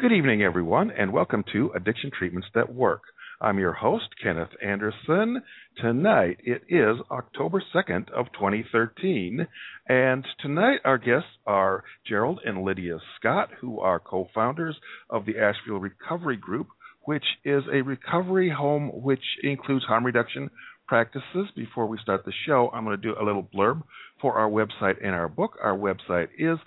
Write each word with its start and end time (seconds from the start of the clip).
Good 0.00 0.12
evening, 0.12 0.42
everyone, 0.42 0.90
and 0.90 1.12
welcome 1.12 1.44
to 1.52 1.70
Addiction 1.76 2.10
Treatments 2.18 2.48
That 2.54 2.74
Work. 2.74 3.02
I'm 3.40 3.58
your 3.58 3.74
host, 3.74 4.06
Kenneth 4.20 4.48
Anderson. 4.60 5.42
Tonight 5.76 6.38
it 6.42 6.62
is 6.68 6.96
October 7.10 7.62
2nd 7.72 8.10
of 8.10 8.26
2013, 8.32 9.46
and 9.88 10.26
tonight 10.40 10.80
our 10.84 10.98
guests 10.98 11.28
are 11.46 11.84
Gerald 12.04 12.40
and 12.44 12.64
Lydia 12.64 12.98
Scott, 13.16 13.50
who 13.60 13.78
are 13.80 14.00
co-founders 14.00 14.76
of 15.08 15.24
the 15.24 15.38
Asheville 15.38 15.78
Recovery 15.78 16.36
Group, 16.36 16.68
which 17.02 17.24
is 17.44 17.62
a 17.72 17.82
recovery 17.82 18.50
home 18.50 18.90
which 18.92 19.22
includes 19.44 19.84
harm 19.84 20.04
reduction 20.04 20.50
practices. 20.88 21.48
Before 21.54 21.86
we 21.86 21.98
start 21.98 22.24
the 22.24 22.32
show, 22.46 22.70
I'm 22.72 22.84
going 22.84 23.00
to 23.00 23.02
do 23.02 23.14
a 23.20 23.24
little 23.24 23.46
blurb 23.54 23.82
for 24.20 24.34
our 24.34 24.48
website 24.48 24.96
and 25.04 25.14
our 25.14 25.28
book. 25.28 25.58
Our 25.62 25.76
website 25.76 26.28
is 26.38 26.58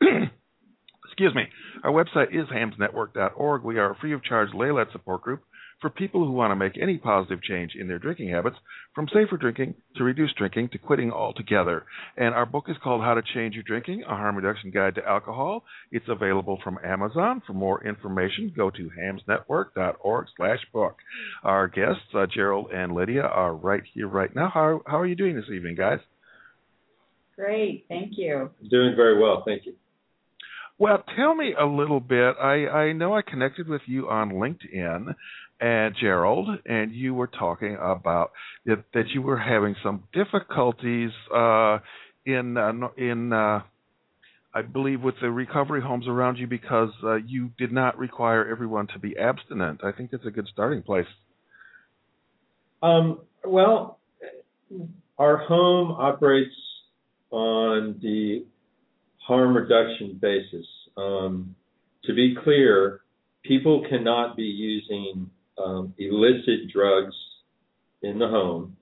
excuse 1.12 1.34
me. 1.34 1.42
Our 1.84 1.92
website 1.92 2.28
is 2.32 2.48
hamsnetwork.org. 2.48 3.62
We 3.62 3.78
are 3.78 3.90
a 3.90 3.96
free 3.96 4.14
of 4.14 4.24
charge 4.24 4.48
lay-led 4.54 4.86
support 4.92 5.20
group 5.20 5.42
for 5.82 5.90
people 5.90 6.24
who 6.24 6.32
want 6.32 6.52
to 6.52 6.56
make 6.56 6.78
any 6.80 6.96
positive 6.96 7.42
change 7.42 7.72
in 7.78 7.88
their 7.88 7.98
drinking 7.98 8.30
habits, 8.30 8.56
from 8.94 9.08
safer 9.08 9.36
drinking 9.36 9.74
to 9.96 10.04
reduced 10.04 10.36
drinking 10.36 10.70
to 10.70 10.78
quitting 10.78 11.10
altogether. 11.12 11.84
And 12.16 12.34
our 12.34 12.46
book 12.46 12.64
is 12.68 12.76
called 12.82 13.02
How 13.02 13.12
to 13.12 13.22
Change 13.34 13.54
Your 13.54 13.64
Drinking: 13.64 14.04
A 14.04 14.16
Harm 14.16 14.36
Reduction 14.36 14.70
Guide 14.70 14.94
to 14.94 15.06
Alcohol. 15.06 15.64
It's 15.90 16.08
available 16.08 16.58
from 16.64 16.78
Amazon. 16.82 17.42
For 17.46 17.52
more 17.52 17.84
information, 17.84 18.50
go 18.56 18.70
to 18.70 18.90
hamsnetwork.org/book. 18.98 20.96
Our 21.42 21.68
guests, 21.68 22.14
uh, 22.14 22.26
Gerald 22.32 22.70
and 22.72 22.94
Lydia, 22.94 23.24
are 23.24 23.54
right 23.54 23.82
here 23.92 24.08
right 24.08 24.34
now. 24.34 24.48
How 24.48 24.80
how 24.86 24.98
are 24.98 25.06
you 25.06 25.16
doing 25.16 25.36
this 25.36 25.50
evening, 25.52 25.74
guys? 25.74 26.00
Great, 27.36 27.84
thank 27.88 28.12
you. 28.16 28.50
Doing 28.70 28.94
very 28.96 29.20
well, 29.20 29.42
thank 29.44 29.66
you. 29.66 29.74
Well, 30.82 31.04
tell 31.14 31.32
me 31.32 31.54
a 31.56 31.64
little 31.64 32.00
bit. 32.00 32.34
I, 32.42 32.66
I 32.66 32.92
know 32.92 33.14
I 33.14 33.22
connected 33.22 33.68
with 33.68 33.82
you 33.86 34.08
on 34.08 34.32
LinkedIn, 34.32 35.14
and 35.60 35.94
Gerald, 36.00 36.48
and 36.66 36.90
you 36.90 37.14
were 37.14 37.28
talking 37.28 37.76
about 37.80 38.32
that, 38.66 38.82
that 38.92 39.04
you 39.14 39.22
were 39.22 39.38
having 39.38 39.76
some 39.80 40.02
difficulties 40.12 41.10
uh, 41.32 41.78
in 42.26 42.56
uh, 42.56 42.88
in 42.96 43.32
uh, 43.32 43.60
I 44.52 44.62
believe 44.62 45.02
with 45.02 45.14
the 45.22 45.30
recovery 45.30 45.80
homes 45.80 46.08
around 46.08 46.38
you 46.38 46.48
because 46.48 46.90
uh, 47.04 47.14
you 47.14 47.52
did 47.58 47.70
not 47.70 47.96
require 47.96 48.44
everyone 48.50 48.88
to 48.88 48.98
be 48.98 49.16
abstinent. 49.16 49.82
I 49.84 49.92
think 49.92 50.10
that's 50.10 50.26
a 50.26 50.32
good 50.32 50.48
starting 50.52 50.82
place. 50.82 51.06
Um, 52.82 53.20
well, 53.46 54.00
our 55.16 55.36
home 55.36 55.92
operates 55.92 56.56
on 57.30 58.00
the 58.02 58.46
harm 59.26 59.56
reduction 59.56 60.18
basis. 60.20 60.66
Um, 60.96 61.54
to 62.04 62.14
be 62.14 62.36
clear, 62.42 63.00
people 63.42 63.84
cannot 63.88 64.36
be 64.36 64.44
using 64.44 65.30
um, 65.58 65.94
illicit 65.98 66.72
drugs 66.72 67.14
in 68.02 68.18
the 68.18 68.28
home, 68.28 68.76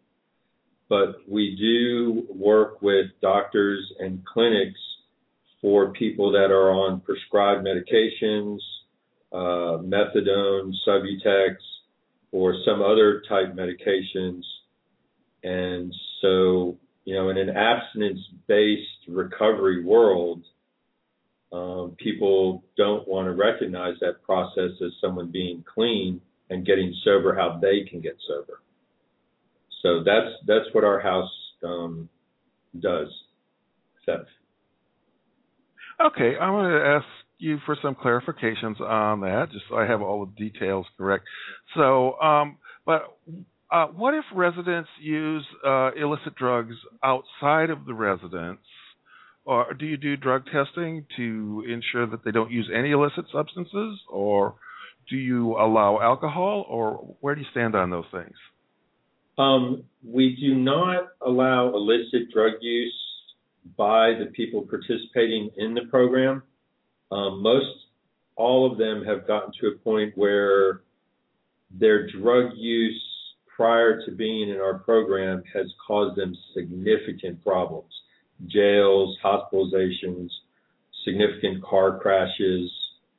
but 0.88 1.16
we 1.28 1.56
do 1.56 2.26
work 2.34 2.80
with 2.82 3.06
doctors 3.20 3.92
and 3.98 4.24
clinics 4.24 4.80
for 5.60 5.92
people 5.92 6.32
that 6.32 6.50
are 6.50 6.70
on 6.70 7.00
prescribed 7.00 7.66
medications, 7.66 8.58
uh, 9.32 9.78
methadone, 9.82 10.72
Subutex, 10.86 11.56
or 12.32 12.54
some 12.64 12.80
other 12.80 13.22
type 13.28 13.54
medications. 13.54 14.42
And 15.42 15.94
so, 16.22 16.78
you 17.04 17.14
know, 17.14 17.30
in 17.30 17.38
an 17.38 17.50
abstinence 17.50 18.20
based 18.46 19.08
recovery 19.08 19.84
world, 19.84 20.44
um, 21.52 21.96
people 21.98 22.62
don't 22.76 23.08
want 23.08 23.26
to 23.26 23.32
recognize 23.32 23.94
that 24.00 24.22
process 24.22 24.70
as 24.84 24.92
someone 25.00 25.30
being 25.30 25.64
clean 25.74 26.20
and 26.48 26.66
getting 26.66 26.94
sober 27.04 27.34
how 27.34 27.58
they 27.60 27.88
can 27.88 28.00
get 28.00 28.16
sober. 28.28 28.60
So 29.82 30.02
that's 30.04 30.30
that's 30.46 30.72
what 30.72 30.84
our 30.84 31.00
house 31.00 31.30
um, 31.64 32.08
does. 32.78 33.08
Seth. 34.04 34.26
Okay, 36.00 36.36
I 36.40 36.50
want 36.50 36.72
to 36.72 36.86
ask 36.86 37.06
you 37.38 37.58
for 37.66 37.76
some 37.82 37.94
clarifications 37.94 38.80
on 38.80 39.20
that, 39.20 39.48
just 39.52 39.64
so 39.68 39.76
I 39.76 39.86
have 39.86 40.02
all 40.02 40.26
the 40.26 40.32
details 40.50 40.86
correct. 40.96 41.24
So, 41.74 42.18
um, 42.20 42.58
but 42.86 43.16
uh, 43.72 43.86
what 43.86 44.14
if 44.14 44.24
residents 44.34 44.88
use 45.00 45.44
uh, 45.64 45.90
illicit 45.92 46.34
drugs 46.34 46.74
outside 47.02 47.70
of 47.70 47.86
the 47.86 47.94
residence? 47.94 48.60
Or 49.44 49.74
do 49.74 49.86
you 49.86 49.96
do 49.96 50.16
drug 50.16 50.44
testing 50.46 51.06
to 51.16 51.64
ensure 51.68 52.06
that 52.06 52.24
they 52.24 52.30
don't 52.30 52.50
use 52.50 52.70
any 52.74 52.90
illicit 52.90 53.24
substances, 53.32 53.98
or 54.08 54.54
do 55.08 55.16
you 55.16 55.56
allow 55.56 56.00
alcohol, 56.00 56.66
or 56.68 57.16
where 57.20 57.34
do 57.34 57.40
you 57.40 57.46
stand 57.50 57.74
on 57.74 57.90
those 57.90 58.04
things? 58.12 58.36
Um, 59.38 59.84
we 60.06 60.36
do 60.36 60.54
not 60.54 61.08
allow 61.24 61.68
illicit 61.68 62.30
drug 62.32 62.54
use 62.60 62.94
by 63.76 64.12
the 64.18 64.26
people 64.26 64.66
participating 64.68 65.50
in 65.56 65.74
the 65.74 65.82
program. 65.90 66.42
Um, 67.10 67.42
most 67.42 67.66
all 68.36 68.70
of 68.70 68.78
them 68.78 69.04
have 69.04 69.26
gotten 69.26 69.52
to 69.60 69.68
a 69.68 69.78
point 69.78 70.12
where 70.16 70.82
their 71.70 72.06
drug 72.10 72.52
use 72.56 73.02
prior 73.60 74.00
to 74.06 74.10
being 74.12 74.48
in 74.48 74.56
our 74.56 74.78
program 74.78 75.42
has 75.52 75.66
caused 75.86 76.16
them 76.16 76.34
significant 76.56 77.44
problems 77.44 77.92
jails, 78.46 79.18
hospitalizations, 79.22 80.30
significant 81.04 81.62
car 81.62 81.98
crashes, 81.98 82.70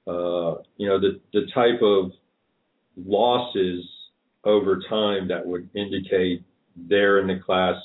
uh, 0.08 0.56
you 0.78 0.90
know, 0.90 1.00
the, 1.00 1.22
the 1.32 1.42
type 1.54 1.80
of 1.84 2.10
losses 2.98 3.86
over 4.44 4.82
time 4.90 5.28
that 5.28 5.46
would 5.46 5.70
indicate 5.76 6.44
they're 6.76 7.20
in 7.20 7.28
the 7.28 7.40
class 7.46 7.76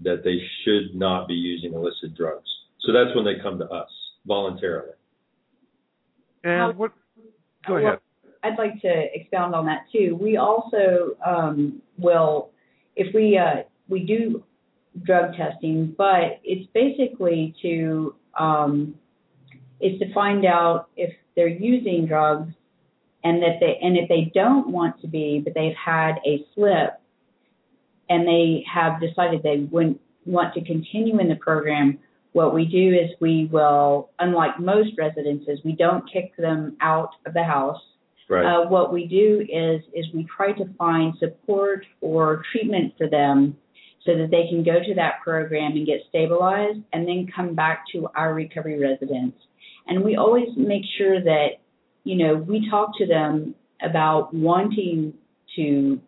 that 0.00 0.24
they 0.24 0.40
should 0.64 0.96
not 0.96 1.28
be 1.28 1.34
using 1.34 1.72
illicit 1.72 2.16
drugs. 2.16 2.50
So 2.80 2.92
that's 2.92 3.14
when 3.14 3.24
they 3.24 3.40
come 3.40 3.60
to 3.60 3.66
us 3.66 3.90
voluntarily. 4.26 4.96
And 6.42 6.76
what? 6.76 6.90
Go 7.64 7.76
ahead. 7.76 8.00
I'd 8.42 8.58
like 8.58 8.80
to 8.82 9.14
expound 9.14 9.54
on 9.54 9.66
that 9.66 9.86
too. 9.92 10.18
We 10.20 10.36
also 10.36 11.16
um, 11.24 11.80
will, 11.98 12.50
if 12.96 13.14
we 13.14 13.38
uh, 13.38 13.62
we 13.88 14.00
do 14.00 14.42
drug 15.04 15.36
testing, 15.36 15.94
but 15.96 16.40
it's 16.44 16.68
basically 16.72 17.54
to 17.62 18.14
um, 18.38 18.94
is 19.80 19.98
to 19.98 20.12
find 20.12 20.44
out 20.44 20.88
if 20.96 21.12
they're 21.34 21.48
using 21.48 22.06
drugs 22.06 22.52
and 23.24 23.42
that 23.42 23.58
they 23.60 23.78
and 23.80 23.96
if 23.96 24.08
they 24.08 24.30
don't 24.34 24.68
want 24.68 25.00
to 25.00 25.06
be, 25.06 25.40
but 25.42 25.54
they've 25.54 25.76
had 25.76 26.16
a 26.26 26.44
slip 26.54 27.00
and 28.08 28.26
they 28.26 28.64
have 28.72 29.00
decided 29.00 29.42
they 29.42 29.66
wouldn't 29.70 30.00
want 30.26 30.54
to 30.54 30.64
continue 30.64 31.18
in 31.18 31.28
the 31.28 31.36
program, 31.36 31.98
what 32.32 32.54
we 32.54 32.64
do 32.64 32.94
is 32.94 33.10
we 33.20 33.46
will, 33.46 34.10
unlike 34.18 34.58
most 34.58 34.90
residences, 34.98 35.58
we 35.64 35.72
don't 35.72 36.10
kick 36.10 36.36
them 36.36 36.76
out 36.80 37.10
of 37.26 37.34
the 37.34 37.42
house. 37.42 37.80
Right. 38.28 38.44
Uh, 38.44 38.68
what 38.68 38.92
we 38.92 39.06
do 39.06 39.40
is 39.42 39.82
is 39.92 40.06
we 40.14 40.26
try 40.36 40.52
to 40.52 40.64
find 40.78 41.14
support 41.18 41.84
or 42.00 42.42
treatment 42.52 42.94
for 42.96 43.08
them 43.08 43.56
so 44.04 44.16
that 44.16 44.30
they 44.30 44.48
can 44.48 44.64
go 44.64 44.82
to 44.84 44.94
that 44.94 45.20
program 45.22 45.72
and 45.72 45.86
get 45.86 46.00
stabilized 46.08 46.80
and 46.92 47.06
then 47.06 47.26
come 47.34 47.54
back 47.54 47.84
to 47.92 48.08
our 48.16 48.34
recovery 48.34 48.78
residence. 48.78 49.34
And 49.86 50.02
we 50.02 50.16
always 50.16 50.48
make 50.56 50.82
sure 50.98 51.22
that, 51.22 51.48
you 52.04 52.16
know, 52.16 52.34
we 52.34 52.68
talk 52.68 52.96
to 52.98 53.06
them 53.06 53.54
about 53.80 54.32
wanting 54.34 55.14
to 55.56 56.00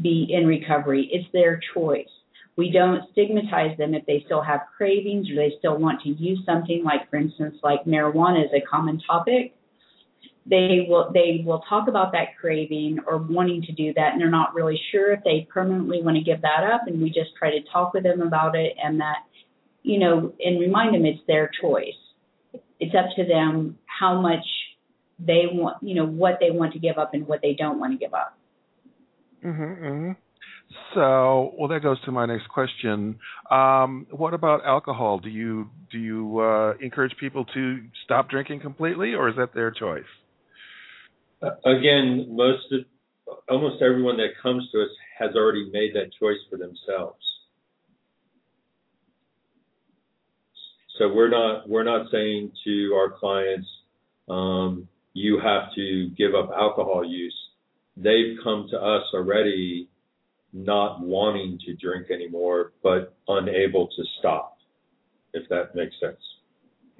be 0.00 0.26
in 0.30 0.46
recovery. 0.46 1.08
It's 1.12 1.30
their 1.32 1.60
choice. 1.74 2.08
We 2.56 2.70
don't 2.70 3.10
stigmatize 3.12 3.78
them 3.78 3.94
if 3.94 4.04
they 4.04 4.22
still 4.26 4.42
have 4.42 4.60
cravings 4.76 5.30
or 5.30 5.36
they 5.36 5.54
still 5.58 5.78
want 5.78 6.02
to 6.02 6.10
use 6.10 6.40
something 6.44 6.82
like, 6.84 7.08
for 7.08 7.16
instance, 7.16 7.56
like 7.62 7.84
marijuana 7.84 8.44
is 8.44 8.50
a 8.54 8.60
common 8.60 9.00
topic 9.06 9.54
they 10.46 10.86
will 10.88 11.10
they 11.12 11.42
will 11.46 11.60
talk 11.68 11.88
about 11.88 12.12
that 12.12 12.36
craving 12.40 12.98
or 13.06 13.18
wanting 13.18 13.62
to 13.62 13.72
do 13.72 13.92
that 13.94 14.12
and 14.12 14.20
they're 14.20 14.30
not 14.30 14.54
really 14.54 14.80
sure 14.90 15.12
if 15.12 15.20
they 15.24 15.46
permanently 15.52 16.02
want 16.02 16.16
to 16.16 16.22
give 16.22 16.42
that 16.42 16.64
up 16.64 16.82
and 16.86 17.00
we 17.00 17.08
just 17.08 17.30
try 17.38 17.50
to 17.50 17.60
talk 17.72 17.94
with 17.94 18.02
them 18.02 18.20
about 18.22 18.56
it 18.56 18.74
and 18.82 19.00
that 19.00 19.18
you 19.82 19.98
know 19.98 20.32
and 20.40 20.60
remind 20.60 20.94
them 20.94 21.04
it's 21.04 21.20
their 21.26 21.50
choice. 21.60 21.94
It's 22.80 22.94
up 22.94 23.14
to 23.16 23.24
them 23.24 23.78
how 23.86 24.20
much 24.20 24.44
they 25.18 25.44
want 25.50 25.76
you 25.82 25.94
know 25.94 26.06
what 26.06 26.38
they 26.40 26.50
want 26.50 26.72
to 26.72 26.80
give 26.80 26.98
up 26.98 27.14
and 27.14 27.26
what 27.26 27.40
they 27.40 27.54
don't 27.54 27.78
want 27.78 27.92
to 27.92 27.98
give 27.98 28.14
up. 28.14 28.36
Mhm 29.44 29.80
mhm 29.80 30.16
so 30.94 31.52
well 31.56 31.68
that 31.68 31.82
goes 31.82 32.00
to 32.04 32.10
my 32.10 32.26
next 32.26 32.48
question. 32.48 33.18
Um, 33.50 34.06
what 34.10 34.34
about 34.34 34.64
alcohol? 34.64 35.18
Do 35.18 35.28
you 35.28 35.70
do 35.92 35.98
you 35.98 36.40
uh, 36.40 36.74
encourage 36.80 37.14
people 37.20 37.44
to 37.54 37.80
stop 38.04 38.28
drinking 38.28 38.60
completely 38.60 39.14
or 39.14 39.28
is 39.28 39.36
that 39.36 39.54
their 39.54 39.70
choice 39.70 40.02
again, 41.64 42.26
most 42.30 42.72
of, 42.72 42.80
almost 43.48 43.82
everyone 43.82 44.16
that 44.18 44.30
comes 44.42 44.68
to 44.72 44.82
us 44.82 44.88
has 45.18 45.34
already 45.34 45.70
made 45.72 45.94
that 45.94 46.10
choice 46.18 46.38
for 46.50 46.56
themselves. 46.56 47.22
So 50.98 51.12
we're 51.12 51.30
not 51.30 51.68
we're 51.68 51.84
not 51.84 52.10
saying 52.12 52.52
to 52.64 52.94
our 52.94 53.10
clients, 53.10 53.66
um, 54.28 54.88
you 55.14 55.40
have 55.40 55.74
to 55.74 56.10
give 56.10 56.34
up 56.34 56.50
alcohol 56.56 57.04
use. 57.04 57.36
They've 57.96 58.36
come 58.42 58.68
to 58.70 58.76
us 58.78 59.02
already 59.14 59.88
not 60.52 61.00
wanting 61.00 61.58
to 61.66 61.74
drink 61.74 62.10
anymore, 62.10 62.72
but 62.82 63.14
unable 63.28 63.88
to 63.88 64.04
stop, 64.18 64.58
if 65.32 65.48
that 65.48 65.74
makes 65.74 65.94
sense. 66.00 66.20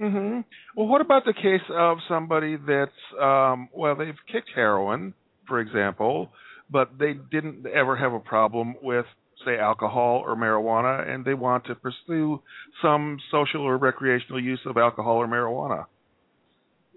Hmm 0.03 0.41
Well, 0.77 0.89
what 0.89 1.01
about 1.01 1.25
the 1.25 1.33
case 1.33 1.63
of 1.71 1.99
somebody 2.09 2.57
that's, 2.57 2.91
um, 3.21 3.69
well, 3.73 3.95
they've 3.95 4.19
kicked 4.31 4.51
heroin, 4.53 5.15
for 5.47 5.61
example, 5.61 6.31
but 6.69 6.91
they 6.99 7.13
didn't 7.31 7.65
ever 7.67 7.97
have 7.97 8.13
a 8.13 8.19
problem 8.19 8.75
with, 8.83 9.07
say, 9.45 9.59
alcohol 9.59 10.25
or 10.27 10.35
marijuana, 10.35 11.09
and 11.09 11.25
they 11.25 11.35
want 11.35 11.67
to 11.67 11.77
pursue 11.77 12.43
some 12.83 13.19
social 13.31 13.63
or 13.63 13.79
recreational 13.79 14.43
use 14.43 14.59
of 14.67 14.77
alcohol 14.77 15.19
or 15.19 15.29
marijuana? 15.29 15.85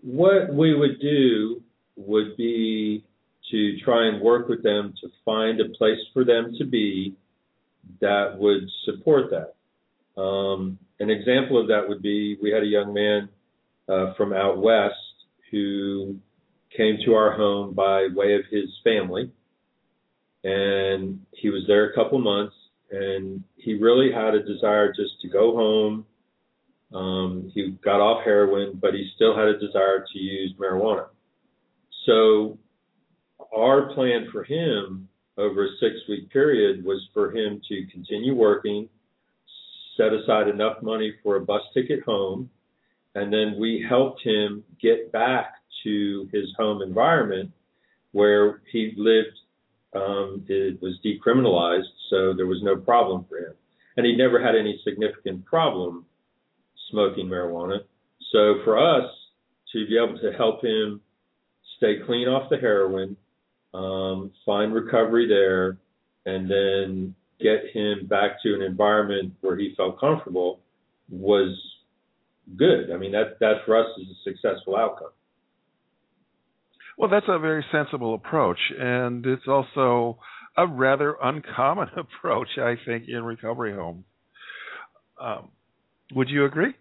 What 0.02 0.52
we 0.52 0.76
would 0.76 1.00
do 1.00 1.62
would 1.98 2.36
be 2.38 3.04
to 3.52 3.78
try 3.86 4.08
and 4.08 4.20
work 4.20 4.50
with 4.50 4.64
them 4.64 4.96
to 5.02 5.10
find 5.24 5.62
a 5.62 5.70
place 5.78 6.00
for 6.12 6.24
them 6.24 6.56
to 6.58 6.66
be 6.66 7.16
that 8.02 8.36
would 8.40 8.64
support 8.84 9.26
that. 9.30 10.20
Um, 10.20 10.80
an 11.00 11.10
example 11.10 11.60
of 11.60 11.68
that 11.68 11.88
would 11.88 12.02
be 12.02 12.38
we 12.42 12.52
had 12.52 12.64
a 12.64 12.68
young 12.68 12.94
man 12.94 13.30
uh, 13.90 14.14
from 14.16 14.34
out 14.34 14.62
west 14.62 14.96
who 15.52 16.18
came 16.76 16.98
to 17.06 17.14
our 17.14 17.36
home 17.36 17.74
by 17.74 18.08
way 18.14 18.36
of 18.36 18.42
his 18.50 18.70
family, 18.84 19.32
and 20.44 21.20
he 21.32 21.50
was 21.50 21.64
there 21.68 21.90
a 21.90 21.96
couple 21.96 22.20
months, 22.20 22.56
and 22.92 23.44
he 23.56 23.76
really 23.76 24.12
had 24.12 24.34
a 24.34 24.44
desire 24.44 24.90
just 24.94 25.22
to 25.22 25.30
go 25.30 25.56
home. 25.56 26.06
Um, 26.94 27.52
he 27.54 27.72
got 27.84 28.00
off 28.00 28.24
heroin, 28.24 28.80
but 28.82 28.94
he 28.94 29.10
still 29.16 29.36
had 29.36 29.48
a 29.48 29.60
desire 29.60 30.06
to 30.14 30.20
use 30.20 30.54
marijuana. 30.60 31.08
So 32.06 32.58
our 33.56 33.94
plan 33.94 34.28
for 34.32 34.44
him 34.44 35.08
over 35.38 35.66
a 35.66 35.70
six 35.80 35.96
week 36.08 36.30
period 36.30 36.86
was 36.86 37.02
for 37.14 37.36
him 37.36 37.62
to 37.68 37.88
continue 37.92 38.36
working, 38.36 38.88
set 39.98 40.14
aside 40.14 40.48
enough 40.48 40.82
money 40.82 41.14
for 41.24 41.36
a 41.36 41.42
bus 41.42 41.62
ticket 41.74 42.04
home, 42.04 42.50
and 43.16 43.32
then 43.32 43.56
we 43.60 43.86
helped 43.88 44.22
him 44.22 44.64
get 44.82 45.12
back 45.12 45.56
to 45.84 46.30
his 46.34 46.46
home 46.58 46.82
environment 46.82 47.52
where 48.12 48.62
he 48.72 48.94
lived. 48.98 49.38
Um, 49.96 50.44
it 50.50 50.82
was 50.82 51.00
decriminalized, 51.06 51.88
so 52.10 52.34
there 52.36 52.48
was 52.48 52.62
no 52.62 52.76
problem 52.76 53.26
for 53.30 53.38
him. 53.38 53.54
And 53.96 54.06
he 54.06 54.14
never 54.14 54.44
had 54.44 54.56
any 54.56 54.82
significant 54.84 55.46
problem 55.46 56.06
smoking 56.92 57.28
marijuana. 57.28 57.80
So 58.32 58.56
for 58.66 58.78
us 58.78 59.10
to 59.72 59.88
be 59.88 59.98
able 59.98 60.20
to 60.20 60.34
help 60.34 60.64
him 60.64 61.00
stay 61.78 62.00
clean 62.06 62.28
off 62.28 62.50
the 62.50 62.58
heroin, 62.58 63.16
um, 63.74 64.32
find 64.46 64.74
recovery 64.74 65.28
there, 65.28 65.78
and 66.26 66.50
then 66.50 67.16
get 67.40 67.72
him 67.74 68.08
back 68.08 68.42
to 68.44 68.54
an 68.54 68.62
environment 68.62 69.34
where 69.42 69.58
he 69.58 69.74
felt 69.76 70.00
comfortable 70.00 70.60
was 71.10 71.58
good. 72.58 72.92
I 72.92 72.98
mean, 72.98 73.12
that 73.12 73.40
that 73.40 73.66
for 73.66 73.78
us 73.78 73.88
is 74.00 74.08
a 74.08 74.32
successful 74.32 74.76
outcome. 74.76 75.12
Well, 76.98 77.10
that's 77.10 77.26
a 77.28 77.40
very 77.40 77.66
sensible 77.72 78.16
approach, 78.16 78.60
and 78.78 79.26
it's 79.26 79.48
also 79.48 80.18
a 80.58 80.66
rather 80.66 81.18
uncommon 81.22 81.90
approach, 81.98 82.48
I 82.58 82.76
think, 82.86 83.06
in 83.08 83.24
recovery 83.24 83.74
homes. 83.74 84.06
Um, 85.20 85.50
would 86.14 86.30
you 86.30 86.46
agree? 86.46 86.74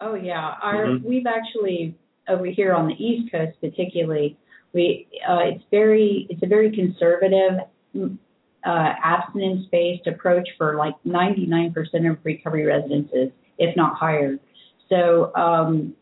Oh 0.00 0.14
yeah, 0.14 0.54
our 0.62 0.86
mm-hmm. 0.86 1.06
we've 1.06 1.26
actually 1.26 1.96
over 2.28 2.46
here 2.46 2.72
on 2.72 2.88
the 2.88 2.94
East 2.94 3.30
Coast, 3.30 3.56
particularly, 3.60 4.36
we 4.72 5.06
uh, 5.28 5.38
it's 5.44 5.64
very 5.70 6.26
it's 6.28 6.42
a 6.42 6.46
very 6.46 6.74
conservative 6.74 7.60
uh, 8.64 8.92
abstinence 9.02 9.66
based 9.70 10.06
approach 10.06 10.48
for 10.56 10.76
like 10.76 10.94
99% 11.04 11.74
of 12.10 12.18
recovery 12.24 12.64
residences, 12.64 13.30
if 13.58 13.76
not 13.76 13.96
higher. 13.96 14.38
So 14.88 15.34
um, 15.34 15.94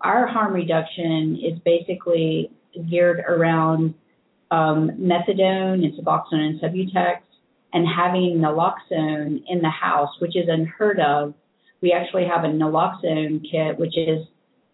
our 0.00 0.26
harm 0.26 0.52
reduction 0.54 1.38
is 1.42 1.58
basically 1.64 2.50
geared 2.88 3.20
around 3.20 3.94
um, 4.50 4.90
methadone 4.92 5.84
and 5.84 5.94
Suboxone 5.94 6.32
and 6.32 6.60
Subutex, 6.60 7.18
and 7.72 7.86
having 7.88 8.38
naloxone 8.38 9.42
in 9.48 9.62
the 9.62 9.70
house, 9.70 10.10
which 10.18 10.36
is 10.36 10.46
unheard 10.48 11.00
of. 11.00 11.34
We 11.80 11.92
actually 11.92 12.26
have 12.26 12.44
a 12.44 12.48
naloxone 12.48 13.42
kit, 13.50 13.78
which 13.78 13.96
is 13.96 14.26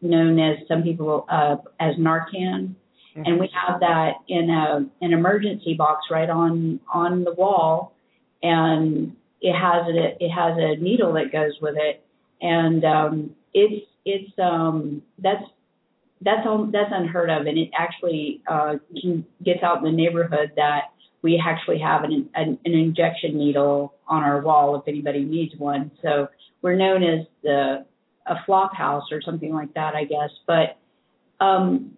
known 0.03 0.38
as 0.38 0.59
some 0.67 0.82
people 0.82 1.25
uh, 1.29 1.56
as 1.81 1.94
Narcan, 1.97 2.75
mm-hmm. 3.19 3.31
and 3.31 3.41
we 3.41 3.50
have 3.53 3.81
that 3.81 4.15
in 4.29 4.50
a 4.50 4.88
an 5.00 5.12
emergency 5.12 5.75
box 5.75 6.06
right 6.11 6.31
on 6.31 6.81
on 6.93 7.25
the 7.25 7.32
wall, 7.32 7.94
and 8.43 9.15
it 9.41 9.55
has 9.55 9.87
a 9.88 10.25
it 10.25 10.31
has 10.31 10.56
a 10.56 10.76
needle 10.82 11.12
that 11.15 11.32
goes 11.32 11.53
with 11.61 11.76
it, 11.76 12.03
and 12.41 12.85
um, 12.85 13.35
it's 13.55 13.87
it's 14.05 14.32
um 14.38 15.03
that's 15.19 15.44
that's 16.20 16.47
that's 16.73 16.93
unheard 16.93 17.31
of, 17.31 17.47
and 17.47 17.59
it 17.59 17.70
actually 17.76 18.43
uh, 18.47 18.75
gets 19.44 19.62
out 19.62 19.79
in 19.79 19.85
the 19.85 19.93
neighborhood 19.93 20.53
that 20.56 20.93
we 21.23 21.43
actually 21.44 21.79
have 21.81 22.05
an, 22.05 22.29
an, 22.35 22.59
an 22.64 22.73
injection 22.73 23.37
needle 23.37 23.94
on 24.06 24.23
our 24.23 24.41
wall 24.41 24.76
if 24.76 24.87
anybody 24.87 25.25
needs 25.25 25.55
one. 25.56 25.91
So 26.03 26.29
we're 26.62 26.76
known 26.76 27.03
as 27.03 27.26
the 27.43 27.85
a 28.26 28.37
flop 28.44 28.75
house 28.75 29.05
or 29.11 29.23
something 29.23 29.53
like 29.53 29.73
that, 29.75 29.94
I 29.94 30.05
guess. 30.05 30.31
But 30.47 30.76
um, 31.41 31.97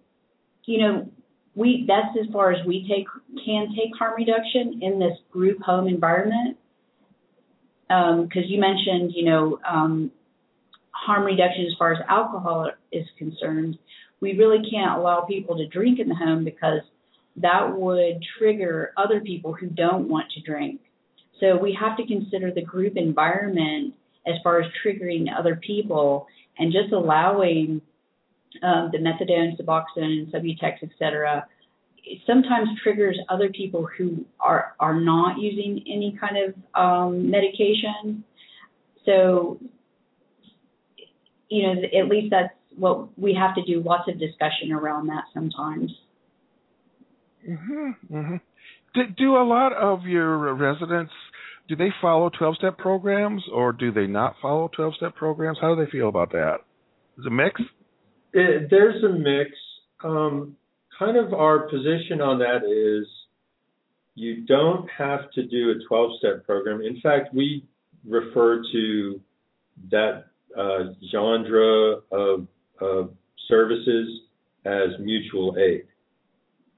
you 0.65 0.79
know, 0.79 1.09
we 1.55 1.85
that's 1.87 2.15
as 2.19 2.31
far 2.31 2.51
as 2.51 2.65
we 2.65 2.87
take 2.87 3.07
can 3.43 3.69
take 3.75 3.95
harm 3.97 4.15
reduction 4.15 4.79
in 4.81 4.99
this 4.99 5.17
group 5.31 5.61
home 5.61 5.87
environment. 5.87 6.57
Because 7.87 8.45
um, 8.45 8.47
you 8.47 8.59
mentioned, 8.59 9.11
you 9.13 9.25
know, 9.25 9.59
um, 9.69 10.11
harm 10.91 11.25
reduction 11.25 11.65
as 11.65 11.73
far 11.77 11.91
as 11.91 11.99
alcohol 12.07 12.71
is 12.91 13.05
concerned, 13.17 13.77
we 14.21 14.37
really 14.37 14.59
can't 14.69 14.97
allow 14.97 15.21
people 15.21 15.57
to 15.57 15.67
drink 15.67 15.99
in 15.99 16.07
the 16.07 16.15
home 16.15 16.45
because 16.45 16.81
that 17.37 17.77
would 17.77 18.23
trigger 18.37 18.93
other 18.95 19.19
people 19.19 19.53
who 19.53 19.67
don't 19.67 20.07
want 20.07 20.31
to 20.31 20.41
drink. 20.41 20.79
So 21.39 21.57
we 21.57 21.77
have 21.79 21.97
to 21.97 22.05
consider 22.05 22.51
the 22.53 22.61
group 22.61 22.93
environment 22.95 23.95
as 24.27 24.35
far 24.43 24.61
as 24.61 24.71
triggering 24.85 25.25
other 25.37 25.55
people 25.55 26.27
and 26.57 26.71
just 26.71 26.93
allowing 26.93 27.81
um, 28.63 28.89
the 28.91 28.97
methadone, 28.97 29.59
Suboxone, 29.59 30.31
Subutex, 30.31 30.83
etc. 30.83 31.47
Sometimes 32.25 32.69
triggers 32.83 33.17
other 33.29 33.49
people 33.49 33.87
who 33.97 34.25
are 34.39 34.75
are 34.79 34.99
not 34.99 35.39
using 35.39 35.83
any 35.87 36.17
kind 36.19 36.35
of 36.37 36.53
um, 36.75 37.29
medication. 37.29 38.23
So 39.05 39.59
you 41.49 41.63
know, 41.63 41.81
at 41.99 42.07
least 42.07 42.31
that's 42.31 42.53
what 42.77 43.17
we 43.19 43.33
have 43.33 43.55
to 43.55 43.63
do. 43.63 43.81
Lots 43.85 44.09
of 44.09 44.19
discussion 44.19 44.71
around 44.71 45.07
that 45.07 45.25
sometimes. 45.33 45.91
Mhm. 47.47 47.95
Mhm. 48.09 48.41
Do, 48.93 49.07
do 49.17 49.37
a 49.37 49.43
lot 49.43 49.73
of 49.73 50.05
your 50.05 50.53
residents 50.53 51.13
do 51.71 51.77
they 51.77 51.93
follow 52.01 52.29
12-step 52.29 52.77
programs 52.77 53.41
or 53.53 53.71
do 53.71 53.93
they 53.93 54.05
not 54.05 54.35
follow 54.41 54.69
12-step 54.77 55.15
programs? 55.15 55.57
How 55.61 55.73
do 55.73 55.85
they 55.85 55.89
feel 55.89 56.09
about 56.09 56.33
that? 56.33 56.57
Is 57.17 57.25
it 57.25 57.27
a 57.27 57.31
mix? 57.31 57.61
It, 58.33 58.69
there's 58.69 59.03
a 59.03 59.09
mix. 59.09 59.51
Um, 60.03 60.55
kind 60.97 61.17
of 61.17 61.33
our 61.33 61.69
position 61.69 62.21
on 62.21 62.39
that 62.39 62.63
is 62.63 63.07
you 64.15 64.45
don't 64.45 64.89
have 64.95 65.31
to 65.31 65.43
do 65.43 65.71
a 65.71 65.93
12-step 65.93 66.45
program. 66.45 66.81
In 66.81 66.99
fact, 67.01 67.33
we 67.33 67.65
refer 68.07 68.61
to 68.71 69.21
that 69.89 70.25
uh, 70.57 70.93
genre 71.11 71.97
of, 72.11 72.47
of, 72.79 73.11
services 73.47 74.21
as 74.63 74.89
mutual 74.99 75.57
aid. 75.57 75.83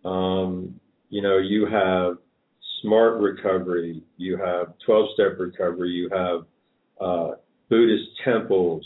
Um, 0.04 0.80
you 1.10 1.22
know, 1.22 1.38
you 1.38 1.68
have 1.68 2.18
smart 2.82 3.22
recovery, 3.22 4.02
you 4.18 4.38
have 4.38 4.74
12 4.86 5.10
step 5.14 5.40
recovery, 5.40 5.92
you 5.92 6.10
have 6.10 6.46
uh, 7.00 7.36
Buddhist 7.70 8.10
temples, 8.24 8.84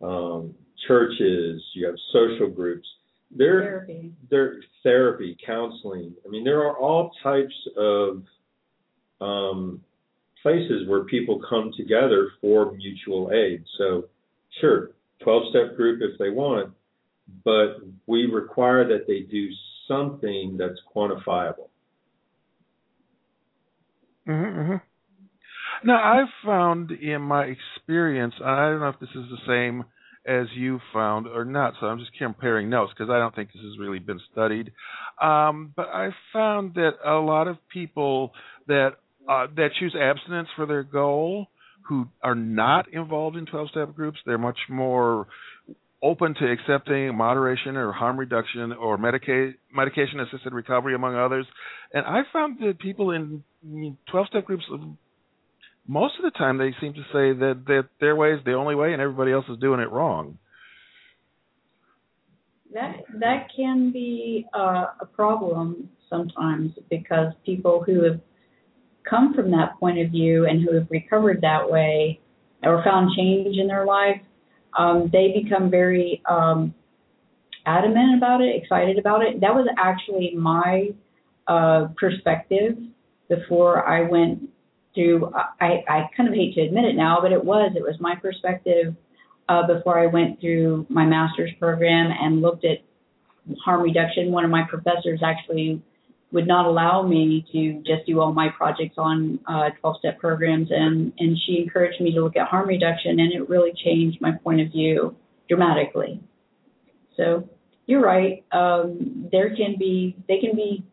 um, 0.00 0.54
churches, 0.86 1.62
you 1.74 1.86
have 1.86 1.96
social 2.12 2.48
groups. 2.48 2.86
There, 3.30 3.60
therapy. 3.62 4.12
There, 4.30 4.60
therapy, 4.82 5.36
counseling. 5.44 6.14
I 6.24 6.28
mean, 6.28 6.44
there 6.44 6.60
are 6.60 6.76
all 6.76 7.10
types 7.22 7.54
of 7.76 8.22
um, 9.20 9.82
places 10.42 10.88
where 10.88 11.04
people 11.04 11.40
come 11.48 11.72
together 11.76 12.30
for 12.40 12.72
mutual 12.72 13.30
aid. 13.32 13.64
So, 13.76 14.04
sure, 14.60 14.90
12 15.22 15.42
step 15.50 15.76
group 15.76 16.00
if 16.02 16.18
they 16.18 16.30
want, 16.30 16.72
but 17.44 17.78
we 18.06 18.26
require 18.26 18.86
that 18.88 19.06
they 19.06 19.20
do 19.20 19.48
something 19.86 20.56
that's 20.58 20.78
quantifiable. 20.94 21.68
Mm-hmm, 24.26 24.60
mm-hmm. 24.60 24.76
Now, 25.88 26.02
I've 26.02 26.28
found 26.44 26.90
in 26.90 27.22
my 27.22 27.44
experience, 27.44 28.34
I 28.44 28.68
don't 28.68 28.80
know 28.80 28.88
if 28.88 29.00
this 29.00 29.10
is 29.10 29.30
the 29.30 29.46
same 29.46 29.84
as 30.28 30.46
you 30.54 30.78
found 30.92 31.26
or 31.26 31.44
not. 31.44 31.74
So 31.80 31.86
I'm 31.86 31.98
just 31.98 32.10
comparing 32.18 32.68
notes 32.68 32.92
because 32.96 33.10
I 33.10 33.18
don't 33.18 33.34
think 33.34 33.52
this 33.52 33.62
has 33.62 33.78
really 33.78 33.98
been 33.98 34.20
studied. 34.30 34.72
Um, 35.20 35.72
but 35.74 35.88
I 35.88 36.10
found 36.32 36.74
that 36.74 36.92
a 37.04 37.14
lot 37.14 37.48
of 37.48 37.56
people 37.72 38.32
that 38.66 38.90
uh, 39.28 39.46
that 39.56 39.70
choose 39.78 39.94
abstinence 39.98 40.48
for 40.56 40.66
their 40.66 40.82
goal 40.82 41.48
who 41.88 42.06
are 42.22 42.34
not 42.34 42.92
involved 42.92 43.36
in 43.36 43.46
12 43.46 43.70
step 43.70 43.94
groups, 43.94 44.18
they're 44.26 44.38
much 44.38 44.58
more 44.68 45.26
open 46.02 46.34
to 46.34 46.50
accepting 46.50 47.14
moderation 47.16 47.76
or 47.76 47.92
harm 47.92 48.18
reduction 48.18 48.72
or 48.72 48.96
medica- 48.98 49.52
medication 49.74 50.20
assisted 50.20 50.52
recovery, 50.52 50.94
among 50.94 51.16
others. 51.16 51.46
And 51.92 52.06
I 52.06 52.20
found 52.32 52.58
that 52.60 52.78
people 52.78 53.10
in 53.10 53.42
12 54.10 54.26
step 54.28 54.44
groups, 54.44 54.64
most 55.88 56.14
of 56.18 56.22
the 56.22 56.30
time, 56.38 56.58
they 56.58 56.74
seem 56.80 56.94
to 56.94 57.02
say 57.12 57.32
that, 57.32 57.64
that 57.66 57.88
their 58.00 58.14
way 58.14 58.32
is 58.32 58.40
the 58.44 58.52
only 58.52 58.74
way 58.74 58.92
and 58.92 59.02
everybody 59.02 59.32
else 59.32 59.46
is 59.48 59.58
doing 59.58 59.80
it 59.80 59.90
wrong. 59.90 60.38
That 62.72 62.96
that 63.18 63.48
can 63.56 63.90
be 63.90 64.46
uh, 64.54 64.86
a 65.00 65.06
problem 65.06 65.88
sometimes 66.10 66.72
because 66.90 67.32
people 67.46 67.82
who 67.84 68.04
have 68.04 68.20
come 69.08 69.32
from 69.32 69.50
that 69.52 69.80
point 69.80 69.98
of 69.98 70.10
view 70.10 70.46
and 70.46 70.62
who 70.62 70.74
have 70.74 70.86
recovered 70.90 71.40
that 71.40 71.70
way 71.70 72.20
or 72.62 72.84
found 72.84 73.10
change 73.16 73.56
in 73.56 73.66
their 73.66 73.86
life 73.86 74.20
um, 74.76 75.10
they 75.12 75.40
become 75.42 75.70
very 75.70 76.22
um, 76.28 76.74
adamant 77.66 78.16
about 78.16 78.40
it, 78.40 78.54
excited 78.54 78.98
about 78.98 79.22
it. 79.22 79.40
That 79.40 79.54
was 79.54 79.66
actually 79.76 80.34
my 80.36 80.90
uh, 81.46 81.88
perspective 81.96 82.76
before 83.28 83.86
I 83.86 84.08
went 84.08 84.48
I, 84.96 85.84
I 85.88 86.10
kind 86.16 86.28
of 86.28 86.34
hate 86.34 86.54
to 86.54 86.62
admit 86.62 86.84
it 86.84 86.96
now, 86.96 87.18
but 87.20 87.32
it 87.32 87.44
was 87.44 87.72
it 87.76 87.82
was 87.82 87.96
my 88.00 88.14
perspective 88.16 88.94
uh, 89.48 89.66
before 89.66 89.98
I 89.98 90.06
went 90.06 90.40
through 90.40 90.86
my 90.88 91.04
master's 91.04 91.50
program 91.58 92.12
and 92.20 92.42
looked 92.42 92.64
at 92.64 92.78
harm 93.64 93.82
reduction. 93.82 94.32
One 94.32 94.44
of 94.44 94.50
my 94.50 94.64
professors 94.68 95.20
actually 95.24 95.82
would 96.30 96.46
not 96.46 96.66
allow 96.66 97.02
me 97.02 97.46
to 97.52 97.82
just 97.86 98.06
do 98.06 98.20
all 98.20 98.32
my 98.32 98.48
projects 98.50 98.96
on 98.98 99.38
uh, 99.46 99.70
12-step 99.82 100.18
programs, 100.18 100.68
and 100.70 101.12
and 101.18 101.38
she 101.46 101.62
encouraged 101.62 102.00
me 102.00 102.12
to 102.14 102.22
look 102.22 102.36
at 102.36 102.48
harm 102.48 102.68
reduction, 102.68 103.20
and 103.20 103.32
it 103.32 103.48
really 103.48 103.72
changed 103.84 104.20
my 104.20 104.32
point 104.32 104.60
of 104.60 104.70
view 104.70 105.16
dramatically. 105.48 106.20
So 107.16 107.48
you're 107.86 108.02
right. 108.02 108.44
Um, 108.52 109.28
there 109.32 109.56
can 109.56 109.76
be 109.78 110.16
they 110.28 110.38
can 110.38 110.54
be 110.54 110.84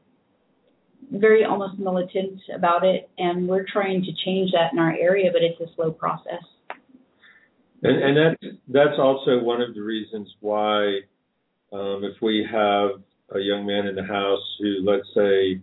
very 1.11 1.43
almost 1.43 1.79
militant 1.79 2.39
about 2.53 2.85
it, 2.85 3.09
and 3.17 3.47
we're 3.47 3.65
trying 3.65 4.03
to 4.03 4.11
change 4.25 4.51
that 4.51 4.73
in 4.73 4.79
our 4.79 4.93
area, 4.93 5.31
but 5.31 5.41
it's 5.43 5.59
a 5.61 5.73
slow 5.75 5.91
process. 5.91 6.43
And, 7.83 8.03
and 8.03 8.17
that's 8.17 8.55
that's 8.67 8.99
also 8.99 9.39
one 9.39 9.61
of 9.61 9.75
the 9.75 9.81
reasons 9.81 10.33
why, 10.39 10.99
um, 11.71 12.03
if 12.03 12.21
we 12.21 12.47
have 12.51 13.01
a 13.31 13.39
young 13.39 13.65
man 13.65 13.87
in 13.87 13.95
the 13.95 14.03
house 14.03 14.43
who, 14.59 14.77
let's 14.83 15.07
say, 15.13 15.61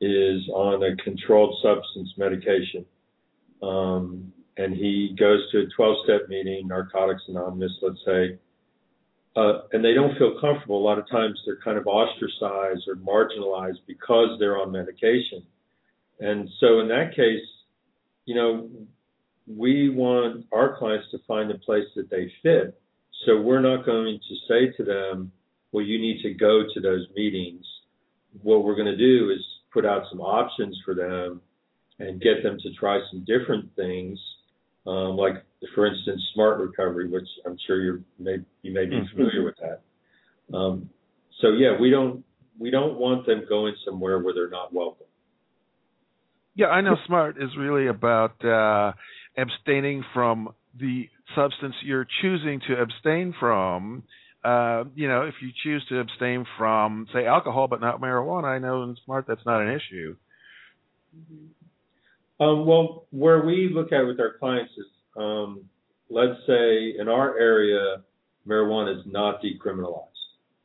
is 0.00 0.48
on 0.48 0.82
a 0.82 0.96
controlled 1.02 1.56
substance 1.62 2.10
medication, 2.16 2.84
um, 3.62 4.32
and 4.56 4.74
he 4.74 5.16
goes 5.18 5.40
to 5.50 5.60
a 5.60 5.80
12-step 5.80 6.28
meeting, 6.28 6.68
Narcotics 6.68 7.22
Anonymous, 7.28 7.72
let's 7.82 7.98
say, 8.04 8.38
uh, 9.36 9.62
and 9.72 9.84
they 9.84 9.94
don't 9.94 10.16
feel 10.16 10.38
comfortable. 10.40 10.78
A 10.78 10.84
lot 10.84 10.98
of 10.98 11.08
times 11.08 11.40
they're 11.44 11.58
kind 11.62 11.76
of 11.76 11.86
ostracized 11.86 12.86
or 12.88 12.96
marginalized 12.96 13.80
because 13.86 14.38
they're 14.38 14.58
on 14.58 14.70
medication. 14.70 15.42
And 16.20 16.48
so 16.60 16.80
in 16.80 16.88
that 16.88 17.14
case, 17.16 17.42
you 18.26 18.34
know, 18.34 18.70
we 19.46 19.90
want 19.90 20.46
our 20.52 20.76
clients 20.78 21.06
to 21.10 21.18
find 21.26 21.50
a 21.50 21.58
place 21.58 21.86
that 21.96 22.10
they 22.10 22.32
fit. 22.42 22.80
So 23.26 23.40
we're 23.40 23.60
not 23.60 23.84
going 23.84 24.20
to 24.28 24.36
say 24.48 24.76
to 24.76 24.84
them, 24.84 25.32
well, 25.72 25.84
you 25.84 25.98
need 25.98 26.22
to 26.22 26.32
go 26.32 26.62
to 26.72 26.80
those 26.80 27.06
meetings. 27.16 27.64
What 28.42 28.64
we're 28.64 28.76
going 28.76 28.86
to 28.86 28.96
do 28.96 29.30
is 29.30 29.40
put 29.72 29.84
out 29.84 30.04
some 30.10 30.20
options 30.20 30.80
for 30.84 30.94
them 30.94 31.40
and 31.98 32.20
get 32.20 32.42
them 32.42 32.58
to 32.60 32.72
try 32.74 33.00
some 33.10 33.24
different 33.24 33.74
things, 33.74 34.18
um, 34.86 35.16
like 35.16 35.44
for 35.74 35.86
instance, 35.86 36.20
smart 36.34 36.60
recovery, 36.60 37.08
which 37.08 37.26
I'm 37.46 37.56
sure 37.66 37.82
you 37.82 38.04
may 38.18 38.36
you 38.62 38.72
may 38.72 38.86
be 38.86 38.96
mm-hmm. 38.96 39.16
familiar 39.16 39.44
with 39.44 39.56
that. 39.60 40.56
Um, 40.56 40.90
so 41.40 41.48
yeah, 41.48 41.78
we 41.80 41.90
don't 41.90 42.24
we 42.58 42.70
don't 42.70 42.98
want 42.98 43.26
them 43.26 43.44
going 43.48 43.74
somewhere 43.84 44.18
where 44.18 44.34
they're 44.34 44.50
not 44.50 44.72
welcome. 44.72 45.06
Yeah, 46.54 46.66
I 46.66 46.82
know 46.82 46.96
smart 47.06 47.36
is 47.42 47.50
really 47.58 47.88
about 47.88 48.44
uh, 48.44 48.92
abstaining 49.36 50.04
from 50.14 50.50
the 50.78 51.08
substance 51.34 51.74
you're 51.82 52.06
choosing 52.22 52.60
to 52.68 52.80
abstain 52.80 53.34
from 53.40 54.04
uh, 54.44 54.84
you 54.94 55.08
know, 55.08 55.22
if 55.22 55.34
you 55.40 55.48
choose 55.62 55.84
to 55.88 55.98
abstain 56.00 56.44
from, 56.58 57.06
say, 57.14 57.24
alcohol 57.24 57.66
but 57.66 57.80
not 57.80 58.00
marijuana, 58.00 58.44
I 58.44 58.58
know 58.58 58.82
in 58.82 58.96
SMART 59.04 59.24
that's 59.26 59.44
not 59.46 59.62
an 59.62 59.70
issue. 59.74 60.16
Um, 62.38 62.66
well, 62.66 63.06
where 63.10 63.42
we 63.42 63.70
look 63.72 63.92
at 63.92 64.00
it 64.00 64.04
with 64.04 64.20
our 64.20 64.34
clients 64.38 64.72
is, 64.76 64.84
um, 65.16 65.64
let's 66.10 66.38
say 66.46 66.94
in 66.98 67.08
our 67.08 67.38
area, 67.38 68.02
marijuana 68.46 68.98
is 68.98 69.04
not 69.06 69.40
decriminalized. 69.42 70.08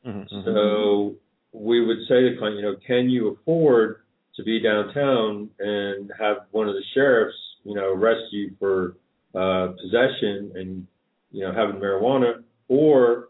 Mm-hmm. 0.06 0.44
So 0.44 1.14
we 1.52 1.84
would 1.84 1.98
say 2.08 2.22
to 2.22 2.30
the 2.30 2.36
client, 2.38 2.56
you 2.56 2.62
know, 2.62 2.76
can 2.86 3.08
you 3.10 3.28
afford 3.28 4.02
to 4.36 4.42
be 4.42 4.60
downtown 4.60 5.50
and 5.58 6.10
have 6.18 6.38
one 6.50 6.68
of 6.68 6.74
the 6.74 6.82
sheriffs, 6.94 7.36
you 7.64 7.74
know, 7.74 7.92
arrest 7.92 8.32
you 8.32 8.54
for 8.58 8.96
uh, 9.34 9.72
possession 9.80 10.52
and, 10.54 10.86
you 11.30 11.44
know, 11.44 11.52
having 11.52 11.80
marijuana, 11.80 12.42
or 12.68 13.28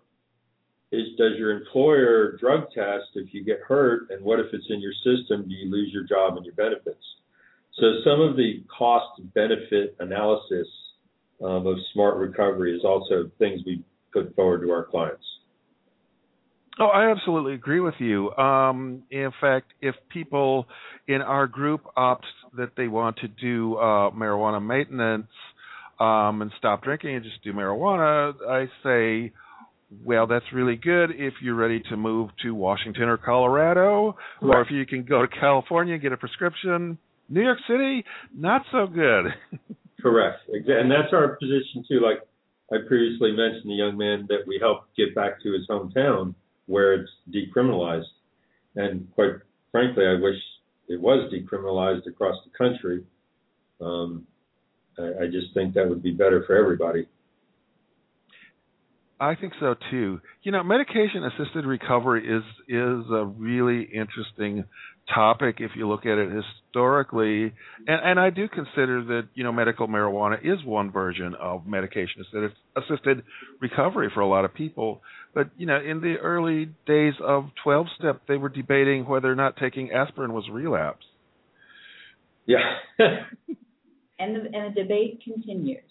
is 0.93 1.07
does 1.17 1.33
your 1.39 1.53
employer 1.53 2.37
drug 2.39 2.71
test 2.75 3.07
if 3.15 3.33
you 3.33 3.45
get 3.45 3.61
hurt 3.61 4.11
and 4.11 4.25
what 4.25 4.41
if 4.41 4.47
it's 4.53 4.67
in 4.71 4.81
your 4.81 4.93
system 5.05 5.49
do 5.49 5.55
you 5.55 5.71
lose 5.71 5.91
your 5.93 6.05
job 6.05 6.37
and 6.37 6.45
your 6.45 6.55
benefits 6.55 7.05
so 7.75 8.01
some 8.05 8.21
of 8.21 8.37
the 8.37 8.65
cost 8.77 9.21
benefit 9.35 9.95
analysis 10.01 10.67
um, 11.43 11.67
of 11.67 11.77
smart 11.93 12.17
recovery 12.17 12.77
is 12.77 12.85
also 12.85 13.31
things 13.39 13.61
we 13.65 13.83
put 14.13 14.35
forward 14.35 14.61
to 14.63 14.71
our 14.71 14.85
clients 14.85 15.25
Oh, 16.81 16.87
I 16.87 17.11
absolutely 17.11 17.53
agree 17.53 17.81
with 17.81 17.95
you. 17.99 18.31
Um, 18.37 19.03
in 19.11 19.31
fact, 19.39 19.73
if 19.83 19.95
people 20.09 20.67
in 21.07 21.21
our 21.21 21.47
group 21.47 21.83
opt 21.95 22.25
that 22.57 22.71
they 22.75 22.89
want 22.89 23.19
to 23.19 23.29
do 23.29 23.77
uh, 23.77 24.11
marijuana 24.13 24.65
maintenance 24.65 25.27
um, 26.01 26.41
and 26.41 26.51
stop 26.57 26.83
drinking 26.83 27.17
and 27.17 27.23
just 27.23 27.45
do 27.45 27.53
marijuana, 27.53 28.33
I 28.49 28.67
say, 28.83 29.33
well, 30.03 30.27
that's 30.27 30.47
really 30.55 30.77
good 30.77 31.11
if 31.11 31.35
you're 31.43 31.55
ready 31.55 31.83
to 31.91 31.99
move 31.99 32.31
to 32.45 32.55
Washington 32.55 33.05
or 33.05 33.19
Colorado, 33.19 34.17
right. 34.41 34.57
or 34.57 34.63
if 34.63 34.71
you 34.71 34.87
can 34.87 35.05
go 35.05 35.21
to 35.21 35.29
California 35.29 35.95
and 35.95 36.03
get 36.03 36.13
a 36.13 36.17
prescription. 36.17 36.97
New 37.29 37.43
York 37.43 37.59
City, 37.69 38.05
not 38.35 38.63
so 38.73 38.87
good. 38.87 39.27
Correct, 40.03 40.41
and 40.49 40.91
that's 40.91 41.13
our 41.13 41.37
position 41.37 41.85
too. 41.89 42.01
Like 42.01 42.21
I 42.73 42.77
previously 42.87 43.33
mentioned, 43.33 43.65
the 43.71 43.75
young 43.75 43.97
man 43.97 44.27
that 44.29 44.47
we 44.47 44.59
helped 44.61 44.97
get 44.97 45.15
back 45.15 45.43
to 45.43 45.53
his 45.53 45.67
hometown 45.69 46.35
where 46.67 46.95
it's 46.95 47.11
decriminalized, 47.31 48.05
and 48.77 49.09
quite 49.15 49.35
frankly, 49.73 50.07
I 50.07 50.15
wish 50.15 50.37
it 50.89 51.01
was 51.01 51.33
decriminalized 51.33 52.07
across 52.07 52.37
the 52.45 52.57
country. 52.57 53.05
Um, 53.81 54.27
I, 54.99 55.25
I 55.25 55.27
just 55.27 55.53
think 55.55 55.75
that 55.75 55.89
would 55.89 56.03
be 56.03 56.13
better 56.13 56.45
for 56.47 56.57
everybody. 56.57 57.07
I 59.21 59.35
think 59.35 59.53
so 59.61 59.75
too. 59.91 60.21
You 60.43 60.53
know, 60.53 60.63
medication 60.63 61.25
assisted 61.25 61.67
recovery 61.67 62.27
is 62.27 62.43
is 62.69 63.05
a 63.11 63.27
really 63.27 63.83
interesting 63.83 64.65
topic 65.15 65.57
if 65.59 65.73
you 65.77 65.89
look 65.89 66.07
at 66.07 66.19
it 66.19 66.31
historically, 66.31 67.53
and 67.87 68.01
and 68.03 68.21
I 68.21 68.31
do 68.31 68.49
consider 68.49 69.05
that 69.05 69.29
you 69.35 69.45
know 69.45 69.53
medical 69.53 69.89
marijuana 69.89 70.39
is 70.43 70.65
one 70.65 70.91
version 70.91 71.35
of 71.41 71.67
medication 71.67 72.23
assisted 72.23 72.53
assisted 72.77 73.23
recovery 73.61 74.11
for 74.13 74.21
a 74.21 74.29
lot 74.29 74.45
of 74.45 74.55
people. 74.55 75.03
But 75.35 75.51
you 75.57 75.67
know, 75.67 75.79
in 75.81 76.01
the 76.01 76.17
early 76.17 76.71
days 76.87 77.15
of 77.23 77.51
12 77.63 77.87
step, 77.99 78.23
they 78.27 78.37
were 78.37 78.49
debating 78.49 79.07
whether 79.07 79.31
or 79.31 79.37
not 79.37 79.57
taking 79.57 79.93
aspirin 79.93 80.33
was 80.33 80.45
relapse. 80.51 81.07
Yeah. 82.47 82.59
and 82.99 84.37
the, 84.37 84.41
and 84.53 84.75
the 84.75 84.83
debate 84.83 85.21
continues. 85.25 85.83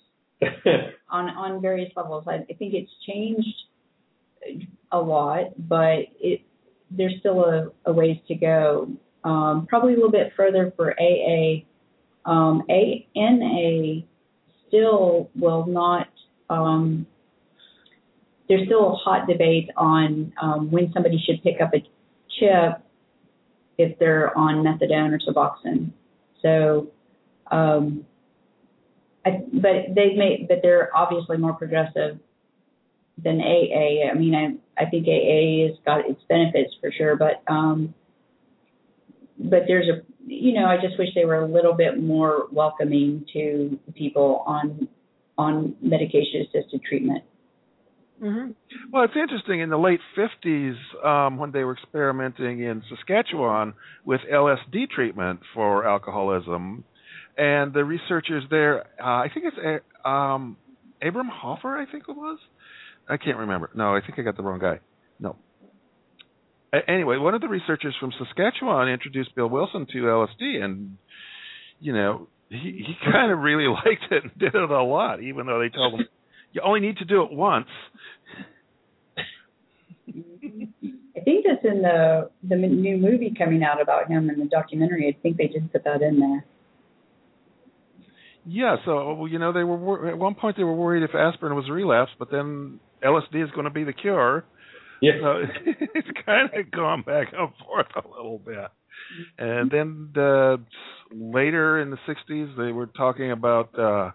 on 1.11 1.25
on 1.29 1.61
various 1.61 1.91
levels. 1.95 2.23
I, 2.27 2.35
I 2.35 2.53
think 2.57 2.73
it's 2.73 2.91
changed 3.07 3.47
a 4.91 4.97
lot, 4.97 5.51
but 5.57 6.05
it 6.19 6.41
there's 6.91 7.13
still 7.19 7.43
a, 7.43 7.69
a 7.85 7.93
ways 7.93 8.17
to 8.27 8.35
go. 8.35 8.89
Um, 9.23 9.67
probably 9.67 9.93
a 9.93 9.95
little 9.95 10.11
bit 10.11 10.33
further 10.35 10.73
for 10.75 10.95
AA. 10.99 11.63
Um, 12.25 12.63
ANA 12.69 14.03
still 14.67 15.29
will 15.35 15.65
not. 15.65 16.07
Um, 16.49 17.05
there's 18.47 18.65
still 18.65 18.93
a 18.93 18.95
hot 18.95 19.27
debate 19.27 19.69
on 19.77 20.33
um, 20.41 20.71
when 20.71 20.91
somebody 20.93 21.21
should 21.23 21.43
pick 21.43 21.61
up 21.61 21.73
a 21.73 21.79
chip 22.39 22.81
if 23.77 23.97
they're 23.99 24.35
on 24.37 24.63
methadone 24.63 25.11
or 25.13 25.19
Suboxone. 25.19 25.91
So 26.41 26.91
um, 27.51 28.05
I, 29.25 29.43
but 29.53 29.95
they've 29.95 30.17
made, 30.17 30.47
but 30.47 30.59
they're 30.61 30.95
obviously 30.95 31.37
more 31.37 31.53
progressive 31.53 32.19
than 33.23 33.41
AA. 33.41 34.09
I 34.09 34.13
mean, 34.15 34.35
I 34.35 34.81
I 34.81 34.89
think 34.89 35.07
AA 35.07 35.67
has 35.67 35.77
got 35.85 36.09
its 36.09 36.21
benefits 36.29 36.73
for 36.81 36.91
sure, 36.91 37.15
but 37.15 37.43
um, 37.47 37.93
but 39.39 39.61
there's 39.67 39.87
a 39.87 40.01
you 40.25 40.53
know 40.53 40.65
I 40.65 40.75
just 40.75 40.99
wish 40.99 41.09
they 41.15 41.25
were 41.25 41.41
a 41.41 41.47
little 41.47 41.73
bit 41.73 42.01
more 42.01 42.47
welcoming 42.51 43.25
to 43.33 43.79
people 43.95 44.43
on 44.45 44.87
on 45.37 45.75
medication 45.81 46.41
assisted 46.41 46.81
treatment. 46.83 47.23
Mm-hmm. 48.21 48.51
Well, 48.91 49.05
it's 49.05 49.13
interesting. 49.15 49.61
In 49.61 49.69
the 49.69 49.77
late 49.77 50.01
50s, 50.17 50.75
um, 51.05 51.37
when 51.37 51.53
they 51.53 51.63
were 51.63 51.73
experimenting 51.73 52.61
in 52.61 52.83
Saskatchewan 52.89 53.73
with 54.03 54.19
LSD 54.29 54.89
treatment 54.89 55.39
for 55.53 55.87
alcoholism, 55.87 56.83
and 57.37 57.73
the 57.73 57.85
researchers 57.85 58.43
there, 58.49 58.81
uh, 59.01 59.23
I 59.23 59.29
think 59.33 59.45
it's 59.45 59.83
um, 60.03 60.57
Abram 61.01 61.29
Hoffer, 61.29 61.77
I 61.77 61.89
think 61.89 62.03
it 62.09 62.15
was. 62.15 62.39
I 63.07 63.15
can't 63.15 63.37
remember. 63.37 63.69
No, 63.73 63.95
I 63.95 64.01
think 64.01 64.19
I 64.19 64.21
got 64.21 64.35
the 64.35 64.43
wrong 64.43 64.59
guy. 64.59 64.79
No. 65.19 65.37
Anyway, 66.87 67.17
one 67.17 67.33
of 67.33 67.41
the 67.41 67.47
researchers 67.47 67.95
from 67.99 68.11
Saskatchewan 68.17 68.89
introduced 68.89 69.35
Bill 69.35 69.47
Wilson 69.47 69.85
to 69.91 69.97
LSD, 69.97 70.63
and 70.63 70.97
you 71.79 71.93
know, 71.93 72.27
he 72.49 72.83
he 72.85 72.95
kind 73.11 73.31
of 73.31 73.39
really 73.39 73.67
liked 73.67 74.11
it 74.11 74.23
and 74.23 74.31
did 74.37 74.55
it 74.55 74.69
a 74.69 74.83
lot, 74.83 75.21
even 75.21 75.45
though 75.45 75.59
they 75.59 75.69
told 75.69 75.99
him 75.99 76.07
you 76.53 76.61
only 76.63 76.79
need 76.79 76.97
to 76.97 77.05
do 77.05 77.23
it 77.23 77.31
once. 77.31 77.67
I 80.07 81.21
think 81.23 81.45
that's 81.45 81.65
in 81.65 81.81
the 81.81 82.29
the 82.47 82.55
new 82.55 82.97
movie 82.97 83.33
coming 83.37 83.63
out 83.63 83.81
about 83.81 84.07
him 84.09 84.29
and 84.29 84.41
the 84.41 84.45
documentary. 84.45 85.07
I 85.07 85.21
think 85.21 85.37
they 85.37 85.47
did 85.47 85.71
put 85.71 85.83
that 85.83 86.01
in 86.01 86.19
there. 86.19 86.45
Yeah, 88.45 88.77
so 88.85 89.13
well, 89.13 89.27
you 89.27 89.37
know 89.37 89.51
they 89.53 89.63
were 89.63 90.09
at 90.09 90.17
one 90.17 90.35
point 90.35 90.57
they 90.57 90.63
were 90.63 90.75
worried 90.75 91.03
if 91.03 91.13
aspirin 91.13 91.55
was 91.55 91.65
a 91.69 91.73
relapse, 91.73 92.11
but 92.17 92.31
then 92.31 92.79
LSD 93.03 93.43
is 93.43 93.51
going 93.51 93.65
to 93.65 93.69
be 93.69 93.83
the 93.83 93.93
cure. 93.93 94.45
Yeah, 95.01 95.13
so 95.21 95.41
it's 95.95 96.07
kind 96.25 96.49
of 96.53 96.71
gone 96.71 97.03
back 97.03 97.27
and 97.37 97.49
forth 97.65 97.87
a 97.95 98.07
little 98.07 98.39
bit. 98.39 98.69
And 99.37 99.71
then 99.71 100.09
the, 100.13 100.57
later 101.11 101.79
in 101.79 101.89
the 101.89 101.97
60s, 102.07 102.57
they 102.57 102.71
were 102.71 102.87
talking 102.87 103.31
about 103.31 103.77
uh 103.79 104.11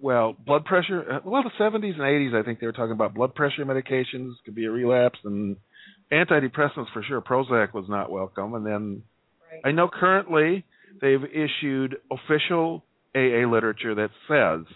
well, 0.00 0.36
blood 0.44 0.66
pressure. 0.66 1.10
Uh, 1.10 1.20
well, 1.24 1.42
the 1.42 1.50
70s 1.58 1.94
and 1.94 2.00
80s, 2.00 2.38
I 2.38 2.44
think 2.44 2.60
they 2.60 2.66
were 2.66 2.72
talking 2.72 2.92
about 2.92 3.14
blood 3.14 3.34
pressure 3.34 3.64
medications 3.64 4.34
could 4.44 4.54
be 4.54 4.66
a 4.66 4.70
relapse, 4.70 5.18
and 5.24 5.56
antidepressants 6.12 6.92
for 6.92 7.02
sure. 7.06 7.22
Prozac 7.22 7.72
was 7.72 7.86
not 7.88 8.10
welcome, 8.10 8.54
and 8.54 8.66
then 8.66 9.02
right. 9.50 9.60
I 9.64 9.72
know 9.72 9.88
currently 9.88 10.64
they've 11.00 11.24
issued 11.24 11.96
official 12.10 12.84
AA 13.14 13.50
literature 13.50 13.94
that 13.94 14.10
says 14.28 14.66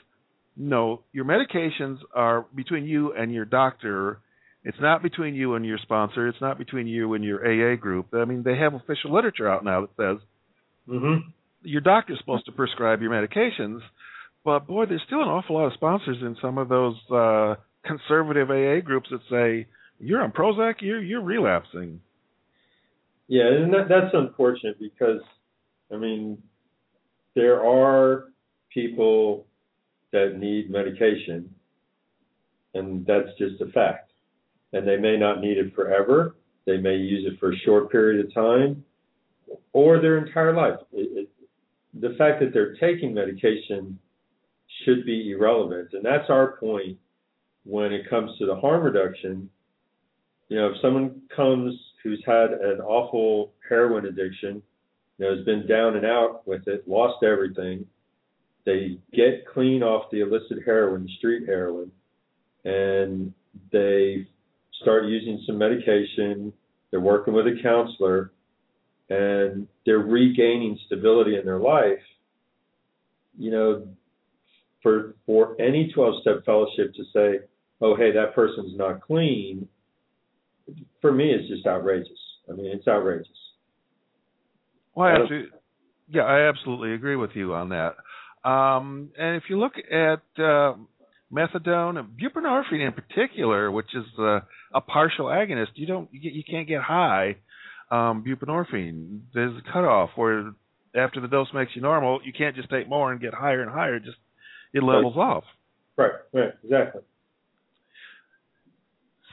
no, 0.57 1.03
your 1.13 1.25
medications 1.25 1.99
are 2.15 2.47
between 2.55 2.85
you 2.85 3.13
and 3.13 3.33
your 3.33 3.45
doctor. 3.45 4.21
It's 4.63 4.81
not 4.81 5.03
between 5.03 5.35
you 5.35 5.55
and 5.55 5.65
your 5.65 5.79
sponsor. 5.79 6.29
It's 6.29 6.41
not 6.41 6.59
between 6.59 6.87
you 6.87 7.15
and 7.15 7.25
your 7.25 7.41
AA 7.41 7.77
group. 7.77 8.09
I 8.13 8.25
mean, 8.25 8.43
they 8.43 8.57
have 8.59 8.75
official 8.75 9.13
literature 9.15 9.49
out 9.49 9.65
now 9.65 9.83
that 9.83 9.91
says 9.97 10.27
mm-hmm. 10.89 11.29
your 11.63 11.81
doctor's 11.81 12.19
supposed 12.19 12.47
to 12.47 12.53
prescribe 12.53 13.01
your 13.01 13.11
medications 13.11 13.81
but 14.45 14.67
boy, 14.67 14.87
there's 14.87 15.03
still 15.07 15.23
an 15.23 15.29
awful 15.29 15.57
lot 15.57 15.67
of 15.67 15.75
sponsors 15.75 16.19
in 16.23 16.37
some 16.41 16.59
of 16.59 16.69
those 16.69 16.97
uh, 17.13 17.57
conservative 17.85 18.51
AA 18.51 18.81
groups 18.85 19.11
that 19.11 19.21
say 19.31 19.67
you're 19.99 20.23
on 20.23 20.33
Prozac, 20.33 20.77
you're 20.81 21.03
you're 21.03 21.23
relapsing. 21.23 22.01
Yeah, 23.29 23.47
and 23.47 23.73
that, 23.73 23.89
that's 23.89 24.13
unfortunate 24.13 24.81
because, 24.81 25.21
I 25.93 25.97
mean, 25.97 26.43
there 27.37 27.65
are 27.65 28.25
people 28.75 29.47
that 30.11 30.37
need 30.37 30.69
medication, 30.69 31.55
and 32.75 33.07
that's 33.07 33.29
just 33.39 33.61
a 33.61 33.67
fact. 33.67 34.10
And 34.73 34.87
they 34.87 34.97
may 34.97 35.17
not 35.17 35.41
need 35.41 35.59
it 35.59 35.75
forever. 35.75 36.37
They 36.67 36.77
may 36.77 36.97
use 36.97 37.31
it 37.31 37.39
for 37.41 37.53
a 37.53 37.59
short 37.65 37.91
period 37.91 38.25
of 38.25 38.33
time, 38.33 38.85
or 39.73 40.01
their 40.01 40.19
entire 40.19 40.55
life. 40.55 40.79
It, 40.93 41.19
it, 41.19 41.29
the 42.01 42.15
fact 42.17 42.41
that 42.41 42.53
they're 42.53 42.77
taking 42.77 43.13
medication 43.15 43.99
should 44.85 45.05
be 45.05 45.33
irrelevant. 45.33 45.89
And 45.93 46.05
that's 46.05 46.31
our 46.31 46.57
point 46.59 46.99
when 47.65 47.93
it 47.93 48.09
comes 48.09 48.37
to 48.39 48.47
the 48.47 48.55
harm 48.55 48.85
reduction. 48.85 49.51
You 50.49 50.59
know, 50.59 50.67
if 50.69 50.81
someone 50.81 51.23
comes 51.35 51.75
who's 52.03 52.23
had 52.27 52.53
an 52.53 52.81
awful 52.81 53.53
heroin 53.69 54.07
addiction, 54.07 54.63
you 55.19 55.27
know, 55.27 55.37
has 55.37 55.45
been 55.45 55.67
down 55.67 55.97
and 55.97 56.07
out 56.07 56.47
with 56.47 56.67
it, 56.69 56.89
lost 56.89 57.23
everything, 57.25 57.87
they 58.65 58.99
get 59.13 59.47
clean 59.53 59.83
off 59.83 60.11
the 60.11 60.21
illicit 60.21 60.59
heroin, 60.65 61.09
street 61.19 61.47
heroin, 61.47 61.91
and 62.65 63.33
they 63.73 64.27
start 64.81 65.07
using 65.07 65.43
some 65.47 65.59
medication, 65.59 66.53
they're 66.91 67.01
working 67.01 67.35
with 67.35 67.47
a 67.47 67.57
counselor, 67.63 68.33
and 69.09 69.67
they're 69.85 69.99
regaining 69.99 70.79
stability 70.87 71.37
in 71.37 71.45
their 71.45 71.59
life, 71.59 72.03
you 73.39 73.51
know, 73.51 73.87
for 74.83 75.15
for 75.27 75.61
any 75.61 75.93
12 75.95 76.23
step 76.23 76.45
fellowship 76.45 76.95
to 76.95 77.05
say, 77.13 77.45
oh 77.81 77.97
hey, 77.97 78.13
that 78.13 78.35
person's 78.35 78.77
not 78.77 79.01
clean, 79.01 79.69
for 81.01 81.13
me 81.13 81.31
it's 81.31 81.49
just 81.49 81.67
outrageous. 81.67 82.19
I 82.49 82.53
mean, 82.55 82.67
it's 82.67 82.89
outrageous. 82.89 83.29
Well, 84.95 85.09
I 85.09 85.13
absolutely, 85.13 85.49
yeah, 86.09 86.23
I 86.23 86.49
absolutely 86.49 86.95
agree 86.95 87.17
with 87.17 87.31
you 87.35 87.55
on 87.55 87.71
that. 87.71 87.97
Um, 88.49 89.11
and 89.19 89.37
if 89.37 89.45
you 89.49 89.59
look 89.59 89.75
at 89.91 90.43
uh, 90.43 90.75
methadone 91.33 91.99
and 91.99 92.09
buprenorphine 92.19 92.87
in 92.87 92.93
particular, 92.93 93.71
which 93.71 93.95
is 93.95 94.05
uh, 94.19 94.41
a 94.75 94.81
partial 94.81 95.27
agonist, 95.27 95.69
you 95.75 95.87
don't 95.87 96.09
you, 96.13 96.21
get, 96.21 96.33
you 96.33 96.43
can't 96.49 96.69
get 96.69 96.83
high 96.83 97.37
um, 97.91 98.25
buprenorphine. 98.27 99.21
There's 99.35 99.57
a 99.57 99.73
cutoff 99.73 100.11
where 100.17 100.53
after 100.95 101.21
the 101.21 101.29
dose 101.29 101.49
makes 101.55 101.73
you 101.75 101.83
normal, 101.83 102.21
you 102.25 102.33
can't 102.33 102.57
just 102.57 102.71
take 102.71 102.89
more 102.89 103.13
and 103.13 103.21
get 103.21 103.35
higher 103.35 103.63
and 103.63 103.71
higher. 103.71 103.97
It 103.97 104.05
Just 104.05 104.19
it 104.73 104.83
levels 104.83 105.15
right. 105.17 105.23
off. 105.23 105.45
Right, 105.97 106.13
right, 106.33 106.53
exactly. 106.65 107.03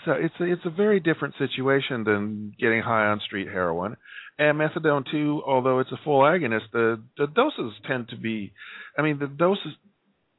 So 0.06 0.12
it's 0.14 0.34
a, 0.40 0.44
it's 0.44 0.66
a 0.66 0.70
very 0.70 1.00
different 1.00 1.36
situation 1.38 2.04
than 2.04 2.54
getting 2.60 2.82
high 2.82 3.08
on 3.08 3.20
street 3.26 3.48
heroin. 3.48 3.98
And 4.40 4.58
methadone 4.60 5.04
too, 5.10 5.42
although 5.46 5.80
it's 5.80 5.92
a 5.92 6.00
full 6.04 6.22
agonist, 6.22 6.72
the 6.72 7.02
the 7.18 7.28
doses 7.28 7.74
tend 7.88 8.10
to 8.10 8.16
be, 8.16 8.54
I 8.98 9.02
mean, 9.02 9.20
the 9.20 9.28
doses. 9.28 9.74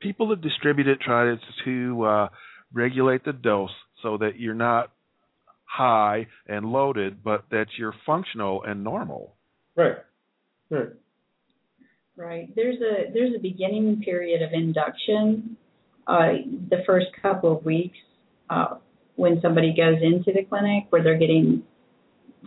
People 0.01 0.29
that 0.29 0.41
distribute 0.41 0.89
it 0.89 1.01
try 1.01 1.35
to 1.65 2.05
uh, 2.05 2.29
regulate 2.73 3.25
the 3.25 3.33
dose 3.33 3.71
so 4.03 4.17
that 4.19 4.39
you're 4.39 4.55
not 4.55 4.93
high 5.65 6.27
and 6.47 6.67
loaded, 6.67 7.23
but 7.23 7.45
that 7.51 7.67
you're 7.79 7.95
functional 8.07 8.63
and 8.65 8.85
normal. 8.85 9.35
Right. 9.77 9.97
Right. 10.71 10.89
Right. 12.17 12.55
There's 12.57 12.81
a 12.81 13.13
there's 13.13 13.35
a 13.37 13.39
beginning 13.39 14.03
period 14.03 14.43
of 14.43 14.53
induction, 14.53 15.57
uh, 16.07 16.33
the 16.71 16.83
first 16.87 17.07
couple 17.23 17.57
of 17.57 17.65
weeks 17.65 17.99
uh, 18.51 18.77
when 19.17 19.41
somebody 19.41 19.75
goes 19.77 19.99
into 20.03 20.33
the 20.33 20.45
clinic 20.45 20.85
where 20.91 21.03
they're 21.03 21.19
getting 21.19 21.63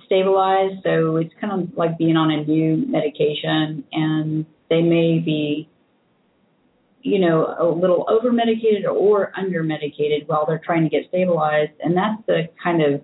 stabilized. 0.06 0.84
So 0.84 1.18
it's 1.18 1.34
kind 1.40 1.54
of 1.54 1.78
like 1.78 1.98
being 1.98 2.18
on 2.18 2.32
a 2.32 2.44
new 2.44 2.86
medication, 2.88 3.84
and 3.92 4.46
they 4.70 4.82
may 4.82 5.20
be, 5.20 5.70
you 7.04 7.20
know, 7.20 7.56
a 7.60 7.66
little 7.66 8.06
over 8.10 8.32
medicated 8.32 8.86
or 8.86 9.32
under 9.38 9.64
medicated 9.64 10.28
while 10.28 10.46
they're 10.46 10.62
trying 10.64 10.84
to 10.84 10.90
get 10.90 11.08
stabilized, 11.10 11.74
and 11.82 11.96
that's 11.96 12.22
the 12.28 12.50
kind 12.64 12.82
of 12.82 13.02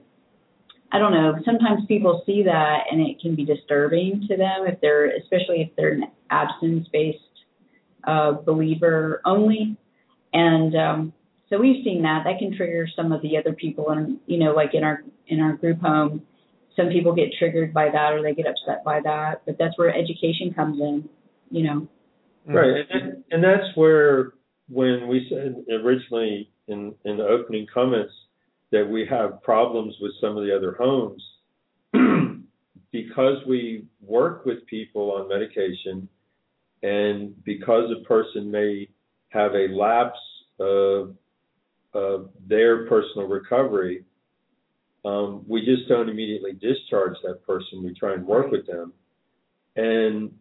I 0.91 0.99
don't 0.99 1.11
know. 1.11 1.35
Sometimes 1.43 1.85
people 1.87 2.23
see 2.25 2.43
that 2.43 2.83
and 2.89 3.01
it 3.01 3.19
can 3.19 3.35
be 3.35 3.43
disturbing 3.43 4.25
to 4.29 4.37
them 4.37 4.65
if 4.67 4.79
they're, 4.79 5.07
especially 5.17 5.61
if 5.61 5.75
they're 5.75 5.91
an 5.91 6.05
abstinence-based 6.29 7.17
uh, 8.05 8.31
believer 8.31 9.21
only. 9.25 9.75
And 10.33 10.75
um, 10.75 11.13
so 11.49 11.57
we've 11.59 11.83
seen 11.83 12.03
that. 12.03 12.23
That 12.23 12.39
can 12.39 12.55
trigger 12.55 12.87
some 12.95 13.11
of 13.11 13.21
the 13.21 13.37
other 13.37 13.53
people, 13.53 13.89
and 13.89 14.19
you 14.27 14.37
know, 14.37 14.53
like 14.53 14.73
in 14.73 14.83
our 14.83 15.03
in 15.27 15.41
our 15.41 15.53
group 15.53 15.81
home, 15.81 16.21
some 16.75 16.89
people 16.89 17.13
get 17.13 17.29
triggered 17.37 17.73
by 17.73 17.89
that 17.89 18.13
or 18.13 18.21
they 18.21 18.33
get 18.33 18.45
upset 18.45 18.83
by 18.83 19.01
that. 19.01 19.41
But 19.45 19.57
that's 19.57 19.77
where 19.77 19.93
education 19.93 20.53
comes 20.53 20.79
in. 20.79 21.09
You 21.51 21.63
know. 21.63 21.87
Right, 22.47 22.85
and, 22.89 23.23
and 23.31 23.43
that's 23.43 23.75
where 23.75 24.33
when 24.69 25.07
we 25.07 25.27
said 25.29 25.63
originally 25.71 26.49
in 26.67 26.93
in 27.05 27.17
the 27.17 27.25
opening 27.25 27.67
comments 27.73 28.13
that 28.71 28.87
we 28.87 29.05
have 29.09 29.41
problems 29.43 29.95
with 30.01 30.11
some 30.21 30.37
of 30.37 30.45
the 30.45 30.55
other 30.55 30.75
homes 30.77 31.23
because 32.91 33.37
we 33.47 33.85
work 34.01 34.45
with 34.45 34.65
people 34.67 35.11
on 35.13 35.29
medication 35.29 36.07
and 36.83 37.43
because 37.43 37.91
a 37.91 38.03
person 38.05 38.51
may 38.51 38.87
have 39.29 39.53
a 39.53 39.67
lapse 39.73 40.19
of, 40.59 41.15
of 41.93 42.29
their 42.47 42.87
personal 42.87 43.27
recovery, 43.27 44.03
um, 45.05 45.43
we 45.47 45.65
just 45.65 45.87
don't 45.87 46.09
immediately 46.09 46.53
discharge 46.53 47.15
that 47.23 47.45
person. 47.45 47.83
We 47.83 47.93
try 47.93 48.13
and 48.13 48.25
work 48.25 48.51
with 48.51 48.67
them. 48.67 48.93
And, 49.75 50.31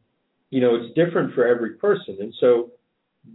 you 0.51 0.61
know, 0.61 0.77
it's 0.77 0.95
different 0.95 1.35
for 1.35 1.47
every 1.47 1.75
person. 1.75 2.19
And 2.21 2.33
so 2.41 2.73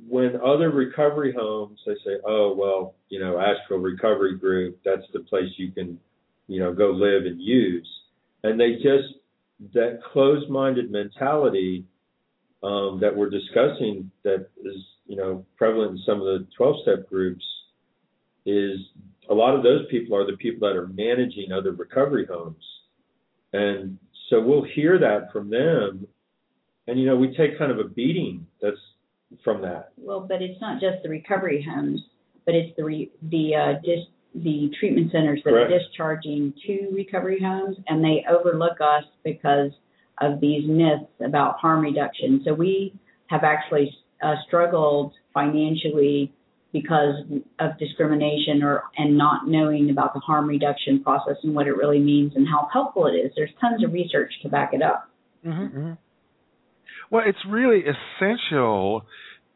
when 0.08 0.40
other 0.44 0.70
recovery 0.72 1.34
homes 1.38 1.80
they 1.86 1.96
say, 2.06 2.18
oh 2.26 2.56
well, 2.56 2.96
you 3.10 3.20
know, 3.20 3.40
Asheville 3.40 3.80
Recovery 3.80 4.38
Group, 4.38 4.80
that's 4.86 5.06
the 5.14 5.20
place 5.22 5.50
you 5.58 5.72
can, 5.72 6.00
you 6.48 6.60
know, 6.60 6.74
go 6.74 6.92
live 6.92 7.26
and 7.26 7.42
use, 7.42 7.88
and 8.44 8.60
they 8.60 8.76
just 8.76 9.16
that 9.74 10.00
closed-minded 10.12 10.90
mentality 10.90 11.86
um, 12.64 13.00
that 13.00 13.16
we're 13.16 13.30
discussing 13.30 14.10
that 14.24 14.48
is, 14.64 14.76
you 15.06 15.16
know, 15.16 15.46
prevalent 15.56 15.92
in 15.92 16.04
some 16.04 16.20
of 16.20 16.26
the 16.26 16.48
12-step 16.60 17.08
groups 17.08 17.44
is 18.46 18.80
a 19.30 19.34
lot 19.34 19.56
of 19.56 19.62
those 19.62 19.86
people 19.92 20.18
are 20.18 20.26
the 20.26 20.38
people 20.38 20.68
that 20.68 20.76
are 20.76 20.88
managing 20.88 21.52
other 21.52 21.74
recovery 21.74 22.26
homes, 22.26 22.64
and 23.54 24.00
so 24.30 24.40
we'll 24.40 24.64
hear 24.64 24.98
that 24.98 25.32
from 25.32 25.50
them, 25.50 26.08
and 26.92 27.00
you 27.00 27.06
know, 27.06 27.16
we 27.16 27.34
take 27.36 27.58
kind 27.58 27.72
of 27.72 27.80
a 27.80 27.86
beating 27.86 28.46
that's 28.62 28.76
from 29.46 29.62
that. 29.62 29.94
Well, 29.98 30.20
but 30.28 30.42
it's 30.42 30.60
not 30.60 30.82
just 30.82 31.02
the 31.04 31.10
recovery 31.10 31.66
homes, 31.68 32.02
but 32.46 32.54
it's 32.54 32.76
the 32.76 32.84
re, 32.84 33.10
the 33.30 33.56
uh, 33.56 33.74
dis, 33.82 34.06
the 34.36 34.70
treatment 34.78 35.10
centers 35.14 35.42
that 35.46 35.52
Correct. 35.52 35.72
are 35.72 35.80
discharging 35.80 36.54
to 36.68 36.90
recovery 36.92 37.40
homes, 37.42 37.78
and 37.88 38.04
they 38.04 38.26
overlook 38.30 38.82
us 38.82 39.06
because 39.24 39.72
of 40.20 40.42
these 40.42 40.68
myths 40.68 41.10
about 41.26 41.60
harm 41.60 41.82
reduction. 41.82 42.42
So 42.44 42.54
we 42.54 42.94
have 43.28 43.46
actually 43.46 43.96
uh, 44.22 44.36
struggled 44.46 45.14
financially 45.34 46.34
because 46.74 47.16
of 47.60 47.78
discrimination 47.80 48.64
or 48.64 48.84
and 48.98 49.18
not 49.18 49.48
knowing 49.48 49.92
about 49.92 50.14
the 50.14 50.20
harm 50.20 50.48
reduction 50.48 51.02
process 51.02 51.38
and 51.44 51.56
what 51.56 51.68
it 51.68 51.76
really 51.78 52.00
means 52.00 52.34
and 52.36 52.46
how 52.46 52.68
helpful 52.72 53.08
it 53.08 53.12
is. 53.12 53.32
There's 53.38 53.50
tons 53.62 53.82
of 53.82 53.94
research 53.94 54.34
to 54.44 54.50
back 54.50 54.74
it 54.74 54.82
up. 54.82 55.10
Mm-hmm. 55.46 55.94
Well, 57.12 57.24
it's 57.28 57.38
really 57.46 57.82
essential 57.82 59.04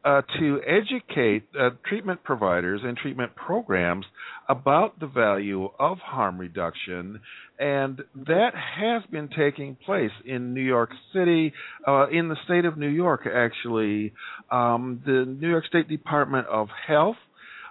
uh, 0.04 0.22
to 0.40 0.60
educate 0.68 1.44
uh, 1.58 1.70
treatment 1.88 2.22
providers 2.22 2.82
and 2.84 2.98
treatment 2.98 3.34
programs 3.34 4.06
about 4.50 5.00
the 5.00 5.08
value 5.08 5.70
of 5.80 5.98
harm 6.00 6.38
reduction, 6.38 7.22
and 7.58 8.02
that 8.28 8.52
has 8.54 9.04
been 9.10 9.30
taking 9.30 9.78
place 9.86 10.12
in 10.26 10.54
New 10.54 10.62
York 10.62 10.90
City, 11.14 11.54
uh, 11.88 12.08
in 12.10 12.28
the 12.28 12.36
state 12.44 12.66
of 12.66 12.78
New 12.78 12.90
York, 12.90 13.22
actually. 13.26 14.12
Um, 14.52 15.02
the 15.06 15.26
New 15.26 15.50
York 15.50 15.66
State 15.66 15.88
Department 15.88 16.48
of 16.48 16.68
Health. 16.86 17.16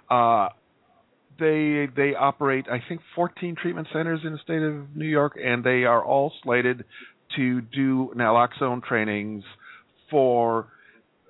Uh, 0.09 0.49
they 1.37 1.87
they 1.95 2.15
operate 2.15 2.65
I 2.71 2.81
think 2.87 3.01
14 3.15 3.55
treatment 3.61 3.89
centers 3.93 4.21
in 4.23 4.31
the 4.31 4.39
state 4.39 4.63
of 4.63 4.95
New 4.95 5.07
York, 5.07 5.37
and 5.41 5.63
they 5.63 5.83
are 5.83 6.03
all 6.03 6.33
slated 6.43 6.85
to 7.35 7.61
do 7.61 8.11
naloxone 8.15 8.83
trainings 8.83 9.43
for 10.09 10.67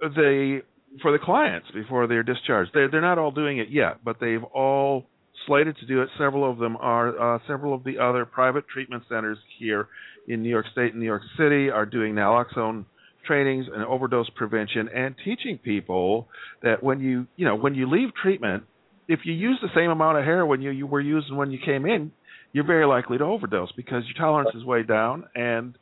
the 0.01 0.61
for 1.01 1.11
the 1.11 1.19
clients 1.19 1.67
before 1.73 2.07
they're 2.07 2.23
discharged. 2.23 2.71
They're 2.73 2.89
they're 2.89 3.01
not 3.01 3.17
all 3.17 3.31
doing 3.31 3.57
it 3.57 3.69
yet, 3.69 4.03
but 4.03 4.17
they've 4.19 4.43
all 4.43 5.05
slated 5.47 5.77
to 5.77 5.85
do 5.85 6.01
it. 6.01 6.09
Several 6.17 6.49
of 6.49 6.57
them 6.57 6.77
are. 6.77 7.35
Uh, 7.35 7.39
several 7.47 7.73
of 7.73 7.83
the 7.83 7.99
other 7.99 8.25
private 8.25 8.65
treatment 8.67 9.03
centers 9.09 9.37
here 9.59 9.87
in 10.27 10.41
New 10.41 10.49
York 10.49 10.65
State 10.71 10.91
and 10.91 10.99
New 10.99 11.05
York 11.05 11.21
City 11.37 11.69
are 11.69 11.85
doing 11.85 12.13
naloxone 12.13 12.85
trainings 13.25 13.65
and 13.73 13.83
overdose 13.83 14.29
prevention 14.35 14.87
and 14.93 15.15
teaching 15.23 15.57
people 15.57 16.27
that 16.61 16.83
when 16.83 16.99
you 16.99 17.27
you 17.35 17.45
know 17.45 17.55
when 17.55 17.75
you 17.75 17.89
leave 17.89 18.09
treatment, 18.21 18.63
if 19.07 19.21
you 19.23 19.33
use 19.33 19.59
the 19.61 19.69
same 19.75 19.89
amount 19.89 20.17
of 20.17 20.23
heroin 20.23 20.61
you, 20.61 20.71
you 20.71 20.87
were 20.87 21.01
using 21.01 21.35
when 21.35 21.51
you 21.51 21.59
came 21.63 21.85
in, 21.85 22.11
you're 22.53 22.65
very 22.65 22.85
likely 22.85 23.17
to 23.17 23.23
overdose 23.23 23.71
because 23.73 24.03
your 24.05 24.17
tolerance 24.17 24.51
is 24.55 24.63
way 24.63 24.83
down 24.83 25.25
and 25.35 25.77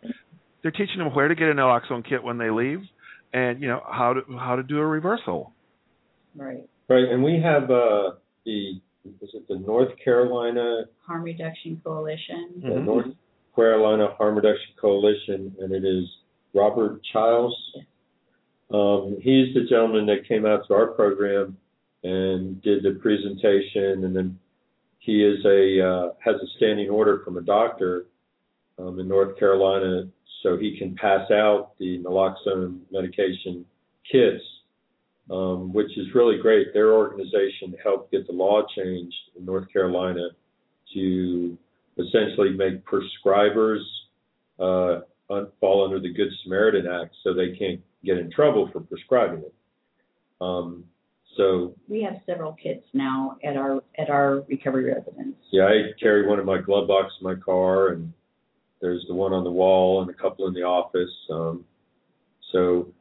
they're 0.64 0.72
teaching 0.72 0.98
them 0.98 1.14
where 1.14 1.28
to 1.28 1.36
get 1.36 1.50
a 1.50 1.54
naloxone 1.54 2.04
kit 2.08 2.24
when 2.24 2.38
they 2.40 2.50
leave 2.50 2.82
and 3.34 3.62
you 3.62 3.68
know 3.68 3.84
how 3.90 4.14
to 4.14 4.22
how 4.38 4.56
to 4.56 4.64
do 4.64 4.80
a 4.80 4.86
reversal. 4.86 5.54
Right. 6.36 6.64
Right, 6.90 7.06
and 7.06 7.24
we 7.24 7.40
have 7.42 7.70
uh, 7.70 8.12
the 8.46 8.80
is 9.06 9.30
it 9.34 9.48
the 9.48 9.58
North 9.58 9.90
Carolina 10.04 10.86
Harm 11.06 11.24
Reduction 11.24 11.80
Coalition. 11.84 12.62
the 12.62 12.70
Mhm. 12.70 12.86
North 12.86 13.08
Carolina 13.56 14.08
Harm 14.18 14.36
Reduction 14.36 14.74
Coalition, 14.80 15.56
and 15.60 15.72
it 15.74 15.84
is 15.86 16.06
Robert 16.54 17.02
Childs. 17.12 17.56
Um, 18.72 19.18
he's 19.22 19.54
the 19.54 19.66
gentleman 19.70 20.06
that 20.08 20.28
came 20.28 20.46
out 20.46 20.66
to 20.68 20.74
our 20.74 20.88
program 20.88 21.58
and 22.04 22.62
did 22.62 22.84
the 22.84 22.92
presentation, 23.02 24.04
and 24.06 24.16
then 24.16 24.40
he 25.00 25.24
is 25.24 25.44
a 25.46 25.82
uh, 25.82 26.10
has 26.20 26.36
a 26.42 26.48
standing 26.58 26.90
order 26.90 27.20
from 27.24 27.38
a 27.38 27.42
doctor 27.42 28.06
um, 28.80 29.00
in 29.00 29.08
North 29.08 29.38
Carolina, 29.38 30.04
so 30.42 30.58
he 30.58 30.78
can 30.78 30.96
pass 30.96 31.30
out 31.32 31.72
the 31.80 32.00
naloxone 32.04 32.80
medication 32.92 33.66
kits, 34.12 34.44
um, 35.32 35.72
which 35.74 35.98
is 35.98 36.08
really 36.14 36.38
great. 36.38 36.74
Their 36.74 36.94
organization 36.94 37.76
helped 37.82 38.12
get 38.12 38.28
the 38.28 38.34
law 38.34 38.64
changed 38.76 39.16
in 39.38 39.46
North 39.46 39.72
Carolina 39.72 40.30
to 40.94 41.58
essentially 41.98 42.52
make 42.52 42.84
prescribers 42.86 43.82
uh, 44.60 45.02
fall 45.60 45.86
under 45.86 46.00
the 46.00 46.14
Good 46.14 46.30
Samaritan 46.44 46.88
Act, 46.88 47.16
so 47.24 47.34
they 47.34 47.56
can't 47.56 47.82
get 48.04 48.18
in 48.18 48.30
trouble 48.32 48.70
for 48.72 48.82
prescribing 48.82 49.40
it. 49.40 49.54
Um, 50.42 50.84
so 51.38 51.74
We 51.88 52.04
have 52.04 52.18
several 52.26 52.54
kits 52.54 52.86
now 52.94 53.38
at 53.44 53.56
our 53.58 53.82
at 53.98 54.10
our 54.10 54.42
recovery 54.48 54.86
residence. 54.94 55.36
yeah, 55.52 55.64
I 55.66 55.92
carry 56.00 56.28
one 56.28 56.40
in 56.40 56.46
my 56.46 56.60
glove 56.62 56.88
box 56.88 57.12
in 57.20 57.24
my 57.26 57.36
car, 57.36 57.90
and 57.90 58.14
there's 58.84 59.06
the 59.08 59.14
one 59.14 59.32
on 59.32 59.46
the 59.46 59.52
wall 59.52 60.02
and 60.02 60.10
a 60.12 60.14
couple 60.14 60.46
in 60.46 60.54
the 60.54 60.62
office. 60.62 61.10
Um, 61.32 61.64
so 62.52 62.94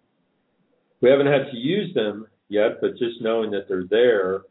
we 1.01 1.11
haven't 1.11 1.27
had 1.27 1.51
to 1.51 1.57
use 1.57 1.93
them 1.93 2.29
yet, 2.49 2.81
but 2.81 2.93
just 2.93 3.21
knowing 3.21 3.51
that 3.51 3.69
they're 3.69 3.85
there 3.91 4.43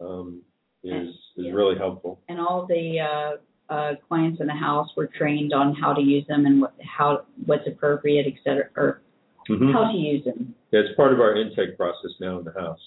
um, 0.00 0.40
is 0.84 1.08
is 1.36 1.52
really 1.52 1.76
helpful. 1.76 2.20
And 2.28 2.38
all 2.40 2.64
the 2.66 3.00
uh, 3.00 3.72
uh, 3.74 3.94
clients 4.08 4.40
in 4.40 4.46
the 4.46 4.54
house 4.54 4.88
were 4.96 5.08
trained 5.08 5.52
on 5.52 5.74
how 5.74 5.92
to 5.92 6.00
use 6.00 6.24
them 6.28 6.46
and 6.46 6.60
what 6.62 6.74
how 6.80 7.24
what's 7.44 7.66
appropriate, 7.66 8.26
et 8.26 8.38
cetera, 8.44 8.68
or 8.76 9.02
Mhm. 9.50 9.72
how 9.72 9.90
to 9.90 9.98
use 9.98 10.24
them. 10.24 10.54
Yeah, 10.70 10.80
it's 10.80 10.94
part 10.94 11.12
of 11.12 11.20
our 11.20 11.34
intake 11.34 11.76
process 11.76 12.12
now 12.20 12.38
in 12.38 12.44
the 12.44 12.52
house. 12.52 12.84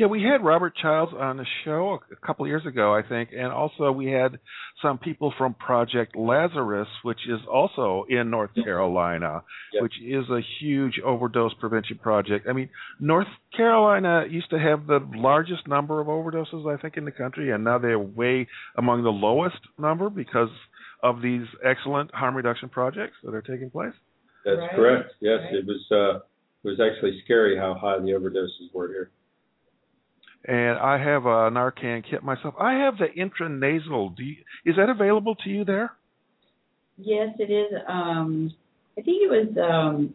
Yeah, 0.00 0.06
we 0.06 0.22
had 0.22 0.42
Robert 0.42 0.72
Childs 0.80 1.12
on 1.14 1.36
the 1.36 1.44
show 1.62 1.98
a 2.10 2.26
couple 2.26 2.46
years 2.46 2.64
ago, 2.64 2.94
I 2.94 3.02
think, 3.06 3.32
and 3.36 3.52
also 3.52 3.92
we 3.92 4.06
had 4.06 4.38
some 4.80 4.96
people 4.96 5.30
from 5.36 5.52
Project 5.52 6.16
Lazarus, 6.16 6.88
which 7.02 7.18
is 7.28 7.38
also 7.52 8.06
in 8.08 8.30
North 8.30 8.48
Carolina, 8.64 9.42
Yep. 9.74 9.82
which 9.82 9.92
is 10.02 10.24
a 10.30 10.40
huge 10.58 10.98
overdose 11.04 11.52
prevention 11.60 11.98
project. 11.98 12.46
I 12.48 12.54
mean, 12.54 12.70
North 12.98 13.26
Carolina 13.54 14.24
used 14.26 14.48
to 14.48 14.58
have 14.58 14.86
the 14.86 15.00
largest 15.14 15.68
number 15.68 16.00
of 16.00 16.06
overdoses, 16.06 16.64
I 16.66 16.80
think, 16.80 16.96
in 16.96 17.04
the 17.04 17.12
country, 17.12 17.50
and 17.50 17.62
now 17.62 17.76
they're 17.76 17.98
way 17.98 18.48
among 18.78 19.02
the 19.02 19.10
lowest 19.10 19.60
number 19.78 20.08
because 20.08 20.48
of 21.02 21.20
these 21.20 21.44
excellent 21.62 22.10
harm 22.14 22.34
reduction 22.34 22.70
projects 22.70 23.16
that 23.22 23.34
are 23.34 23.42
taking 23.42 23.68
place. 23.68 23.92
That's 24.46 24.60
Right, 24.60 24.70
correct. 24.76 25.12
Yes, 25.20 25.40
right. 25.44 25.56
it 25.56 25.66
was 25.66 25.82
uh, 25.92 26.20
it 26.64 26.68
was 26.70 26.80
actually 26.80 27.20
scary 27.24 27.58
how 27.58 27.74
high 27.74 27.98
the 27.98 28.12
overdoses 28.12 28.72
were 28.72 28.88
here. 28.88 29.10
And 30.44 30.78
I 30.78 30.98
have 30.98 31.26
a 31.26 31.50
Narcan 31.50 32.02
kit 32.08 32.22
myself. 32.22 32.54
I 32.58 32.74
have 32.74 32.94
the 32.98 33.06
intranasal. 33.06 34.16
Do 34.16 34.24
you, 34.24 34.36
is 34.64 34.76
that 34.76 34.88
available 34.88 35.34
to 35.36 35.50
you 35.50 35.64
there? 35.64 35.92
Yes, 36.96 37.28
it 37.38 37.50
is. 37.50 37.72
Um, 37.88 38.52
I 38.98 39.02
think 39.02 39.22
it 39.22 39.30
was. 39.30 39.56
Um, 39.56 40.14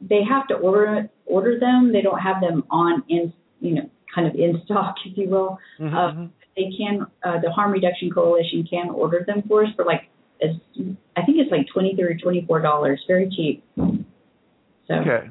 they 0.00 0.20
have 0.28 0.48
to 0.48 0.54
order 0.54 1.08
order 1.26 1.58
them. 1.58 1.92
They 1.92 2.02
don't 2.02 2.18
have 2.18 2.40
them 2.40 2.64
on 2.70 3.04
in 3.08 3.32
you 3.60 3.74
know 3.74 3.90
kind 4.14 4.26
of 4.26 4.34
in 4.34 4.60
stock, 4.64 4.96
if 5.06 5.16
you 5.16 5.28
will. 5.28 5.58
Mm-hmm. 5.80 6.22
Uh, 6.24 6.26
they 6.56 6.70
can. 6.76 7.06
Uh, 7.24 7.40
the 7.40 7.50
Harm 7.50 7.72
Reduction 7.72 8.10
Coalition 8.10 8.66
can 8.68 8.90
order 8.90 9.24
them 9.26 9.42
for 9.46 9.64
us 9.64 9.70
for 9.76 9.84
like 9.84 10.08
as 10.42 10.56
I 11.16 11.22
think 11.22 11.38
it's 11.38 11.50
like 11.50 11.66
twenty 11.72 11.94
three 11.94 12.04
or 12.04 12.16
twenty 12.16 12.44
four 12.46 12.60
dollars. 12.60 13.02
Very 13.06 13.28
cheap. 13.30 13.64
So 13.76 14.94
Okay. 14.94 15.30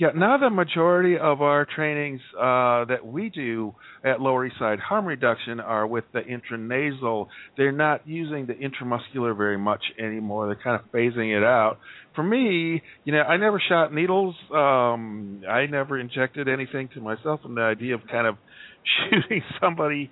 Yeah, 0.00 0.12
now 0.16 0.38
the 0.38 0.48
majority 0.48 1.18
of 1.18 1.42
our 1.42 1.66
trainings 1.66 2.22
uh, 2.34 2.86
that 2.86 3.00
we 3.04 3.28
do 3.28 3.74
at 4.02 4.18
Lower 4.18 4.46
East 4.46 4.56
Side 4.58 4.78
harm 4.78 5.04
reduction 5.04 5.60
are 5.60 5.86
with 5.86 6.04
the 6.14 6.20
intranasal. 6.20 7.26
They're 7.58 7.70
not 7.70 8.08
using 8.08 8.46
the 8.46 8.54
intramuscular 8.54 9.36
very 9.36 9.58
much 9.58 9.82
anymore. 9.98 10.46
They're 10.46 10.64
kind 10.64 10.80
of 10.80 10.90
phasing 10.90 11.36
it 11.36 11.44
out. 11.44 11.76
For 12.14 12.22
me, 12.22 12.80
you 13.04 13.12
know, 13.12 13.20
I 13.20 13.36
never 13.36 13.60
shot 13.68 13.92
needles. 13.92 14.34
Um, 14.50 15.42
I 15.46 15.66
never 15.66 16.00
injected 16.00 16.48
anything 16.48 16.88
to 16.94 17.02
myself, 17.02 17.40
and 17.44 17.54
the 17.54 17.60
idea 17.60 17.94
of 17.94 18.00
kind 18.10 18.26
of 18.26 18.36
shooting 19.10 19.42
somebody 19.60 20.10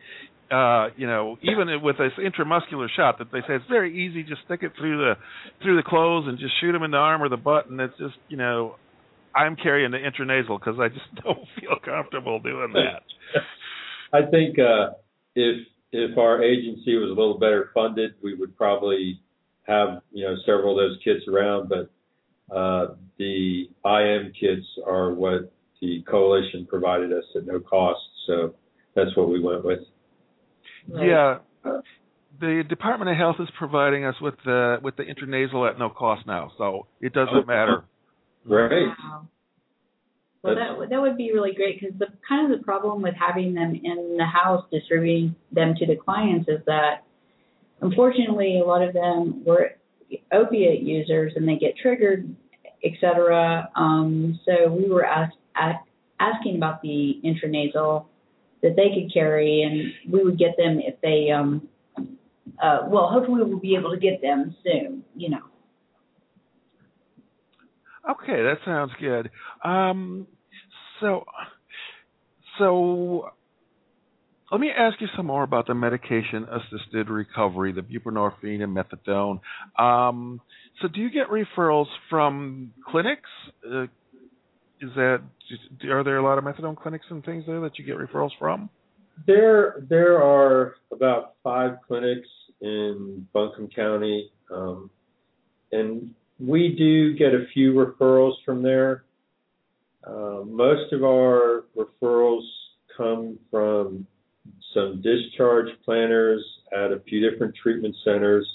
uh, 0.50 0.88
you 0.96 1.06
know, 1.06 1.36
even 1.42 1.68
with 1.82 1.96
this 1.96 2.12
intramuscular 2.18 2.88
shot 2.94 3.18
that 3.18 3.30
they 3.32 3.40
say 3.40 3.54
it's 3.54 3.64
very 3.68 4.06
easy, 4.06 4.22
just 4.22 4.40
stick 4.46 4.62
it 4.62 4.72
through 4.78 4.98
the 4.98 5.14
through 5.62 5.76
the 5.76 5.82
clothes 5.82 6.24
and 6.26 6.38
just 6.38 6.52
shoot 6.60 6.72
them 6.72 6.82
in 6.82 6.90
the 6.90 6.96
arm 6.96 7.22
or 7.22 7.28
the 7.28 7.36
butt, 7.36 7.68
and 7.68 7.78
it's 7.80 7.96
just 7.98 8.14
you 8.28 8.38
know, 8.38 8.76
I'm 9.34 9.56
carrying 9.56 9.90
the 9.90 9.98
intranasal 9.98 10.58
because 10.60 10.78
I 10.80 10.88
just 10.88 11.14
don't 11.24 11.46
feel 11.60 11.76
comfortable 11.84 12.40
doing 12.40 12.72
that. 12.74 13.02
I 14.12 14.30
think 14.30 14.58
uh, 14.58 14.94
if 15.34 15.66
if 15.92 16.18
our 16.18 16.42
agency 16.42 16.96
was 16.96 17.10
a 17.10 17.14
little 17.14 17.38
better 17.38 17.70
funded, 17.74 18.14
we 18.22 18.34
would 18.34 18.56
probably 18.56 19.20
have 19.66 20.02
you 20.12 20.24
know 20.24 20.36
several 20.46 20.72
of 20.72 20.76
those 20.76 20.98
kits 21.04 21.26
around. 21.28 21.68
But 21.68 22.54
uh, 22.54 22.94
the 23.18 23.68
IM 23.84 24.32
kits 24.38 24.66
are 24.86 25.12
what 25.12 25.52
the 25.80 26.02
coalition 26.10 26.66
provided 26.66 27.12
us 27.12 27.24
at 27.36 27.46
no 27.46 27.60
cost. 27.60 28.00
So 28.26 28.54
that's 28.94 29.16
what 29.16 29.28
we 29.28 29.40
went 29.40 29.64
with. 29.64 29.80
Yeah. 30.88 31.38
The 32.40 32.62
Department 32.68 33.10
of 33.10 33.16
Health 33.16 33.36
is 33.40 33.48
providing 33.58 34.04
us 34.04 34.14
with 34.20 34.34
the 34.44 34.76
with 34.82 34.96
the 34.96 35.02
intranasal 35.02 35.68
at 35.68 35.78
no 35.78 35.90
cost 35.90 36.26
now, 36.26 36.52
so 36.56 36.86
it 37.00 37.12
doesn't 37.12 37.46
matter. 37.46 37.84
Great. 38.48 38.88
Wow. 38.88 39.28
Well, 40.42 40.54
that 40.54 40.90
that 40.90 41.00
would 41.00 41.16
be 41.16 41.32
really 41.32 41.52
great 41.52 41.80
because 41.80 41.98
the 41.98 42.06
kind 42.26 42.50
of 42.50 42.58
the 42.58 42.64
problem 42.64 43.02
with 43.02 43.14
having 43.14 43.54
them 43.54 43.74
in 43.74 44.16
the 44.16 44.24
house 44.24 44.64
distributing 44.72 45.34
them 45.52 45.74
to 45.76 45.86
the 45.86 45.96
clients 45.96 46.48
is 46.48 46.60
that 46.66 47.04
unfortunately 47.82 48.60
a 48.60 48.64
lot 48.64 48.82
of 48.82 48.94
them 48.94 49.44
were 49.44 49.72
opiate 50.32 50.82
users 50.82 51.32
and 51.36 51.46
they 51.46 51.56
get 51.56 51.76
triggered, 51.76 52.34
etc. 52.84 53.68
Um, 53.74 54.38
so 54.46 54.70
we 54.70 54.88
were 54.88 55.04
asked, 55.04 55.36
asking 56.20 56.56
about 56.56 56.82
the 56.82 57.20
intranasal 57.24 58.06
that 58.62 58.74
they 58.76 58.88
could 58.94 59.12
carry, 59.12 59.62
and 59.62 60.12
we 60.12 60.24
would 60.24 60.38
get 60.38 60.56
them 60.56 60.80
if 60.80 61.00
they. 61.00 61.30
Um, 61.30 61.68
uh, 62.62 62.80
well, 62.86 63.08
hopefully 63.08 63.42
we'll 63.44 63.58
be 63.58 63.76
able 63.76 63.90
to 63.90 63.98
get 63.98 64.22
them 64.22 64.56
soon. 64.64 65.04
You 65.16 65.30
know. 65.30 65.42
Okay, 68.08 68.42
that 68.42 68.58
sounds 68.64 68.92
good. 68.98 69.30
Um, 69.62 70.26
so, 71.00 71.24
so 72.58 73.30
let 74.50 74.60
me 74.60 74.70
ask 74.76 75.00
you 75.00 75.08
some 75.14 75.26
more 75.26 75.42
about 75.42 75.66
the 75.66 75.74
medication-assisted 75.74 77.10
recovery, 77.10 77.72
the 77.72 77.82
buprenorphine 77.82 78.62
and 78.62 78.74
methadone. 78.74 79.40
Um, 79.78 80.40
so, 80.80 80.88
do 80.88 81.00
you 81.00 81.10
get 81.10 81.28
referrals 81.28 81.88
from 82.08 82.72
clinics? 82.86 83.28
Uh, 83.64 83.84
is 84.80 84.90
that 84.94 85.22
are 85.90 86.04
there 86.04 86.18
a 86.18 86.22
lot 86.22 86.38
of 86.38 86.44
methadone 86.44 86.76
clinics 86.76 87.06
and 87.10 87.24
things 87.24 87.44
there 87.46 87.60
that 87.60 87.78
you 87.78 87.84
get 87.84 87.96
referrals 87.96 88.30
from? 88.38 88.70
There, 89.26 89.84
there 89.88 90.22
are 90.22 90.76
about 90.92 91.34
five 91.42 91.78
clinics 91.86 92.28
in 92.60 93.26
Buncombe 93.32 93.68
County, 93.74 94.30
um, 94.50 94.90
and 95.72 96.14
we 96.38 96.74
do 96.76 97.14
get 97.14 97.34
a 97.34 97.46
few 97.52 97.74
referrals 97.74 98.34
from 98.44 98.62
there. 98.62 99.04
Uh, 100.04 100.42
most 100.46 100.92
of 100.92 101.02
our 101.04 101.64
referrals 101.76 102.46
come 102.96 103.36
from 103.50 104.06
some 104.74 105.02
discharge 105.02 105.68
planners 105.84 106.44
at 106.72 106.92
a 106.92 107.00
few 107.00 107.28
different 107.28 107.54
treatment 107.60 107.96
centers 108.04 108.48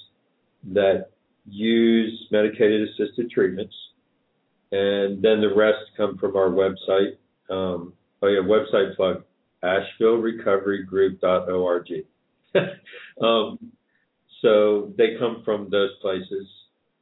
that 0.71 1.09
use 1.45 2.27
medicated 2.31 2.87
assisted 2.89 3.29
treatments. 3.29 3.75
And 4.71 5.21
then 5.21 5.41
the 5.41 5.53
rest 5.53 5.83
come 5.97 6.17
from 6.17 6.35
our 6.35 6.49
website. 6.49 7.17
Um, 7.49 7.93
oh, 8.21 8.27
yeah, 8.27 8.39
website 8.39 8.95
plug 8.95 9.23
AshevilleRecoveryGroup.org. 9.63 11.87
um, 13.21 13.59
so 14.41 14.91
they 14.97 15.15
come 15.19 15.43
from 15.45 15.69
those 15.69 15.91
places. 16.01 16.47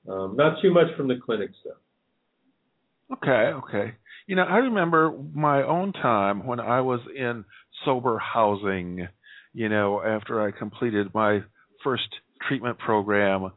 Um, 0.09 0.35
not 0.35 0.61
too 0.61 0.73
much 0.73 0.87
from 0.97 1.07
the 1.07 1.19
clinics, 1.23 1.55
though. 1.63 3.15
Okay, 3.15 3.53
okay. 3.57 3.93
You 4.27 4.35
know, 4.35 4.43
I 4.43 4.57
remember 4.57 5.13
my 5.33 5.63
own 5.63 5.93
time 5.93 6.45
when 6.45 6.59
I 6.59 6.81
was 6.81 7.01
in 7.15 7.43
sober 7.85 8.17
housing, 8.17 9.07
you 9.53 9.69
know, 9.69 10.01
after 10.01 10.41
I 10.41 10.51
completed 10.51 11.13
my 11.13 11.41
first 11.83 12.07
treatment 12.47 12.79
program. 12.79 13.51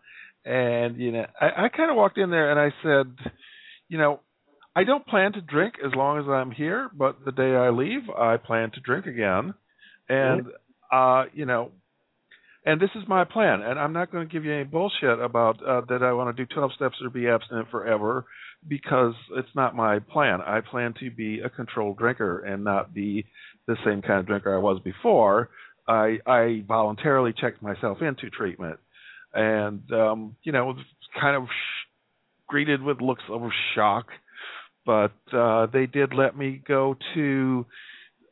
And, 0.44 0.96
you 0.96 1.12
know, 1.12 1.26
I, 1.40 1.66
I 1.66 1.68
kind 1.68 1.90
of 1.90 1.96
walked 1.96 2.18
in 2.18 2.30
there 2.30 2.50
and 2.50 2.61
I 2.61 2.74
said, 2.83 3.33
you 3.88 3.98
know, 3.98 4.20
I 4.76 4.85
don't 4.85 5.07
plan 5.07 5.33
to 5.35 5.40
drink 5.40 5.74
as 5.85 5.92
long 5.94 6.18
as 6.18 6.28
I'm 6.28 6.50
here, 6.50 6.90
but 6.92 7.24
the 7.24 7.33
day 7.33 7.54
I 7.54 7.70
leave, 7.70 8.11
I 8.11 8.37
plan 8.37 8.72
to 8.72 8.80
drink 8.80 9.07
again. 9.07 9.54
And, 10.09 10.46
uh, 10.92 11.24
you 11.33 11.46
know, 11.46 11.70
and 12.64 12.81
this 12.81 12.90
is 12.94 13.03
my 13.07 13.24
plan. 13.24 13.62
And 13.62 13.79
I'm 13.79 13.92
not 13.92 14.11
going 14.11 14.27
to 14.27 14.33
give 14.33 14.44
you 14.44 14.53
any 14.53 14.64
bullshit 14.64 15.20
about 15.20 15.62
uh, 15.62 15.83
that 15.88 16.03
I 16.03 16.12
want 16.12 16.35
to 16.35 16.44
do 16.44 16.53
12 16.55 16.72
steps 16.74 16.96
or 17.03 17.11
be 17.11 17.29
abstinent 17.29 17.70
forever 17.70 18.24
because 18.66 19.14
it's 19.37 19.55
not 19.55 19.77
my 19.77 19.98
plan. 19.98 20.40
I 20.40 20.61
plan 20.61 20.94
to 21.00 21.11
be 21.11 21.40
a 21.40 21.50
controlled 21.50 21.98
drinker 21.98 22.40
and 22.40 22.64
not 22.64 22.94
be 22.94 23.27
the 23.66 23.77
same 23.85 24.03
kind 24.03 24.20
of 24.20 24.27
drinker 24.27 24.55
I 24.55 24.59
was 24.59 24.81
before. 24.83 25.50
I 25.87 26.18
I 26.27 26.64
voluntarily 26.66 27.35
checked 27.38 27.62
myself 27.62 28.00
into 28.00 28.31
treatment, 28.31 28.79
and 29.35 29.83
um, 29.92 30.37
you 30.42 30.53
know, 30.53 30.74
kind 31.20 31.37
of 31.37 31.44
sh- 31.44 31.88
greeted 32.48 32.83
with 32.83 33.03
looks 33.03 33.22
of 33.29 33.42
shock, 33.74 34.07
but 34.87 35.12
uh, 35.33 35.66
they 35.66 35.85
did 35.87 36.14
let 36.14 36.37
me 36.37 36.62
go 36.66 36.96
to. 37.14 37.66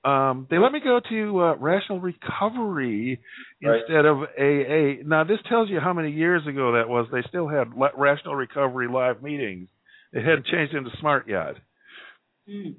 Um, 0.05 0.49
they 0.51 0.59
let 0.59 0.73
me 0.73 0.81
go 0.83 1.01
to 1.09 1.41
uh, 1.41 1.55
Rational 1.57 2.01
Recovery 2.01 3.21
right. 3.63 3.81
instead 3.81 4.05
of 4.05 4.19
AA. 4.19 5.07
Now, 5.07 5.23
this 5.23 5.39
tells 5.49 5.71
you 5.71 5.79
how 5.79 5.93
many 5.93 6.11
years 6.11 6.47
ago 6.47 6.73
that 6.73 6.89
was. 6.89 7.07
They 7.13 7.23
still 7.29 7.49
had 7.49 7.69
Rational 7.97 8.35
Recovery 8.35 8.89
live 8.89 9.23
meetings 9.23 9.69
it 10.13 10.25
hadn't 10.25 10.47
changed 10.47 10.75
into 10.75 10.91
smart 11.01 11.29
yet. 11.29 11.55
Mm. 12.49 12.77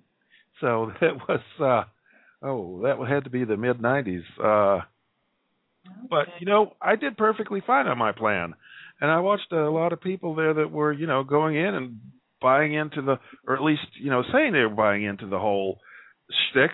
So 0.62 0.92
that 1.02 1.18
was 1.28 1.42
uh 1.60 2.46
oh, 2.46 2.82
that 2.84 2.98
had 3.08 3.26
to 3.26 3.30
be 3.30 3.44
the 3.44 3.58
mid 3.58 3.82
nineties. 3.82 4.24
Uh 4.42 4.46
okay. 4.46 4.84
but 6.10 6.28
you 6.40 6.46
know, 6.46 6.74
I 6.82 6.96
did 6.96 7.18
perfectly 7.18 7.62
fine 7.66 7.88
on 7.88 7.98
my 7.98 8.12
plan. 8.12 8.54
And 9.02 9.12
I 9.12 9.20
watched 9.20 9.52
a 9.52 9.70
lot 9.70 9.92
of 9.92 10.00
people 10.00 10.36
there 10.36 10.54
that 10.54 10.72
were, 10.72 10.94
you 10.94 11.08
know, 11.08 11.24
going 11.24 11.56
in 11.58 11.76
and 11.76 12.00
buying 12.42 12.74
into 12.74 13.02
the 13.02 13.20
or 13.48 13.56
at 13.56 13.64
least, 13.64 13.82
you 14.00 14.10
know, 14.10 14.24
saying 14.32 14.54
they 14.54 14.60
were 14.60 14.70
buying 14.70 15.04
into 15.04 15.28
the 15.28 15.40
whole 15.40 15.80
shtick 16.30 16.72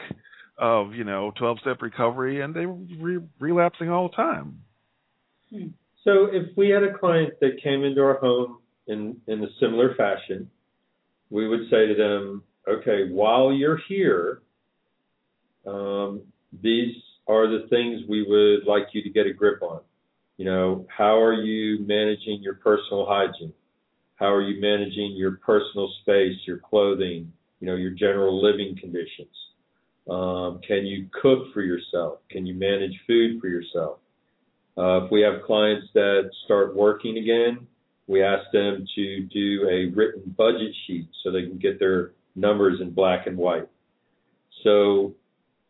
of, 0.60 0.94
you 0.94 1.04
know, 1.04 1.32
twelve 1.38 1.60
step 1.60 1.82
recovery 1.82 2.42
and 2.42 2.54
they 2.54 2.66
were 2.66 2.78
re- 3.00 3.28
relapsing 3.40 3.90
all 3.90 4.10
the 4.10 4.16
time. 4.16 4.62
Hmm. 5.50 5.68
So 6.04 6.26
if 6.32 6.56
we 6.56 6.70
had 6.70 6.84
a 6.84 6.98
client 6.98 7.34
that 7.42 7.62
came 7.62 7.84
into 7.84 8.02
our 8.02 8.20
home 8.20 8.60
in, 8.88 9.18
in 9.28 9.44
a 9.44 9.48
similar 9.60 9.96
fashion, 9.96 10.50
we 11.30 11.48
would 11.48 11.70
say 11.70 11.88
to 11.88 11.96
them, 11.96 12.44
okay, 12.68 13.10
while 13.12 13.52
you're 13.52 13.80
here, 13.88 14.42
um, 15.68 16.22
these 16.64 16.96
are 17.28 17.48
the 17.48 17.68
things 17.68 18.02
we 18.08 18.24
would 18.24 18.66
like 18.66 18.88
you 18.94 19.04
to 19.04 19.10
get 19.10 19.28
a 19.28 19.34
grip 19.34 19.62
on. 19.62 19.82
You 20.38 20.46
know, 20.46 20.88
how 20.88 21.22
are 21.22 21.34
you 21.34 21.86
managing 21.86 22.42
your 22.42 22.56
personal 22.56 23.06
hygiene? 23.06 23.54
How 24.16 24.34
are 24.34 24.42
you 24.42 24.62
managing 24.62 25.16
your 25.18 25.34
personal 25.46 25.92
space, 26.02 26.38
your 26.48 26.58
clothing, 26.58 27.32
you 27.60 27.68
know, 27.68 27.76
your 27.76 27.92
general 27.92 28.42
living 28.42 28.78
conditions? 28.80 29.36
Um, 30.10 30.60
can 30.68 30.86
you 30.86 31.08
cook 31.22 31.54
for 31.54 31.62
yourself? 31.62 32.20
Can 32.30 32.46
you 32.46 32.56
manage 32.56 32.94
food 33.06 33.40
for 33.40 33.48
yourself? 33.48 34.00
Uh, 34.78 35.06
if 35.06 35.12
we 35.12 35.22
have 35.22 35.44
clients 35.46 35.88
that 35.94 36.30
start 36.46 36.76
working 36.76 37.18
again, 37.18 37.68
we 38.08 38.24
ask 38.24 38.50
them 38.52 38.86
to 38.96 39.22
do 39.26 39.68
a 39.70 39.94
written 39.96 40.34
budget 40.38 40.74
sheet 40.88 41.08
so 41.22 41.32
they 41.32 41.44
can 41.44 41.60
get 41.60 41.80
their 41.80 42.12
numbers 42.36 42.80
in 42.82 42.92
black 42.92 43.28
and 43.28 43.38
white. 43.38 43.68
So 44.64 45.14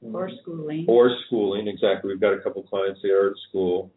or 0.01 0.29
schooling. 0.41 0.85
Or 0.87 1.11
schooling, 1.25 1.67
exactly. 1.67 2.11
We've 2.11 2.21
got 2.21 2.33
a 2.33 2.39
couple 2.39 2.63
clients 2.63 3.01
that 3.01 3.11
are 3.11 3.31
at 3.31 3.35
school. 3.49 3.91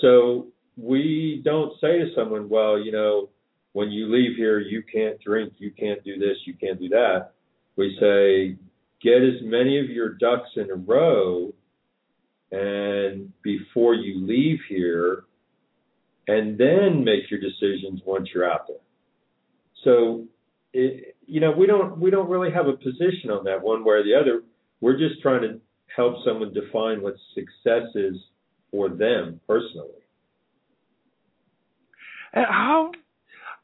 So 0.00 0.46
we 0.76 1.42
don't 1.44 1.72
say 1.80 1.98
to 1.98 2.14
someone, 2.14 2.48
well, 2.48 2.78
you 2.78 2.92
know, 2.92 3.28
when 3.72 3.90
you 3.90 4.12
leave 4.12 4.36
here, 4.36 4.60
you 4.60 4.82
can't 4.82 5.20
drink, 5.20 5.54
you 5.58 5.70
can't 5.70 6.02
do 6.04 6.18
this, 6.18 6.36
you 6.44 6.54
can't 6.54 6.78
do 6.78 6.88
that. 6.90 7.32
We 7.76 7.96
say, 8.00 8.56
get 9.02 9.22
as 9.22 9.42
many 9.42 9.78
of 9.78 9.86
your 9.86 10.10
ducks 10.10 10.50
in 10.56 10.70
a 10.70 10.74
row, 10.74 11.52
and 12.52 13.32
before 13.42 13.94
you 13.94 14.26
leave 14.26 14.58
here, 14.68 15.24
and 16.28 16.58
then 16.58 17.04
make 17.04 17.30
your 17.30 17.40
decisions 17.40 18.00
once 18.04 18.28
you're 18.34 18.50
out 18.50 18.66
there. 18.68 18.76
So, 19.84 20.26
it, 20.72 21.16
you 21.26 21.40
know, 21.40 21.52
we 21.52 21.66
don't 21.66 21.98
we 21.98 22.10
don't 22.10 22.28
really 22.28 22.52
have 22.52 22.66
a 22.66 22.74
position 22.74 23.30
on 23.30 23.44
that 23.44 23.62
one 23.62 23.84
way 23.84 23.96
or 23.96 24.04
the 24.04 24.14
other. 24.14 24.42
We're 24.80 24.98
just 24.98 25.20
trying 25.22 25.42
to 25.42 25.60
help 25.94 26.16
someone 26.24 26.52
define 26.52 27.02
what 27.02 27.14
success 27.34 27.88
is 27.94 28.16
for 28.70 28.88
them 28.88 29.40
personally. 29.46 30.00
And 32.32 32.46
how 32.46 32.92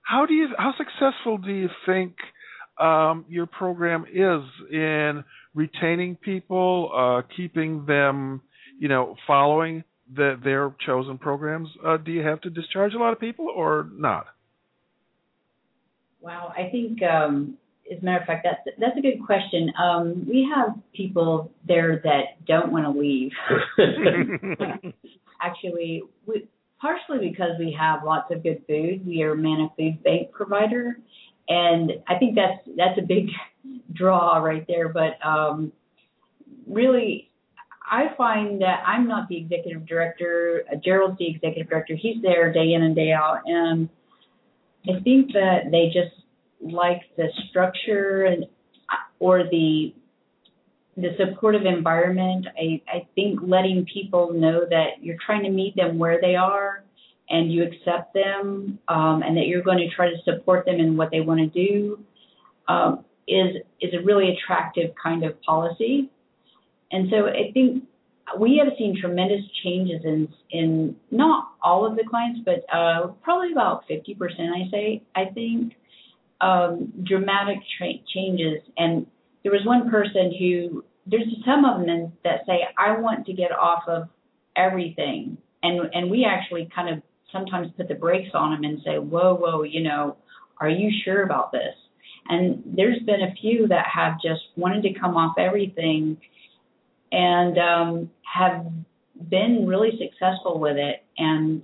how 0.03 0.27
do 0.27 0.35
you 0.35 0.49
how 0.59 0.75
successful 0.77 1.39
do 1.39 1.53
you 1.53 1.69
think 1.85 2.15
um, 2.79 3.25
your 3.29 3.47
program 3.47 4.05
is 4.13 4.43
in 4.71 5.25
retaining 5.55 6.17
people, 6.17 6.91
uh, 6.95 7.23
keeping 7.37 7.87
them, 7.87 8.43
you 8.79 8.89
know, 8.89 9.17
following 9.27 9.85
the, 10.15 10.39
their 10.43 10.75
chosen 10.85 11.19
programs, 11.19 11.69
uh, 11.85 11.97
do 11.97 12.13
you 12.13 12.23
have 12.23 12.41
to 12.43 12.51
discharge 12.51 12.95
a 12.95 12.99
lot 12.99 13.13
of 13.13 13.21
people 13.21 13.49
or 13.55 13.89
not? 13.93 14.27
Wow, 16.21 16.53
I 16.57 16.71
think, 16.71 17.03
um, 17.03 17.57
as 17.91 18.03
a 18.03 18.05
matter 18.05 18.21
of 18.21 18.27
fact, 18.27 18.45
that's 18.45 18.77
that's 18.81 18.99
a 18.99 19.01
good 19.01 19.25
question. 19.25 19.73
Um, 19.81 20.27
we 20.29 20.49
have 20.53 20.75
people 20.93 21.53
there 21.69 22.01
that 22.03 22.45
don't 22.45 22.73
want 22.73 22.85
to 22.85 22.99
leave. 22.99 23.31
Actually, 25.41 26.03
we, 26.27 26.49
partially 26.81 27.29
because 27.29 27.53
we 27.59 27.77
have 27.79 28.03
lots 28.05 28.33
of 28.33 28.43
good 28.43 28.63
food. 28.67 29.07
We 29.07 29.23
are 29.23 29.33
a 29.33 29.37
Manna 29.37 29.69
Food 29.77 30.03
Bank 30.03 30.33
provider, 30.33 30.99
and 31.49 31.93
I 32.07 32.19
think 32.19 32.35
that's 32.35 32.61
that's 32.77 32.99
a 32.99 33.03
big 33.03 33.29
draw 33.93 34.39
right 34.39 34.65
there. 34.67 34.89
But 34.89 35.25
um, 35.25 35.73
really, 36.67 37.31
I 37.89 38.15
find 38.17 38.61
that 38.63 38.83
I'm 38.87 39.07
not 39.07 39.29
the 39.29 39.37
executive 39.37 39.87
director. 39.87 40.65
Uh, 40.71 40.77
Gerald's 40.77 41.19
the 41.19 41.29
executive 41.29 41.69
director. 41.69 41.95
He's 41.95 42.21
there 42.23 42.53
day 42.53 42.73
in 42.73 42.83
and 42.83 42.95
day 42.95 43.13
out, 43.13 43.43
and 43.47 43.89
I 44.89 45.01
think 45.01 45.33
that 45.33 45.71
they 45.71 45.87
just 45.87 46.15
like 46.61 47.03
the 47.17 47.29
structure 47.49 48.25
and 48.25 48.47
or 49.19 49.45
the 49.45 49.95
the 50.97 51.11
supportive 51.19 51.67
environment. 51.67 52.47
I, 52.59 52.81
I 52.89 53.07
think 53.15 53.41
letting 53.43 53.85
people 53.93 54.33
know 54.33 54.65
that 54.69 55.03
you're 55.03 55.19
trying 55.25 55.43
to 55.43 55.51
meet 55.51 55.77
them 55.77 55.99
where 55.99 56.21
they 56.21 56.37
are 56.37 56.86
and 57.29 57.53
you 57.53 57.65
accept 57.65 58.15
them 58.15 58.79
um, 58.89 59.23
and 59.23 59.37
that 59.37 59.47
you're 59.47 59.63
going 59.63 59.79
to 59.79 59.89
try 59.95 60.09
to 60.09 60.17
support 60.25 60.65
them 60.67 60.77
in 60.77 60.97
what 60.97 61.11
they 61.11 61.21
want 61.21 61.41
to 61.41 61.47
do 61.47 61.99
um, 62.69 63.05
is 63.27 63.57
is 63.81 63.93
a 63.95 64.05
really 64.05 64.31
attractive 64.31 64.93
kind 65.03 65.25
of 65.25 65.41
policy. 65.43 66.11
And 66.93 67.09
so 67.11 67.27
I 67.27 67.51
think 67.53 67.85
we 68.39 68.61
have 68.63 68.73
seen 68.79 68.99
tremendous 69.01 69.43
changes 69.63 70.03
in 70.05 70.29
in 70.51 70.97
not 71.11 71.53
all 71.63 71.87
of 71.87 71.97
the 71.97 72.05
clients, 72.09 72.41
but 72.45 72.65
uh, 72.73 73.09
probably 73.23 73.53
about 73.53 73.89
50%. 73.89 74.17
I 74.19 74.71
say 74.71 75.03
I 75.15 75.27
think 75.27 75.75
um, 76.41 76.93
dramatic 77.03 77.59
tra- 77.77 78.03
changes. 78.13 78.63
And 78.77 79.07
there 79.43 79.53
was 79.53 79.65
one 79.65 79.91
person 79.91 80.35
who 80.39 80.85
there's 81.07 81.27
some 81.45 81.65
of 81.65 81.87
them 81.87 82.13
that 82.25 82.41
say 82.47 82.67
I 82.77 82.99
want 82.99 83.27
to 83.27 83.33
get 83.33 83.53
off 83.53 83.85
of 83.89 84.09
everything, 84.57 85.39
and 85.63 85.81
and 85.95 86.11
we 86.11 86.25
actually 86.25 86.69
kind 86.75 86.95
of 86.95 87.03
sometimes 87.33 87.69
put 87.77 87.89
the 87.89 87.95
brakes 87.95 88.31
on 88.35 88.53
them 88.53 88.65
and 88.65 88.81
say, 88.85 88.99
whoa, 88.99 89.35
whoa, 89.35 89.63
you 89.63 89.83
know, 89.83 90.17
are 90.61 90.69
you 90.69 90.91
sure 91.05 91.23
about 91.23 91.53
this? 91.53 91.75
And 92.29 92.63
there's 92.67 93.01
been 93.03 93.23
a 93.23 93.35
few 93.41 93.69
that 93.69 93.87
have 93.87 94.15
just 94.21 94.43
wanted 94.57 94.83
to 94.83 94.99
come 94.99 95.17
off 95.17 95.37
everything 95.39 96.19
and 97.13 97.59
um, 97.59 98.11
have 98.23 98.67
been 99.29 99.67
really 99.67 99.93
successful 99.99 100.59
with 100.59 100.77
it. 100.77 101.05
And 101.19 101.63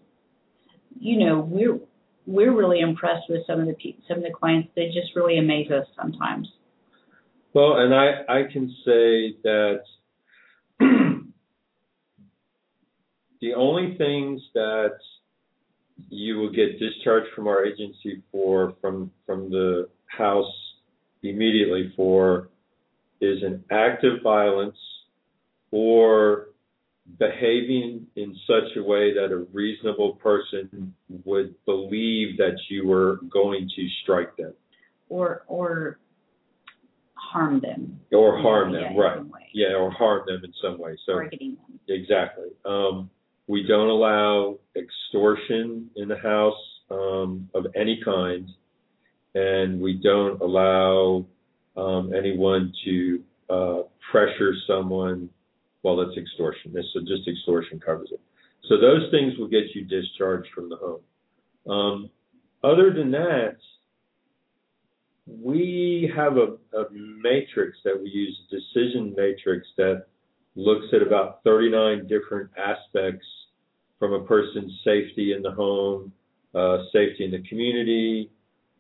you 1.01 1.19
know, 1.25 1.41
we're 1.41 1.81
we're 2.27 2.57
really 2.57 2.81
impressed 2.81 3.29
with 3.29 3.45
some 3.47 3.61
of 3.61 3.67
the 3.67 3.77
some 4.07 4.19
of 4.19 4.23
the 4.23 4.31
clients. 4.31 4.69
They 4.77 4.87
just 4.87 5.17
really 5.17 5.39
amaze 5.39 5.71
us 5.71 5.87
sometimes. 6.01 6.49
Well, 7.55 7.79
and 7.79 7.95
I 7.95 8.23
I 8.29 8.43
can 8.53 8.69
say 8.85 9.37
that 9.43 9.81
the 13.41 13.55
only 13.57 13.97
things 13.97 14.41
that 14.55 14.99
you 16.09 16.37
will 16.37 16.51
get 16.51 16.79
discharged 16.79 17.29
from 17.35 17.47
our 17.47 17.65
agency 17.65 18.23
for 18.31 18.75
from 18.81 19.11
from 19.27 19.51
the 19.51 19.89
house 20.07 20.53
immediately 21.23 21.93
for 21.97 22.49
is 23.21 23.43
an 23.43 23.65
act 23.71 24.05
of 24.05 24.23
violence 24.23 24.77
or 25.71 26.49
behaving 27.19 28.07
in 28.17 28.37
such 28.47 28.77
a 28.77 28.83
way 28.83 29.13
that 29.15 29.33
a 29.33 29.47
reasonable 29.53 30.15
person 30.15 30.95
would 31.25 31.55
believe 31.65 32.37
that 32.37 32.57
you 32.69 32.87
were 32.87 33.21
going 33.31 33.69
to 33.75 33.89
strike 34.03 34.37
them. 34.37 34.53
Or 35.09 35.45
or 35.47 35.99
harm 37.15 37.61
them. 37.61 38.01
Or 38.13 38.41
harm 38.41 38.73
them 38.73 38.93
yeah, 38.95 39.01
right. 39.01 39.23
yeah 39.53 39.75
or 39.75 39.91
harm 39.91 40.23
them 40.27 40.43
in 40.45 40.53
some 40.63 40.79
way 40.79 40.97
so. 41.07 41.15
Targeting 41.15 41.57
them. 41.57 41.81
Exactly. 41.89 42.49
Um, 42.65 43.11
we 43.47 43.65
don't 43.67 43.89
allow 43.89 44.59
extortion 44.77 45.91
in 45.97 46.09
the 46.09 46.19
house 46.19 46.55
um, 46.91 47.49
of 47.55 47.67
any 47.75 48.01
kind, 48.05 48.49
and 49.35 49.81
we 49.81 49.95
don't 49.95 50.41
allow 50.41 51.25
um, 51.77 52.13
anyone 52.15 52.73
to 52.85 53.23
uh, 53.51 53.83
pressure 54.11 54.55
someone. 54.67 55.29
Well, 55.83 55.97
that's 55.97 56.17
extortion. 56.17 56.73
So 56.95 57.01
just 57.01 57.29
extortion 57.29 57.81
covers 57.81 58.11
it. 58.13 58.21
So 58.69 58.81
those 58.81 59.11
things 59.11 59.37
will 59.39 59.49
get 59.49 59.75
you 59.75 59.85
discharged 59.85 60.49
from 60.55 60.69
the 60.69 60.77
home. 60.77 61.01
Um, 61.69 62.11
other 62.63 62.93
than 62.93 63.11
that, 63.13 63.57
we 65.27 66.13
have 66.15 66.37
a, 66.37 66.57
a, 66.77 66.91
matrix 66.93 67.79
that 67.85 68.01
we 68.01 68.11
use, 68.11 68.39
a 68.49 68.57
decision 68.57 69.15
matrix 69.17 69.67
that 69.77 70.07
looks 70.55 70.87
at 70.93 71.03
about 71.03 71.43
39 71.45 72.07
different 72.09 72.51
aspects 72.57 73.27
from 73.99 74.13
a 74.13 74.25
person's 74.25 74.73
safety 74.85 75.33
in 75.33 75.43
the 75.43 75.51
home, 75.51 76.13
uh, 76.55 76.79
safety 76.93 77.25
in 77.25 77.31
the 77.31 77.43
community, 77.49 78.31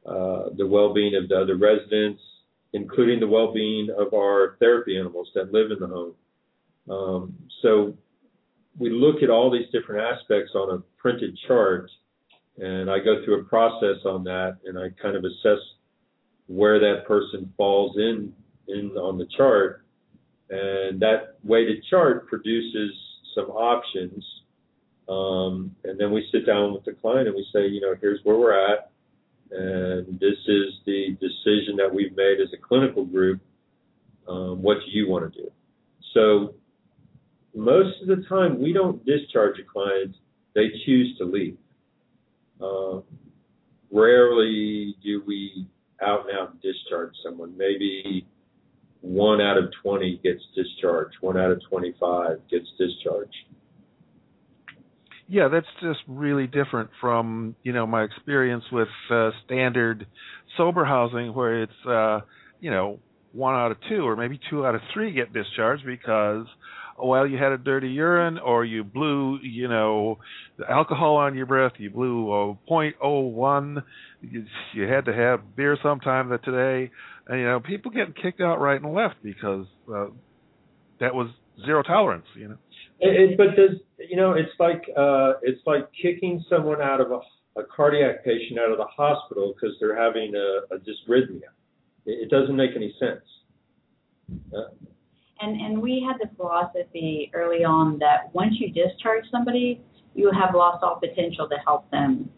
uh, 0.05 0.51
the 0.57 0.67
well-being 0.67 1.15
of 1.15 1.29
the 1.29 1.37
other 1.41 1.57
residents, 1.57 2.21
including 2.73 3.21
the 3.21 3.27
well-being 3.27 3.89
of 3.97 4.13
our 4.15 4.57
therapy 4.59 4.99
animals 4.99 5.29
that 5.35 5.53
live 5.53 5.71
in 5.71 5.79
the 5.79 5.87
home. 5.87 6.15
Um, 6.91 7.35
so 7.63 7.95
we 8.79 8.91
look 8.91 9.23
at 9.23 9.31
all 9.31 9.51
these 9.51 9.71
different 9.73 10.03
aspects 10.03 10.53
on 10.55 10.75
a 10.75 10.83
printed 11.01 11.39
chart, 11.47 11.91
and 12.59 12.91
I 12.91 12.99
go 12.99 13.25
through 13.25 13.41
a 13.41 13.45
process 13.45 14.05
on 14.05 14.25
that, 14.25 14.59
and 14.65 14.79
I 14.79 14.89
kind 15.01 15.17
of 15.17 15.25
assess 15.25 15.61
where 16.47 16.79
that 16.81 17.07
person 17.07 17.53
falls 17.57 17.97
in 17.97 18.33
in 18.69 18.91
on 18.97 19.19
the 19.19 19.27
chart, 19.37 19.85
and 20.53 21.01
that 21.01 21.39
weighted 21.43 21.85
chart 21.91 22.29
produces 22.29 22.93
some 23.35 23.47
options 23.47 24.25
um, 25.09 25.75
and 25.85 25.99
then 25.99 26.13
we 26.13 26.27
sit 26.33 26.47
down 26.47 26.73
with 26.73 26.85
the 26.85 26.93
client 26.93 27.27
and 27.27 27.37
we 27.37 27.47
say, 27.53 27.67
you 27.67 27.81
know, 27.81 27.95
here's 28.01 28.21
where 28.25 28.37
we're 28.37 28.73
at, 28.73 28.91
and 29.51 30.19
this 30.21 30.39
is 30.47 30.75
the 30.87 31.17
decision 31.21 31.77
that 31.77 31.93
we've 31.93 32.17
made 32.17 32.41
as 32.41 32.49
a 32.55 32.57
clinical 32.57 33.05
group. 33.05 33.41
Um, 34.29 34.63
what 34.63 34.79
do 34.85 34.91
you 34.91 35.09
want 35.09 35.33
to 35.33 35.43
do? 35.43 35.51
So 36.15 36.55
most 37.55 38.01
of 38.01 38.09
the 38.09 38.25
time, 38.29 38.63
we 38.63 38.73
don't 38.73 39.05
discharge 39.05 39.59
a 39.59 39.65
client; 39.65 40.15
they 40.55 40.69
choose 40.87 41.17
to 41.19 41.25
leave. 41.25 41.57
Uh, 42.61 43.01
rarely 43.91 44.95
do 45.03 45.23
we 45.27 45.67
out 46.01 46.29
and 46.29 46.39
out 46.39 46.63
discharge 46.63 47.13
someone. 47.25 47.57
Maybe 47.57 48.27
one 49.03 49.41
out 49.41 49.59
of 49.59 49.65
20 49.83 50.21
gets 50.23 50.41
discharged, 50.55 51.17
one 51.21 51.37
out 51.37 51.51
of 51.51 51.61
25 51.69 52.39
gets 52.49 52.67
discharged. 52.79 53.35
Yeah, 55.29 55.49
that's 55.49 55.67
just 55.81 56.01
really 56.07 56.47
different 56.47 56.91
from 57.01 57.57
you 57.63 57.73
know 57.73 57.87
my 57.87 58.03
experience 58.03 58.65
with 58.71 58.89
uh, 59.11 59.31
standard 59.45 60.07
sober 60.57 60.85
housing, 60.85 61.33
where 61.35 61.63
it's 61.63 61.87
uh, 61.89 62.21
you 62.61 62.71
know 62.71 62.99
one 63.33 63.55
out 63.55 63.71
of 63.71 63.79
two 63.89 64.07
or 64.07 64.15
maybe 64.15 64.39
two 64.51 64.67
out 64.67 64.75
of 64.75 64.83
three 64.93 65.13
get 65.13 65.33
discharged 65.33 65.87
because 65.87 66.47
well 67.03 67.27
you 67.27 67.39
had 67.39 67.53
a 67.53 67.57
dirty 67.57 67.89
urine 67.89 68.39
or 68.39 68.65
you 68.65 68.85
blew 68.85 69.39
you 69.43 69.69
know 69.69 70.19
alcohol 70.69 71.17
on 71.17 71.35
your 71.35 71.47
breath, 71.47 71.73
you 71.79 71.89
blew 71.89 72.31
a 72.31 72.55
point 72.69 72.95
oh 73.03 73.21
one, 73.21 73.83
you, 74.21 74.45
you 74.75 74.83
had 74.83 75.07
to 75.07 75.15
have 75.15 75.57
beer 75.57 75.79
sometime 75.83 76.29
that 76.29 76.45
today, 76.45 76.91
and 77.29 77.41
you 77.41 77.47
know 77.47 77.61
people 77.61 77.91
getting 77.91 78.15
kicked 78.15 78.41
out 78.41 78.61
right 78.61 78.81
and 78.81 78.93
left 78.95 79.17
because 79.23 79.67
uh, 79.93 80.07
that 81.01 81.15
was 81.15 81.29
zero 81.65 81.83
tolerance, 81.83 82.27
you 82.35 82.49
know. 82.49 82.59
It, 83.01 83.31
it, 83.31 83.37
but 83.37 83.57
does 83.57 83.79
you 83.99 84.17
know 84.17 84.33
it's 84.33 84.53
like 84.59 84.83
uh, 84.97 85.35
it's 85.43 85.61
like 85.67 85.89
kicking 86.01 86.45
someone 86.49 86.81
out 86.81 87.01
of 87.01 87.11
a, 87.11 87.61
a 87.61 87.65
cardiac 87.75 88.25
patient 88.25 88.59
out 88.59 88.71
of 88.71 88.79
the 88.79 88.87
hospital 88.97 89.55
because 89.55 89.77
they're 89.81 89.97
having 89.97 90.35
a, 90.35 90.75
a 90.75 90.79
dysrhythmia. 90.79 91.51
It, 92.07 92.25
it 92.25 92.31
doesn't 92.31 92.57
make 92.57 92.71
any 92.77 92.95
sense. 92.99 93.25
Uh, 94.55 94.75
and 95.41 95.61
and 95.61 95.83
we 95.83 96.05
had 96.07 96.17
the 96.21 96.35
philosophy 96.37 97.31
early 97.35 97.65
on 97.65 97.99
that 97.99 98.33
once 98.35 98.55
you 98.59 98.73
discharge 98.73 99.25
somebody, 99.31 99.81
you 100.15 100.31
have 100.33 100.55
lost 100.55 100.83
all 100.83 100.97
potential 100.97 101.49
to 101.49 101.57
help 101.65 101.91
them. 101.91 102.31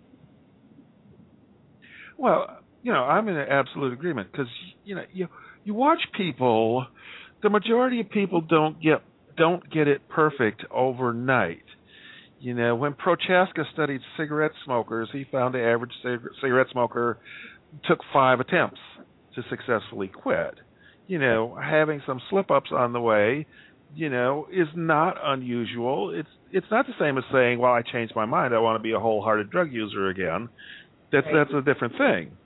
Well, 2.16 2.63
you 2.84 2.92
know, 2.92 3.02
I'm 3.02 3.26
in 3.28 3.36
absolute 3.36 3.94
agreement 3.94 4.30
because 4.30 4.46
you 4.84 4.94
know 4.94 5.04
you 5.12 5.26
you 5.64 5.74
watch 5.74 6.00
people. 6.16 6.86
The 7.42 7.50
majority 7.50 8.00
of 8.00 8.10
people 8.10 8.42
don't 8.42 8.80
get 8.80 9.02
don't 9.36 9.68
get 9.72 9.88
it 9.88 10.06
perfect 10.08 10.62
overnight. 10.70 11.64
You 12.38 12.52
know, 12.52 12.74
when 12.74 12.92
Prochaska 12.92 13.64
studied 13.72 14.02
cigarette 14.18 14.52
smokers, 14.66 15.08
he 15.12 15.24
found 15.32 15.54
the 15.54 15.62
average 15.62 15.92
cigarette 16.42 16.66
smoker 16.70 17.18
took 17.88 18.00
five 18.12 18.38
attempts 18.38 18.80
to 19.34 19.42
successfully 19.48 20.08
quit. 20.08 20.54
You 21.06 21.18
know, 21.18 21.58
having 21.60 22.02
some 22.06 22.20
slip 22.28 22.50
ups 22.50 22.70
on 22.70 22.92
the 22.92 23.00
way, 23.00 23.46
you 23.94 24.10
know, 24.10 24.46
is 24.52 24.68
not 24.74 25.16
unusual. 25.22 26.10
It's 26.14 26.28
it's 26.52 26.66
not 26.70 26.86
the 26.86 26.92
same 27.00 27.16
as 27.16 27.24
saying, 27.32 27.60
"Well, 27.60 27.72
I 27.72 27.80
changed 27.80 28.14
my 28.14 28.26
mind. 28.26 28.54
I 28.54 28.58
want 28.58 28.78
to 28.78 28.82
be 28.82 28.92
a 28.92 29.00
wholehearted 29.00 29.50
drug 29.50 29.72
user 29.72 30.08
again." 30.08 30.50
That's 31.12 31.26
that's 31.32 31.50
a 31.54 31.62
different 31.62 31.94
thing. 31.96 32.36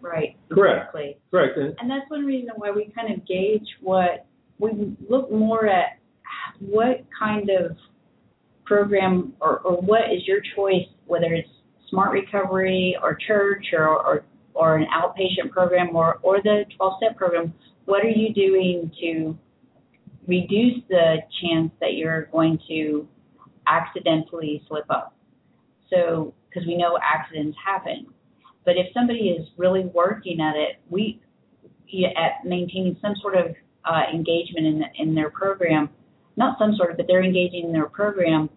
Right. 0.00 0.36
Correct. 0.50 0.94
Exactly. 0.94 1.18
Correct. 1.30 1.58
And 1.58 1.90
that's 1.90 2.08
one 2.08 2.24
reason 2.24 2.50
why 2.56 2.70
we 2.70 2.92
kind 2.96 3.12
of 3.12 3.26
gauge 3.26 3.66
what 3.80 4.26
we 4.58 4.96
look 5.08 5.30
more 5.30 5.66
at 5.66 5.98
what 6.60 7.04
kind 7.18 7.50
of 7.50 7.76
program 8.64 9.34
or, 9.40 9.58
or 9.60 9.80
what 9.80 10.12
is 10.12 10.26
your 10.26 10.40
choice, 10.54 10.86
whether 11.06 11.32
it's 11.32 11.48
smart 11.88 12.12
recovery 12.12 12.96
or 13.02 13.18
church 13.26 13.66
or, 13.72 13.88
or 13.88 14.24
or 14.54 14.76
an 14.76 14.86
outpatient 14.94 15.50
program 15.50 15.94
or, 15.94 16.18
or 16.22 16.42
the 16.42 16.64
12 16.76 16.94
step 16.98 17.16
program, 17.16 17.52
what 17.84 18.04
are 18.04 18.08
you 18.08 18.32
doing 18.34 18.90
to 19.00 19.38
reduce 20.26 20.82
the 20.88 21.16
chance 21.42 21.70
that 21.80 21.94
you're 21.94 22.26
going 22.26 22.58
to 22.68 23.08
accidentally 23.66 24.62
slip 24.68 24.84
up? 24.90 25.14
So, 25.88 26.34
because 26.48 26.66
we 26.66 26.76
know 26.76 26.98
accidents 27.02 27.56
happen. 27.64 28.06
But 28.64 28.76
if 28.76 28.86
somebody 28.92 29.30
is 29.30 29.48
really 29.56 29.86
working 29.86 30.40
at 30.40 30.56
it, 30.56 30.80
we 30.88 31.20
at 32.16 32.44
maintaining 32.44 32.96
some 33.02 33.14
sort 33.20 33.36
of 33.36 33.54
uh, 33.84 34.02
engagement 34.12 34.66
in 34.66 34.78
the, 34.80 34.86
in 34.98 35.14
their 35.14 35.30
program, 35.30 35.88
not 36.36 36.58
some 36.58 36.76
sort 36.76 36.90
of, 36.90 36.96
but 36.96 37.06
they're 37.06 37.24
engaging 37.24 37.64
in 37.66 37.72
their 37.72 37.88
program, 37.88 38.48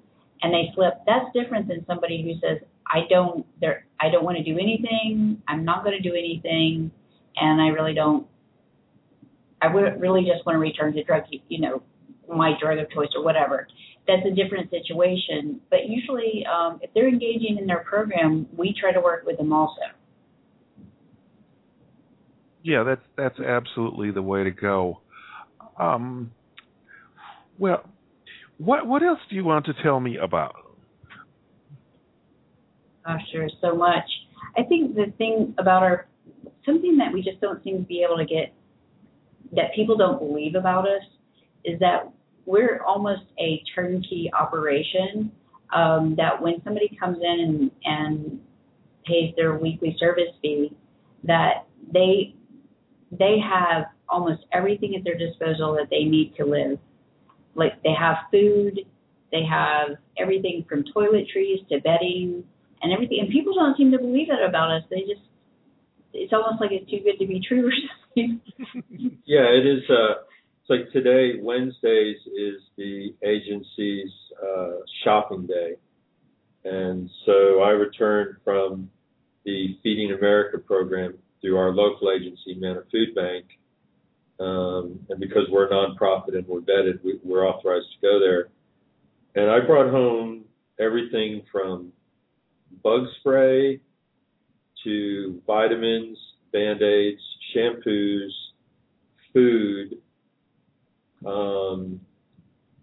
and 0.41 0.53
they 0.53 0.71
slip. 0.75 0.93
That's 1.07 1.25
different 1.33 1.67
than 1.67 1.85
somebody 1.87 2.21
who 2.21 2.33
says, 2.45 2.59
"I 2.87 3.07
don't, 3.09 3.45
there, 3.59 3.85
I 3.99 4.09
don't 4.09 4.23
want 4.23 4.37
to 4.37 4.43
do 4.43 4.59
anything. 4.59 5.41
I'm 5.47 5.65
not 5.65 5.83
going 5.83 5.95
to 6.01 6.09
do 6.09 6.15
anything, 6.15 6.91
and 7.37 7.61
I 7.61 7.67
really 7.67 7.93
don't. 7.93 8.27
I 9.61 9.73
would 9.73 9.99
really 9.99 10.25
just 10.25 10.45
want 10.45 10.55
to 10.55 10.59
return 10.59 10.93
to 10.93 11.03
drug, 11.03 11.23
you 11.47 11.61
know, 11.61 11.81
my 12.29 12.53
drug 12.61 12.79
of 12.79 12.89
choice 12.91 13.09
or 13.15 13.23
whatever." 13.23 13.67
That's 14.07 14.25
a 14.25 14.31
different 14.31 14.69
situation. 14.69 15.61
But 15.69 15.87
usually, 15.87 16.45
um, 16.45 16.79
if 16.81 16.93
they're 16.93 17.07
engaging 17.07 17.57
in 17.57 17.67
their 17.67 17.79
program, 17.79 18.47
we 18.55 18.75
try 18.79 18.91
to 18.91 18.99
work 18.99 19.25
with 19.25 19.37
them 19.37 19.53
also. 19.53 19.81
Yeah, 22.63 22.83
that's 22.83 23.01
that's 23.17 23.39
absolutely 23.39 24.11
the 24.11 24.21
way 24.21 24.43
to 24.43 24.51
go. 24.51 24.99
Um, 25.77 26.31
well, 27.57 27.83
what 28.57 28.87
what 28.87 29.03
else 29.03 29.19
do 29.29 29.35
you 29.35 29.43
want 29.43 29.65
to 29.65 29.73
tell 29.83 29.99
me 29.99 30.17
about? 30.17 30.55
Oh, 33.05 33.17
sure, 33.31 33.49
so 33.61 33.75
much. 33.75 34.05
I 34.57 34.63
think 34.63 34.95
the 34.95 35.11
thing 35.17 35.53
about 35.57 35.83
our 35.83 36.07
something 36.65 36.97
that 36.97 37.11
we 37.11 37.21
just 37.21 37.41
don't 37.41 37.61
seem 37.63 37.79
to 37.79 37.83
be 37.83 38.03
able 38.03 38.17
to 38.17 38.25
get 38.25 38.53
that 39.51 39.73
people 39.75 39.97
don't 39.97 40.19
believe 40.19 40.55
about 40.55 40.85
us 40.87 41.03
is 41.65 41.79
that 41.79 42.11
we're 42.45 42.81
almost 42.83 43.23
a 43.39 43.61
turnkey 43.75 44.29
operation. 44.37 45.31
Um, 45.73 46.15
that 46.17 46.39
when 46.39 46.61
somebody 46.63 46.95
comes 46.99 47.17
in 47.19 47.39
and, 47.39 47.71
and 47.83 48.39
pays 49.05 49.33
their 49.35 49.57
weekly 49.57 49.95
service 49.99 50.29
fee, 50.41 50.71
that 51.23 51.65
they 51.91 52.35
they 53.11 53.37
have 53.39 53.85
almost 54.09 54.43
everything 54.51 54.95
at 54.95 55.03
their 55.03 55.17
disposal 55.17 55.73
that 55.73 55.89
they 55.89 56.03
need 56.03 56.35
to 56.37 56.45
live. 56.45 56.77
Like 57.55 57.81
they 57.83 57.93
have 57.97 58.17
food, 58.31 58.81
they 59.31 59.43
have 59.49 59.97
everything 60.17 60.65
from 60.69 60.83
toiletries 60.95 61.67
to 61.69 61.79
bedding 61.81 62.43
and 62.81 62.93
everything. 62.93 63.19
And 63.21 63.29
people 63.29 63.53
don't 63.53 63.75
seem 63.77 63.91
to 63.91 63.97
believe 63.97 64.27
that 64.27 64.47
about 64.47 64.71
us. 64.71 64.83
They 64.89 65.01
just, 65.01 65.25
it's 66.13 66.33
almost 66.33 66.61
like 66.61 66.71
it's 66.71 66.89
too 66.89 66.99
good 67.03 67.17
to 67.19 67.27
be 67.27 67.41
true 67.47 67.67
or 67.67 67.73
something. 67.73 68.41
yeah, 69.25 69.49
it 69.49 69.65
is. 69.65 69.83
Uh, 69.89 70.21
it's 70.63 70.69
like 70.69 70.91
today, 70.93 71.41
Wednesdays 71.41 72.17
is 72.25 72.61
the 72.77 73.13
agency's 73.21 74.11
uh, 74.41 74.77
shopping 75.03 75.45
day. 75.45 75.73
And 76.63 77.09
so 77.25 77.61
I 77.61 77.71
returned 77.71 78.37
from 78.45 78.89
the 79.43 79.77
Feeding 79.83 80.13
America 80.13 80.57
program 80.57 81.15
through 81.41 81.57
our 81.57 81.71
local 81.71 82.09
agency, 82.11 82.55
Manna 82.57 82.83
Food 82.89 83.13
Bank. 83.13 83.45
Um, 84.39 84.99
and 85.09 85.19
because 85.19 85.43
we're 85.51 85.67
a 85.67 85.69
nonprofit 85.69 86.37
and 86.37 86.47
we're 86.47 86.61
vetted, 86.61 87.03
we, 87.03 87.19
we're 87.25 87.45
authorized 87.45 87.87
to 87.95 88.07
go 88.07 88.19
there. 88.21 88.47
And 89.35 89.51
I 89.51 89.65
brought 89.65 89.91
home 89.91 90.45
everything 90.79 91.43
from 91.51 91.91
bug 92.81 93.01
spray 93.19 93.81
to 94.85 95.41
vitamins, 95.45 96.17
band 96.53 96.81
aids, 96.81 97.21
shampoos, 97.53 98.29
food, 99.33 99.95
um, 101.25 101.99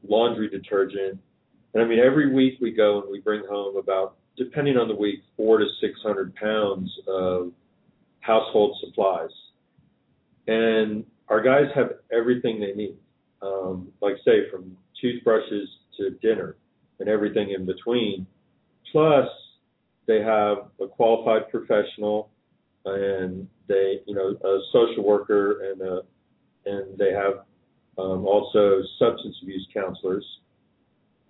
laundry 0.06 0.48
detergent. 0.48 1.18
And 1.74 1.82
I 1.82 1.86
mean, 1.86 1.98
every 1.98 2.32
week 2.32 2.54
we 2.60 2.72
go 2.72 3.00
and 3.00 3.10
we 3.10 3.20
bring 3.20 3.42
home 3.48 3.76
about, 3.76 4.16
depending 4.36 4.76
on 4.76 4.88
the 4.88 4.94
week, 4.94 5.20
four 5.36 5.58
to 5.58 5.66
600 5.80 6.34
pounds 6.34 6.90
of 7.06 7.52
household 8.20 8.76
supplies. 8.80 9.30
And 10.46 11.04
our 11.28 11.40
guys 11.42 11.66
have 11.74 11.92
everything 12.12 12.60
they 12.60 12.72
need, 12.72 12.96
um, 13.42 13.88
like 14.00 14.16
say 14.24 14.50
from 14.50 14.76
toothbrushes 15.00 15.68
to 15.98 16.10
dinner 16.22 16.56
and 16.98 17.08
everything 17.08 17.50
in 17.50 17.66
between. 17.66 18.26
Plus, 18.92 19.28
they 20.06 20.20
have 20.20 20.70
a 20.80 20.88
qualified 20.88 21.48
professional, 21.50 22.30
and 22.84 23.46
they, 23.68 24.00
you 24.06 24.14
know, 24.14 24.36
a 24.44 24.60
social 24.72 25.04
worker, 25.04 25.70
and 25.70 25.80
a, 25.80 26.00
and 26.66 26.98
they 26.98 27.12
have 27.12 27.44
um, 27.98 28.26
also 28.26 28.82
substance 28.98 29.36
abuse 29.42 29.66
counselors. 29.72 30.24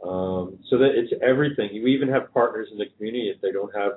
Um, 0.02 0.58
so 0.70 0.78
that 0.78 0.92
it's 0.94 1.12
everything. 1.22 1.70
You 1.72 1.86
even 1.86 2.08
have 2.08 2.32
partners 2.32 2.68
in 2.72 2.78
the 2.78 2.86
community 2.96 3.30
if 3.34 3.40
they 3.42 3.52
don't 3.52 3.74
have 3.74 3.92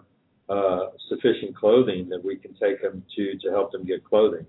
uh, 0.49 0.89
sufficient 1.07 1.55
clothing 1.55 2.09
that 2.09 2.23
we 2.23 2.35
can 2.35 2.53
take 2.55 2.81
them 2.81 3.03
to 3.15 3.37
to 3.39 3.49
help 3.51 3.71
them 3.71 3.85
get 3.85 4.03
clothing. 4.03 4.45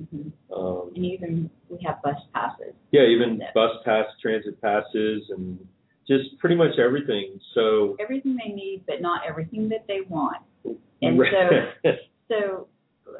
Mm-hmm. 0.00 0.54
Um, 0.54 0.92
and 0.94 1.04
even 1.04 1.50
we 1.68 1.78
have 1.84 2.00
bus 2.02 2.14
passes. 2.32 2.74
Yeah, 2.92 3.02
even 3.02 3.42
bus 3.54 3.70
pass, 3.84 4.06
transit 4.20 4.60
passes, 4.60 5.22
and 5.30 5.58
just 6.06 6.38
pretty 6.38 6.54
much 6.54 6.78
everything. 6.78 7.40
So 7.54 7.96
everything 8.00 8.36
they 8.36 8.52
need, 8.52 8.84
but 8.86 9.00
not 9.00 9.22
everything 9.28 9.68
that 9.70 9.86
they 9.86 10.00
want. 10.08 10.38
And 11.04 11.20
so, 11.32 11.90
so 12.28 12.68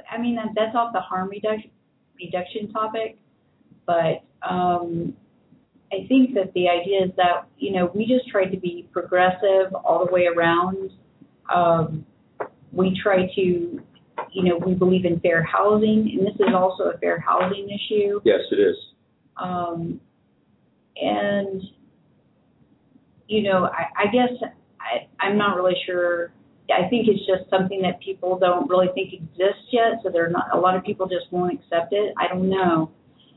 I 0.08 0.16
mean 0.16 0.36
that, 0.36 0.50
that's 0.54 0.76
off 0.76 0.92
the 0.92 1.00
harm 1.00 1.28
reduction 1.28 1.72
reduction 2.16 2.72
topic, 2.72 3.18
but 3.86 4.22
um, 4.48 5.14
I 5.92 6.06
think 6.08 6.34
that 6.34 6.52
the 6.54 6.68
idea 6.68 7.04
is 7.04 7.10
that 7.16 7.46
you 7.58 7.72
know 7.72 7.90
we 7.94 8.06
just 8.06 8.28
try 8.28 8.46
to 8.46 8.56
be 8.56 8.88
progressive 8.92 9.74
all 9.84 10.06
the 10.06 10.12
way 10.12 10.26
around. 10.26 10.90
Um, 11.52 12.06
we 12.72 12.98
try 13.02 13.26
to, 13.34 13.40
you 13.40 14.42
know, 14.42 14.56
we 14.64 14.74
believe 14.74 15.04
in 15.04 15.20
fair 15.20 15.42
housing, 15.42 16.10
and 16.16 16.26
this 16.26 16.34
is 16.36 16.54
also 16.54 16.84
a 16.84 16.98
fair 16.98 17.20
housing 17.20 17.68
issue. 17.68 18.20
Yes, 18.24 18.40
it 18.50 18.56
is. 18.56 18.76
Um, 19.36 20.00
and 20.96 21.62
you 23.28 23.42
know, 23.42 23.66
I, 23.66 24.08
I 24.08 24.12
guess 24.12 24.30
I, 24.80 25.08
I'm 25.24 25.38
not 25.38 25.56
really 25.56 25.76
sure. 25.86 26.32
I 26.70 26.88
think 26.88 27.08
it's 27.08 27.26
just 27.26 27.50
something 27.50 27.82
that 27.82 28.00
people 28.00 28.38
don't 28.38 28.68
really 28.68 28.88
think 28.94 29.12
exists 29.12 29.68
yet, 29.72 30.00
so 30.02 30.10
they're 30.10 30.30
not. 30.30 30.54
A 30.54 30.58
lot 30.58 30.76
of 30.76 30.84
people 30.84 31.06
just 31.06 31.30
won't 31.30 31.52
accept 31.52 31.92
it. 31.92 32.14
I 32.18 32.28
don't 32.28 32.48
know, 32.48 32.90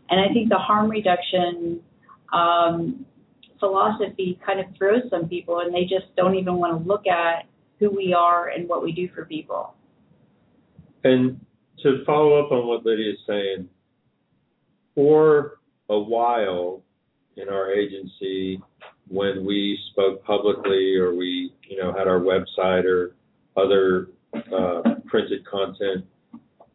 and 0.09 0.19
I 0.19 0.33
think 0.33 0.49
the 0.49 0.57
harm 0.57 0.89
reduction 0.89 1.81
um, 2.33 3.05
philosophy 3.59 4.39
kind 4.45 4.59
of 4.59 4.65
throws 4.77 5.03
some 5.09 5.27
people, 5.27 5.59
and 5.59 5.73
they 5.73 5.83
just 5.83 6.15
don't 6.15 6.35
even 6.35 6.55
want 6.55 6.81
to 6.81 6.87
look 6.87 7.07
at 7.07 7.45
who 7.79 7.89
we 7.89 8.13
are 8.13 8.49
and 8.49 8.67
what 8.67 8.83
we 8.83 8.91
do 8.91 9.09
for 9.13 9.25
people. 9.25 9.73
And 11.03 11.39
to 11.83 12.03
follow 12.05 12.43
up 12.43 12.51
on 12.51 12.67
what 12.67 12.85
Lydia 12.85 13.11
is 13.11 13.19
saying, 13.27 13.69
for 14.93 15.59
a 15.89 15.99
while 15.99 16.81
in 17.37 17.49
our 17.49 17.71
agency, 17.71 18.61
when 19.07 19.45
we 19.45 19.77
spoke 19.91 20.23
publicly 20.23 20.95
or 20.95 21.13
we, 21.15 21.53
you 21.69 21.77
know, 21.77 21.93
had 21.93 22.07
our 22.07 22.19
website 22.19 22.85
or 22.85 23.15
other 23.57 24.09
uh, 24.33 24.95
printed 25.05 25.45
content, 25.45 26.05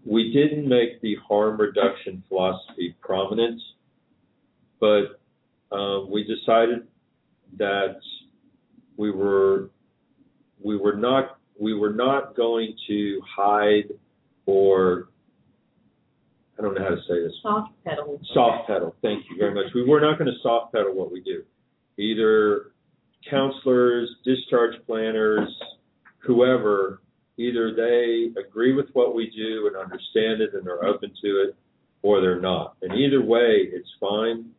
we 0.04 0.32
didn't 0.32 0.68
make 0.68 1.00
the 1.00 1.16
harm 1.26 1.60
reduction 1.60 2.22
philosophy 2.28 2.94
prominent, 3.10 3.60
but 4.78 5.20
um, 5.72 6.08
we 6.12 6.22
decided 6.22 6.86
that 7.58 7.96
we 8.96 9.10
were 9.10 9.70
we 10.62 10.76
were 10.76 10.94
not 10.94 11.38
we 11.58 11.74
were 11.74 11.92
not 11.92 12.36
going 12.36 12.72
to 12.86 13.20
hide 13.36 13.90
or 14.46 15.08
I 16.56 16.62
don't 16.62 16.74
know 16.74 16.84
how 16.84 16.90
to 16.90 17.00
say 17.08 17.20
this. 17.20 17.32
Soft 17.42 17.72
pedal. 17.84 18.20
Soft 18.32 18.68
pedal. 18.68 18.94
Thank 19.02 19.24
you 19.28 19.36
very 19.36 19.54
much. 19.54 19.74
We 19.74 19.82
were 19.82 20.00
not 20.00 20.16
going 20.16 20.30
to 20.30 20.38
soft 20.40 20.72
pedal 20.72 20.94
what 20.94 21.10
we 21.10 21.20
do. 21.20 21.42
Either 21.98 22.70
counselors, 23.28 24.08
discharge 24.24 24.74
planners, 24.86 25.48
whoever, 26.18 27.02
either 27.38 27.74
they 27.74 28.30
agree 28.40 28.72
with 28.72 28.86
what 28.92 29.16
we 29.16 29.32
do 29.34 29.66
and 29.66 29.76
understand 29.76 30.42
it 30.42 30.54
and 30.54 30.68
are 30.68 30.84
open 30.84 31.10
to 31.24 31.28
it, 31.42 31.56
or 32.02 32.20
they're 32.20 32.40
not. 32.40 32.76
And 32.82 32.98
either 32.98 33.22
way, 33.22 33.68
it's 33.72 33.88
fine. 34.00 34.50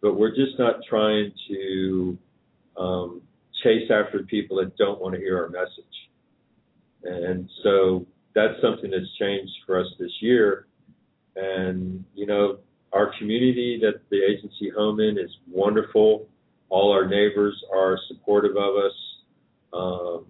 But 0.00 0.14
we're 0.14 0.34
just 0.34 0.58
not 0.58 0.76
trying 0.88 1.32
to 1.48 2.18
um, 2.76 3.22
chase 3.62 3.90
after 3.90 4.22
people 4.22 4.58
that 4.58 4.76
don't 4.76 5.00
want 5.00 5.14
to 5.14 5.20
hear 5.20 5.42
our 5.42 5.48
message. 5.48 5.84
And 7.02 7.48
so 7.62 8.06
that's 8.34 8.54
something 8.62 8.90
that's 8.90 9.12
changed 9.18 9.52
for 9.66 9.80
us 9.80 9.86
this 9.98 10.12
year. 10.20 10.66
And, 11.34 12.04
you 12.14 12.26
know, 12.26 12.58
our 12.92 13.12
community 13.18 13.78
that 13.82 14.00
the 14.10 14.20
agency 14.22 14.70
home 14.70 15.00
in 15.00 15.18
is 15.18 15.30
wonderful. 15.50 16.28
All 16.68 16.92
our 16.92 17.06
neighbors 17.06 17.60
are 17.74 17.98
supportive 18.08 18.56
of 18.56 18.76
us. 18.76 18.92
Um, 19.72 20.26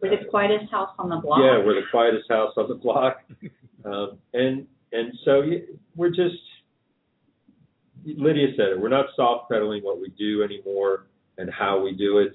we're 0.00 0.10
the 0.10 0.28
quietest 0.28 0.70
house 0.70 0.90
on 0.98 1.08
the 1.08 1.16
block. 1.16 1.40
Yeah, 1.40 1.64
we're 1.64 1.74
the 1.74 1.86
quietest 1.90 2.28
house 2.28 2.52
on 2.56 2.68
the 2.68 2.74
block. 2.74 3.22
Um, 3.84 4.18
and 4.34 4.66
and 4.92 5.12
so 5.24 5.42
we're 5.94 6.10
just 6.10 6.36
Lydia 8.04 8.48
said 8.56 8.68
it. 8.68 8.80
We're 8.80 8.88
not 8.88 9.06
soft 9.16 9.50
pedaling 9.50 9.82
what 9.82 10.00
we 10.00 10.10
do 10.10 10.42
anymore 10.42 11.06
and 11.38 11.50
how 11.52 11.80
we 11.80 11.92
do 11.92 12.18
it. 12.18 12.32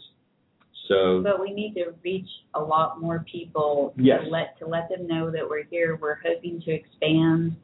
So, 0.87 1.21
but 1.23 1.39
we 1.39 1.53
need 1.53 1.73
to 1.75 1.93
reach 2.03 2.27
a 2.53 2.59
lot 2.59 2.99
more 2.99 3.25
people 3.31 3.93
yes. 3.95 4.21
to 4.23 4.29
let 4.29 4.59
to 4.59 4.67
let 4.67 4.89
them 4.89 5.07
know 5.07 5.31
that 5.31 5.47
we're 5.47 5.63
here. 5.63 5.95
We're 5.95 6.15
hoping 6.15 6.61
to 6.65 6.71
expand, 6.71 7.55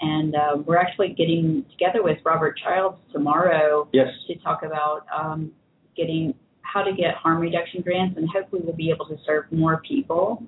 and 0.00 0.34
uh, 0.34 0.58
we're 0.66 0.76
actually 0.76 1.14
getting 1.16 1.64
together 1.70 2.02
with 2.02 2.18
Robert 2.24 2.58
Childs 2.62 2.98
tomorrow 3.12 3.88
yes. 3.92 4.08
to 4.26 4.34
talk 4.40 4.62
about 4.62 5.06
um, 5.16 5.52
getting 5.96 6.34
how 6.60 6.82
to 6.82 6.92
get 6.92 7.14
harm 7.14 7.40
reduction 7.40 7.80
grants, 7.80 8.18
and 8.18 8.28
hopefully 8.28 8.60
we'll 8.64 8.76
be 8.76 8.90
able 8.90 9.06
to 9.06 9.16
serve 9.24 9.44
more 9.50 9.80
people 9.88 10.42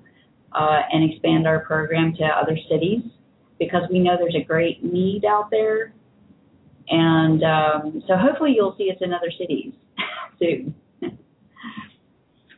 uh, 0.51 0.81
and 0.91 1.09
expand 1.11 1.47
our 1.47 1.61
program 1.61 2.13
to 2.15 2.23
other 2.23 2.57
cities 2.69 3.01
because 3.59 3.83
we 3.91 3.99
know 3.99 4.15
there's 4.17 4.35
a 4.35 4.43
great 4.43 4.83
need 4.83 5.25
out 5.25 5.49
there. 5.51 5.93
And 6.89 7.43
um, 7.43 8.03
so 8.07 8.15
hopefully 8.17 8.53
you'll 8.55 8.75
see 8.77 8.89
us 8.89 8.97
in 9.01 9.13
other 9.13 9.31
cities 9.37 9.73
soon. 10.39 10.73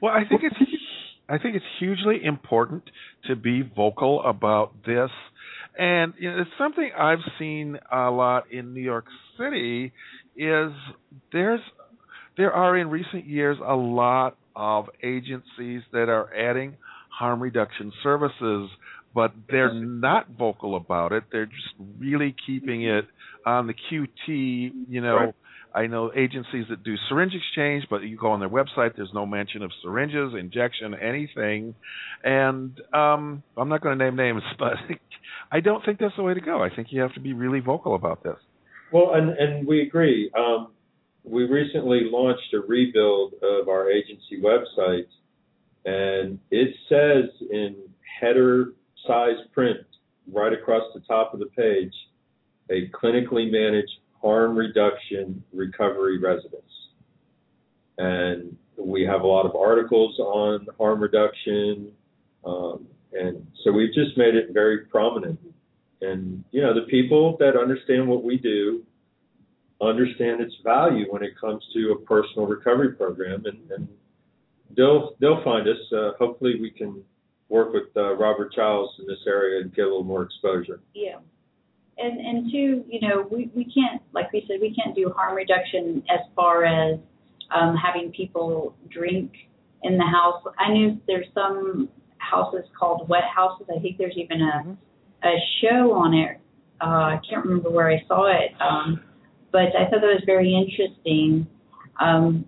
well, 0.02 0.14
I 0.14 0.28
think 0.28 0.42
it's 0.44 0.56
I 1.28 1.38
think 1.38 1.56
it's 1.56 1.66
hugely 1.80 2.24
important 2.24 2.84
to 3.28 3.36
be 3.36 3.62
vocal 3.62 4.22
about 4.24 4.74
this. 4.86 5.10
And 5.78 6.14
you 6.20 6.30
know, 6.30 6.42
it's 6.42 6.52
something 6.58 6.92
I've 6.98 7.24
seen 7.40 7.78
a 7.92 8.10
lot 8.12 8.52
in 8.52 8.74
New 8.74 8.82
York 8.82 9.06
City 9.38 9.94
is 10.36 10.72
there's 11.32 11.62
there 12.38 12.52
are 12.52 12.78
in 12.78 12.90
recent 12.90 13.26
years 13.26 13.58
a 13.66 13.76
lot 13.76 14.38
of 14.56 14.86
agencies 15.04 15.82
that 15.92 16.10
are 16.10 16.34
adding 16.34 16.76
harm 17.10 17.42
reduction 17.42 17.92
services, 18.04 18.70
but 19.14 19.34
they're 19.50 19.74
not 19.74 20.30
vocal 20.38 20.76
about 20.76 21.12
it. 21.12 21.24
They're 21.32 21.46
just 21.46 21.74
really 22.00 22.36
keeping 22.46 22.84
it 22.84 23.06
on 23.46 23.68
the 23.68 23.74
QT. 23.74 24.72
You 24.88 25.02
know, 25.02 25.16
right. 25.16 25.36
I 25.74 25.88
know 25.88 26.12
agencies 26.16 26.66
that 26.70 26.84
do 26.84 26.96
syringe 27.10 27.34
exchange, 27.34 27.86
but 27.90 28.04
you 28.04 28.18
go 28.18 28.32
on 28.32 28.40
their 28.40 28.50
website, 28.50 28.96
there's 28.96 29.12
no 29.14 29.26
mention 29.26 29.64
of 29.64 29.72
syringes, 29.82 30.34
injection, 30.38 30.94
anything. 30.96 31.76
And 32.24 32.80
um, 32.94 33.44
I'm 33.58 33.70
not 33.70 33.82
going 33.82 33.98
to 33.98 34.04
name 34.04 34.16
names, 34.16 34.44
but 34.60 34.74
I 35.52 35.60
don't 35.60 35.84
think 35.86 36.00
that's 36.00 36.16
the 36.16 36.24
way 36.24 36.34
to 36.34 36.42
go. 36.42 36.62
I 36.62 36.74
think 36.74 36.90
you 36.92 37.02
have 37.02 37.14
to 37.14 37.20
be 37.22 37.34
really 37.34 37.60
vocal 37.60 37.96
about 37.96 38.24
this. 38.24 38.38
Well, 38.92 39.14
and 39.14 39.30
and 39.38 39.66
we 39.66 39.82
agree. 39.82 40.30
Um, 40.38 40.70
we 41.24 41.44
recently 41.44 42.02
launched 42.12 42.54
a 42.54 42.60
rebuild 42.60 43.34
of 43.42 43.70
our 43.70 43.90
agency 43.90 44.42
website 44.44 45.06
and 45.86 46.40
it 46.52 46.76
says 46.90 47.30
in 47.50 47.76
header 48.20 48.74
size 49.06 49.38
print 49.54 49.80
right 50.32 50.54
across 50.54 50.84
the 50.94 51.02
top 51.02 51.34
of 51.34 51.40
the 51.40 51.48
page 51.48 51.94
a 52.70 52.88
clinically 52.90 53.52
managed 53.52 54.00
harm 54.22 54.56
reduction 54.56 55.44
recovery 55.52 56.20
residence. 56.20 56.62
And 57.98 58.56
we 58.78 59.04
have 59.04 59.22
a 59.22 59.28
lot 59.28 59.46
of 59.46 59.56
articles 59.56 60.18
on 60.20 60.68
harm 60.78 61.02
reduction. 61.02 61.92
Um, 62.46 62.88
and 63.14 63.46
so 63.64 63.72
we've 63.72 63.94
just 63.94 64.18
made 64.18 64.36
it 64.36 64.52
very 64.52 64.86
prominent. 64.86 65.40
And, 66.02 66.44
you 66.52 66.62
know, 66.62 66.74
the 66.74 66.88
people 66.88 67.38
that 67.40 67.58
understand 67.58 68.08
what 68.08 68.24
we 68.24 68.38
do 68.38 68.84
understand 69.82 70.42
its 70.42 70.54
value 70.64 71.06
when 71.10 71.24
it 71.24 71.34
comes 71.40 71.64
to 71.74 71.92
a 71.92 72.00
personal 72.06 72.48
recovery 72.48 72.94
program. 72.94 73.46
And, 73.46 73.60
and 73.72 73.88
they'll 74.76 75.16
they'll 75.20 75.44
find 75.44 75.68
us. 75.68 75.78
Uh, 75.92 76.12
hopefully, 76.18 76.60
we 76.60 76.72
can 76.72 77.04
work 77.52 77.74
with 77.74 77.96
uh, 77.98 78.16
Robert 78.16 78.54
Childs 78.54 78.94
in 79.00 79.06
this 79.06 79.20
area 79.28 79.62
and 79.62 79.76
get 79.76 79.84
a 79.84 79.86
little 79.86 80.06
more 80.06 80.24
exposure. 80.24 80.80
Yeah, 80.96 81.18
and 81.98 82.20
and 82.20 82.52
two, 82.52 82.84
you 82.88 83.08
know, 83.08 83.28
we 83.30 83.52
we 83.54 83.66
can't 83.66 84.02
like 84.14 84.32
we 84.32 84.44
said 84.48 84.58
we 84.62 84.74
can't 84.74 84.96
do 84.96 85.12
harm 85.16 85.36
reduction 85.36 86.02
as 86.10 86.22
far 86.36 86.64
as 86.66 86.98
um, 87.54 87.76
having 87.76 88.12
people 88.12 88.74
drink 88.90 89.34
in 89.84 89.98
the 89.98 90.06
house. 90.06 90.42
I 90.58 90.72
knew 90.72 91.00
there's 91.06 91.28
some 91.36 91.90
houses 92.18 92.64
called 92.80 93.10
wet 93.10 93.26
houses. 93.36 93.68
I 93.76 93.80
think 93.80 93.98
there's 93.98 94.18
even 94.18 94.42
a 94.42 94.64
mm-hmm. 94.64 95.28
a 95.28 95.36
show 95.62 95.92
on 95.94 96.14
it. 96.14 96.38
Uh, 96.82 97.16
I 97.16 97.20
can't 97.30 97.46
remember 97.46 97.70
where 97.70 97.92
I 97.92 98.02
saw 98.08 98.26
it, 98.28 98.52
um, 98.60 99.02
but 99.52 99.76
I 99.76 99.90
thought 99.90 100.02
that 100.02 100.16
was 100.18 100.24
very 100.26 100.56
interesting. 100.56 101.46
Um, 102.00 102.46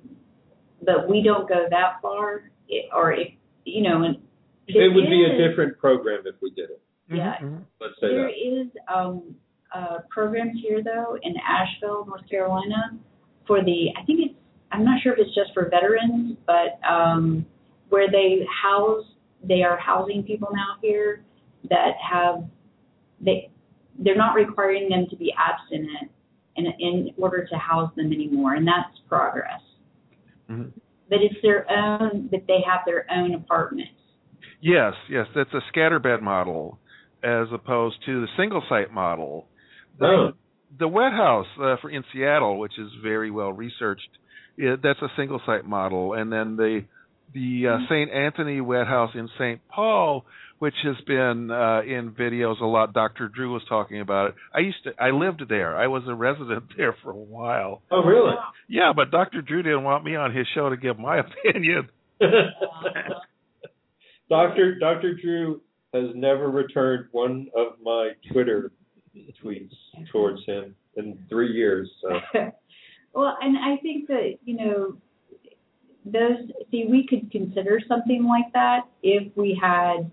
but 0.82 1.08
we 1.08 1.22
don't 1.22 1.48
go 1.48 1.68
that 1.70 2.02
far, 2.02 2.50
it, 2.68 2.86
or 2.94 3.14
if 3.14 3.28
you 3.66 3.84
know, 3.84 4.04
and 4.04 4.18
it 4.68 4.94
would 4.94 5.06
is, 5.06 5.10
be 5.10 5.26
a 5.26 5.50
different 5.50 5.78
program 5.78 6.24
if 6.26 6.36
we 6.42 6.52
did 6.52 6.70
it. 6.70 6.82
Yeah, 7.10 7.36
mm-hmm. 7.42 7.64
let's 7.82 7.96
say 8.00 8.08
there 8.08 8.28
that. 8.28 8.62
is 8.62 8.68
um, 8.94 9.36
uh, 9.74 10.00
programs 10.10 10.60
here 10.62 10.82
though 10.84 11.18
in 11.22 11.36
Asheville, 11.38 12.06
North 12.06 12.28
Carolina, 12.30 12.98
for 13.46 13.64
the 13.64 13.90
I 14.00 14.06
think 14.06 14.20
it's 14.22 14.36
I'm 14.72 14.84
not 14.84 15.02
sure 15.04 15.14
if 15.14 15.20
it's 15.20 15.36
just 15.36 15.54
for 15.54 15.70
veterans, 15.70 16.36
but 16.48 16.80
um, 16.88 17.46
where 17.90 18.10
they 18.10 18.46
house 18.64 19.06
they 19.44 19.62
are 19.62 19.78
housing 19.78 20.24
people 20.24 20.50
now 20.52 20.78
here 20.82 21.24
that 21.70 21.94
have 22.02 22.44
they 23.22 23.52
they're 24.00 24.18
not 24.18 24.34
requiring 24.34 24.90
them 24.90 25.06
to 25.10 25.16
be 25.16 25.34
abstinent 25.38 26.10
in 26.56 26.66
in 26.80 27.14
order 27.18 27.46
to 27.46 27.56
house 27.56 27.92
them 27.96 28.12
anymore, 28.12 28.56
and 28.56 28.68
that's 28.68 28.98
progress. 29.08 29.62
Mm-hmm. 30.50 30.70
But 31.10 31.20
it's 31.22 31.36
their 31.44 31.70
own, 31.70 32.30
but 32.32 32.42
they 32.48 32.60
have 32.66 32.82
their 32.86 33.06
own 33.12 33.36
apartments. 33.36 33.92
Yes, 34.64 34.94
yes, 35.10 35.28
that's 35.36 35.54
a 35.54 35.62
scatterbed 35.78 36.22
model 36.22 36.80
as 37.22 37.48
opposed 37.54 37.98
to 38.06 38.22
the 38.22 38.28
single 38.38 38.64
site 38.70 38.94
model. 38.94 39.48
The, 40.00 40.06
oh. 40.06 40.32
the 40.80 40.88
wet 40.88 41.12
house 41.12 41.48
uh, 41.62 41.76
for 41.82 41.90
in 41.90 42.04
Seattle, 42.14 42.58
which 42.58 42.80
is 42.80 42.90
very 43.02 43.30
well 43.30 43.52
researched, 43.52 44.08
it, 44.58 44.82
that's 44.82 45.02
a 45.02 45.10
single 45.18 45.42
site 45.46 45.66
model, 45.66 46.14
and 46.14 46.32
then 46.32 46.56
the 46.56 46.86
the 47.34 47.64
uh, 47.68 47.72
mm-hmm. 47.72 47.86
St. 47.90 48.12
Anthony 48.12 48.62
Wet 48.62 48.86
House 48.86 49.12
in 49.16 49.28
St. 49.38 49.60
Paul 49.68 50.24
which 50.64 50.76
has 50.82 50.96
been 51.06 51.52
uh, 51.52 51.82
in 51.82 52.16
videos 52.18 52.62
a 52.62 52.66
lot. 52.66 52.94
Dr. 52.94 53.28
Drew 53.28 53.52
was 53.52 53.64
talking 53.68 54.00
about 54.00 54.30
it. 54.30 54.36
I 54.56 54.60
used 54.60 54.78
to, 54.86 54.92
I 54.98 55.10
lived 55.10 55.44
there. 55.50 55.76
I 55.76 55.88
was 55.88 56.04
a 56.08 56.16
resident 56.16 56.64
there 56.78 56.96
for 57.04 57.12
a 57.12 57.18
while. 57.18 57.82
Oh, 57.92 58.02
really? 58.02 58.32
Yeah, 58.70 58.94
but 58.96 59.12
Dr. 59.12 59.42
Drew 59.42 59.62
didn't 59.62 59.84
want 59.84 60.06
me 60.06 60.16
on 60.16 60.34
his 60.34 60.48
show 60.56 60.70
to 60.70 60.78
give 60.78 60.98
my 60.98 61.20
opinion. 61.46 61.90
Doctor 64.34 64.74
Dr. 64.80 65.14
Drew 65.14 65.62
has 65.94 66.10
never 66.16 66.50
returned 66.50 67.06
one 67.12 67.50
of 67.56 67.74
my 67.84 68.14
Twitter 68.32 68.72
tweets 69.44 69.76
towards 70.12 70.44
him 70.48 70.76
in 70.96 71.20
three 71.30 71.54
years. 71.54 71.88
So. 72.02 72.20
well, 73.14 73.38
and 73.40 73.56
I 73.60 73.78
think 73.84 74.08
that 74.08 74.40
you 74.44 74.56
know 74.58 74.98
those. 76.04 76.50
See, 76.72 76.88
we 76.90 77.06
could 77.08 77.30
consider 77.32 77.80
something 77.88 78.26
like 78.26 78.52
that 78.54 78.88
if 79.04 79.32
we 79.38 79.56
had 79.62 80.10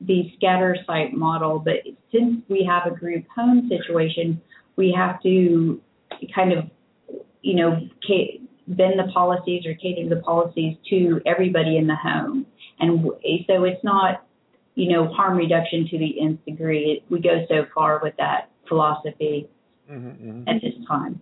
the 0.00 0.32
scatter 0.36 0.74
site 0.86 1.12
model, 1.12 1.58
but 1.58 1.82
since 2.10 2.42
we 2.48 2.64
have 2.64 2.90
a 2.90 2.96
group 2.96 3.26
home 3.36 3.68
situation, 3.68 4.40
we 4.76 4.94
have 4.96 5.22
to 5.24 5.78
kind 6.34 6.54
of, 6.54 6.64
you 7.42 7.56
know, 7.56 7.86
bend 8.68 8.98
the 8.98 9.10
policies 9.12 9.64
or 9.66 9.74
cater 9.74 10.08
the 10.08 10.20
policies 10.22 10.76
to 10.90 11.20
everybody 11.26 11.76
in 11.76 11.86
the 11.86 11.96
home. 11.96 12.46
And 12.78 13.04
so 13.46 13.64
it's 13.64 13.82
not, 13.82 14.24
you 14.74 14.92
know, 14.92 15.08
harm 15.12 15.36
reduction 15.36 15.88
to 15.90 15.98
the 15.98 16.20
nth 16.20 16.44
degree. 16.44 17.02
we 17.10 17.20
go 17.20 17.44
so 17.48 17.66
far 17.74 18.00
with 18.02 18.14
that 18.18 18.50
philosophy 18.68 19.48
mm-hmm, 19.90 20.08
mm-hmm. 20.08 20.48
at 20.48 20.62
this 20.62 20.74
time. 20.86 21.20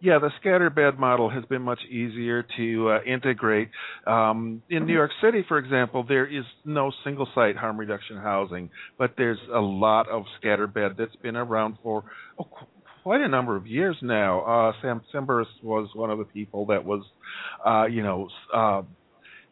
Yeah, 0.00 0.20
the 0.20 0.30
scatterbed 0.40 0.96
model 0.96 1.28
has 1.28 1.44
been 1.46 1.62
much 1.62 1.80
easier 1.90 2.46
to 2.56 2.90
uh, 2.90 3.02
integrate. 3.02 3.68
Um, 4.06 4.62
in 4.70 4.86
New 4.86 4.92
York 4.92 5.10
City, 5.20 5.44
for 5.48 5.58
example, 5.58 6.04
there 6.06 6.24
is 6.24 6.44
no 6.64 6.92
single 7.02 7.26
site 7.34 7.56
harm 7.56 7.76
reduction 7.76 8.16
housing, 8.16 8.70
but 8.96 9.14
there's 9.16 9.40
a 9.52 9.58
lot 9.58 10.08
of 10.08 10.22
scatterbed 10.40 10.96
that's 10.96 11.16
been 11.16 11.34
around 11.34 11.78
for 11.82 12.04
oh, 12.38 12.46
quite 13.02 13.20
a 13.20 13.28
number 13.28 13.56
of 13.56 13.66
years 13.66 13.96
now. 14.02 14.40
Uh, 14.40 14.72
Sam 14.82 15.02
Tsemberis 15.12 15.46
was 15.62 15.88
one 15.94 16.10
of 16.10 16.18
the 16.18 16.24
people 16.24 16.66
that 16.66 16.84
was, 16.84 17.02
uh, 17.66 17.86
you 17.86 18.02
know, 18.02 18.28
uh, 18.54 18.82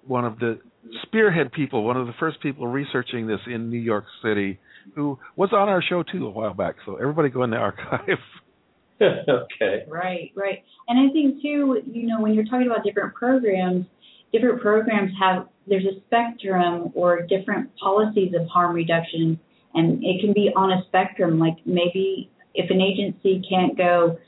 one 0.06 0.24
of 0.24 0.38
the 0.38 0.60
spearhead 1.02 1.52
people, 1.52 1.84
one 1.84 1.96
of 1.96 2.06
the 2.06 2.12
first 2.18 2.40
people 2.40 2.66
researching 2.66 3.26
this 3.26 3.40
in 3.46 3.70
New 3.70 3.78
York 3.78 4.04
City, 4.22 4.58
who 4.94 5.18
was 5.34 5.50
on 5.52 5.68
our 5.68 5.82
show 5.82 6.02
too 6.02 6.26
a 6.26 6.30
while 6.30 6.54
back. 6.54 6.76
So 6.84 6.96
everybody 6.96 7.28
go 7.28 7.42
in 7.42 7.50
the 7.50 7.56
archive. 7.56 8.18
okay. 9.02 9.84
Right, 9.88 10.32
right. 10.34 10.64
And 10.88 10.98
I 10.98 11.12
think 11.12 11.42
too, 11.42 11.82
you 11.90 12.06
know, 12.06 12.20
when 12.20 12.34
you're 12.34 12.44
talking 12.44 12.66
about 12.66 12.84
different 12.84 13.14
programs, 13.14 13.86
different 14.32 14.60
programs 14.60 15.10
have 15.20 15.48
there's 15.66 15.84
a 15.84 16.00
spectrum 16.06 16.92
or 16.94 17.22
different 17.22 17.70
policies 17.76 18.32
of 18.38 18.46
harm 18.48 18.74
reduction 18.74 19.38
and 19.74 20.02
it 20.02 20.20
can 20.20 20.32
be 20.32 20.50
on 20.56 20.72
a 20.72 20.84
spectrum 20.88 21.38
like 21.38 21.56
maybe 21.64 22.30
if 22.56 22.70
an 22.70 22.80
agency 22.80 23.42
can't 23.48 23.76
go 23.76 24.18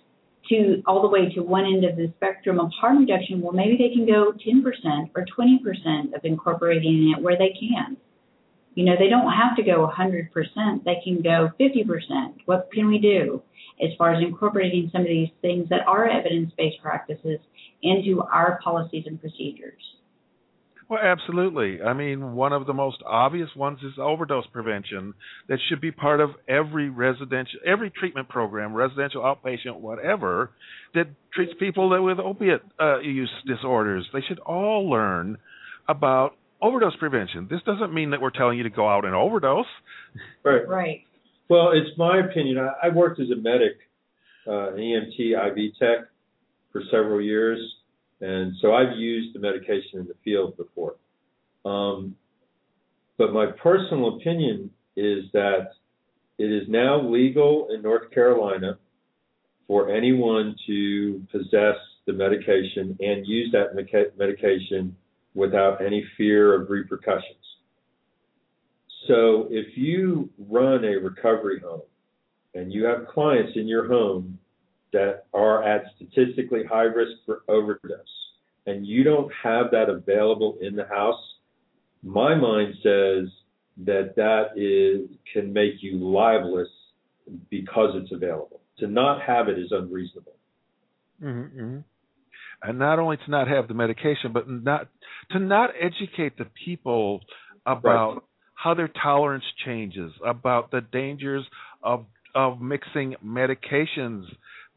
to 0.49 0.83
all 0.87 1.03
the 1.03 1.09
way 1.09 1.29
to 1.35 1.41
one 1.43 1.65
end 1.65 1.85
of 1.85 1.97
the 1.97 2.13
spectrum 2.17 2.61
of 2.61 2.71
harm 2.73 2.99
reduction 2.99 3.41
well 3.41 3.53
maybe 3.53 3.77
they 3.77 3.95
can 3.95 4.07
go 4.07 4.33
10% 4.33 5.11
or 5.15 5.25
20% 5.25 6.15
of 6.15 6.25
incorporating 6.25 7.15
it 7.17 7.23
where 7.23 7.37
they 7.37 7.55
can 7.59 7.97
you 8.79 8.85
know, 8.85 8.95
they 8.97 9.09
don't 9.09 9.33
have 9.33 9.57
to 9.57 9.65
go 9.65 9.91
100%, 9.93 10.85
they 10.85 11.01
can 11.03 11.21
go 11.21 11.51
50%. 11.59 12.35
What 12.45 12.69
can 12.73 12.87
we 12.87 12.99
do 12.99 13.43
as 13.83 13.91
far 13.99 14.15
as 14.15 14.23
incorporating 14.23 14.89
some 14.93 15.01
of 15.01 15.09
these 15.09 15.31
things 15.43 15.69
that 15.71 15.85
are 15.89 16.09
evidence 16.09 16.53
based 16.57 16.81
practices 16.81 17.41
into 17.83 18.23
our 18.23 18.61
policies 18.63 19.03
and 19.09 19.21
procedures? 19.21 19.83
Well, 20.89 21.01
absolutely. 21.03 21.83
I 21.83 21.93
mean, 21.93 22.33
one 22.33 22.55
of 22.55 22.67
the 22.67 22.73
most 22.73 23.03
obvious 23.05 23.51
ones 23.55 23.79
is 23.83 23.93
overdose 23.99 24.47
prevention 24.47 25.13
that 25.49 25.59
should 25.69 25.83
be 25.83 25.93
part 25.93 26.21
of 26.21 26.31
every 26.49 26.89
residential, 26.89 27.61
every 27.67 27.91
treatment 27.91 28.31
program, 28.31 28.73
residential, 28.73 29.23
outpatient, 29.23 29.81
whatever, 29.81 30.51
that 30.95 31.09
treats 31.35 31.53
people 31.59 31.91
with 32.03 32.19
opiate 32.19 32.63
uh, 32.81 33.01
use 33.01 33.31
disorders. 33.47 34.07
They 34.15 34.23
should 34.27 34.39
all 34.39 34.89
learn 34.89 35.37
about 35.89 36.37
overdose 36.63 36.97
prevention. 36.97 37.49
This 37.51 37.61
doesn't 37.67 37.93
mean 37.93 38.11
that 38.11 38.23
we're 38.23 38.31
telling 38.31 38.57
you 38.57 38.65
to 38.65 38.71
go 38.71 38.89
out 38.89 39.05
and 39.05 39.15
overdose. 39.15 39.67
Right. 40.43 40.67
Right. 40.67 41.05
Well, 41.51 41.73
it's 41.73 41.97
my 41.99 42.21
opinion. 42.21 42.59
I, 42.59 42.87
I 42.87 42.89
worked 42.89 43.21
as 43.21 43.29
a 43.31 43.37
medic, 43.37 43.77
uh, 44.47 44.73
an 44.73 44.79
EMT 44.79 45.19
IV 45.19 45.79
tech 45.79 46.09
for 46.73 46.83
several 46.91 47.21
years, 47.21 47.59
and 48.21 48.55
so 48.61 48.75
I've 48.75 48.97
used 48.97 49.35
the 49.35 49.41
medication 49.41 50.01
in 50.01 50.07
the 50.07 50.15
field 50.25 50.57
before. 50.57 50.97
Um, 51.65 52.17
but 53.17 53.33
my 53.33 53.47
personal 53.47 54.17
opinion 54.17 54.71
is 54.97 55.25
that 55.33 55.73
it 56.39 56.51
is 56.51 56.69
now 56.69 57.01
legal 57.01 57.69
in 57.73 57.83
North 57.83 58.11
Carolina 58.11 58.79
for 59.67 59.91
anyone 59.91 60.57
to 60.67 61.23
possess 61.31 61.77
the 62.07 62.13
medication 62.13 62.97
and 63.01 63.27
use 63.27 63.53
that 63.53 63.77
meca- 63.77 64.17
medication 64.17 64.97
without 65.35 65.85
any 65.85 66.05
fear 66.17 66.61
of 66.61 66.71
repercussions. 66.71 67.37
So 69.07 69.49
if 69.51 69.77
you 69.77 70.31
run 70.39 70.85
a 70.85 70.97
recovery 70.97 71.61
home 71.61 71.83
and 72.55 72.73
you 72.73 72.85
have 72.85 73.09
clients 73.09 73.53
in 73.57 73.67
your 73.67 73.89
home 73.89 74.39
that 74.93 75.25
are 75.35 75.63
at 75.63 75.83
statistically 75.97 76.63
high 76.65 76.83
risk 76.85 77.13
for 77.27 77.43
overdose 77.49 78.19
and 78.69 78.87
you 78.87 79.03
don't 79.03 79.33
have 79.43 79.71
that 79.73 79.89
available 79.89 80.59
in 80.61 80.77
the 80.77 80.85
house, 80.85 81.21
my 82.03 82.35
mind 82.35 82.75
says 82.83 83.33
that 83.87 84.15
that 84.17 84.49
is 84.57 85.09
can 85.33 85.53
make 85.55 85.75
you 85.81 85.99
libelous 85.99 86.69
because 87.49 87.91
it's 87.95 88.13
available. 88.13 88.61
To 88.81 88.87
not 88.87 89.23
have 89.23 89.49
it 89.49 89.59
is 89.59 89.69
unreasonable. 89.71 90.37
Mm-hmm. 91.23 91.79
And 92.63 92.79
not 92.79 92.99
only 92.99 93.17
to 93.17 93.31
not 93.31 93.49
have 93.49 93.69
the 93.69 93.75
medication, 93.75 94.33
but 94.35 94.49
not 94.49 94.89
to 95.31 95.39
not 95.39 95.71
educate 95.81 96.37
the 96.37 96.47
people 96.65 97.21
about 97.65 98.15
right. 98.15 98.23
how 98.55 98.75
their 98.75 98.89
tolerance 99.03 99.45
changes, 99.65 100.13
about 100.25 100.71
the 100.71 100.83
dangers 100.83 101.45
of 101.83 102.05
of 102.35 102.61
mixing 102.61 103.15
medications, 103.25 104.25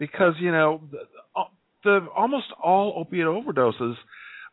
because 0.02 0.34
you 0.40 0.52
know 0.52 0.82
the, 0.92 1.44
the 1.84 2.08
almost 2.18 2.48
all 2.62 2.96
opiate 2.98 3.28
overdoses 3.28 3.94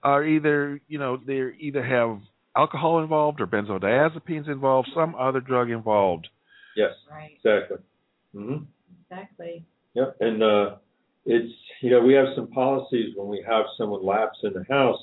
are 0.03 0.23
either 0.23 0.79
you 0.89 0.99
know 0.99 1.19
they 1.27 1.41
either 1.59 1.83
have 1.83 2.21
alcohol 2.55 3.03
involved 3.03 3.41
or 3.41 3.47
benzodiazepines 3.47 4.47
involved, 4.47 4.91
some 4.95 5.15
other 5.15 5.41
drug 5.41 5.71
involved. 5.71 6.29
Yes, 6.77 6.91
right. 7.11 7.31
exactly. 7.43 7.79
Mm-hmm. 8.35 8.65
Exactly. 9.11 9.65
Yep, 9.95 10.17
and 10.21 10.43
uh, 10.43 10.77
it's 11.25 11.55
you 11.81 11.91
know 11.91 12.01
we 12.01 12.13
have 12.13 12.27
some 12.37 12.49
policies 12.49 13.15
when 13.17 13.29
we 13.29 13.43
have 13.49 13.65
someone 13.79 14.05
lapse 14.05 14.39
in 14.43 14.53
the 14.53 14.67
house 14.69 15.01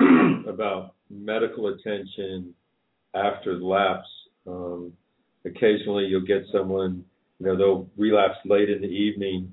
about 0.48 0.94
medical 1.08 1.68
attention 1.68 2.52
after 3.14 3.56
the 3.56 3.64
lapse. 3.64 4.08
Um, 4.48 4.94
occasionally, 5.44 6.06
you'll 6.06 6.26
get 6.26 6.42
someone, 6.52 7.04
you 7.38 7.46
know, 7.46 7.56
they'll 7.56 7.88
relapse 7.96 8.38
late 8.44 8.68
in 8.68 8.80
the 8.80 8.88
evening 8.88 9.52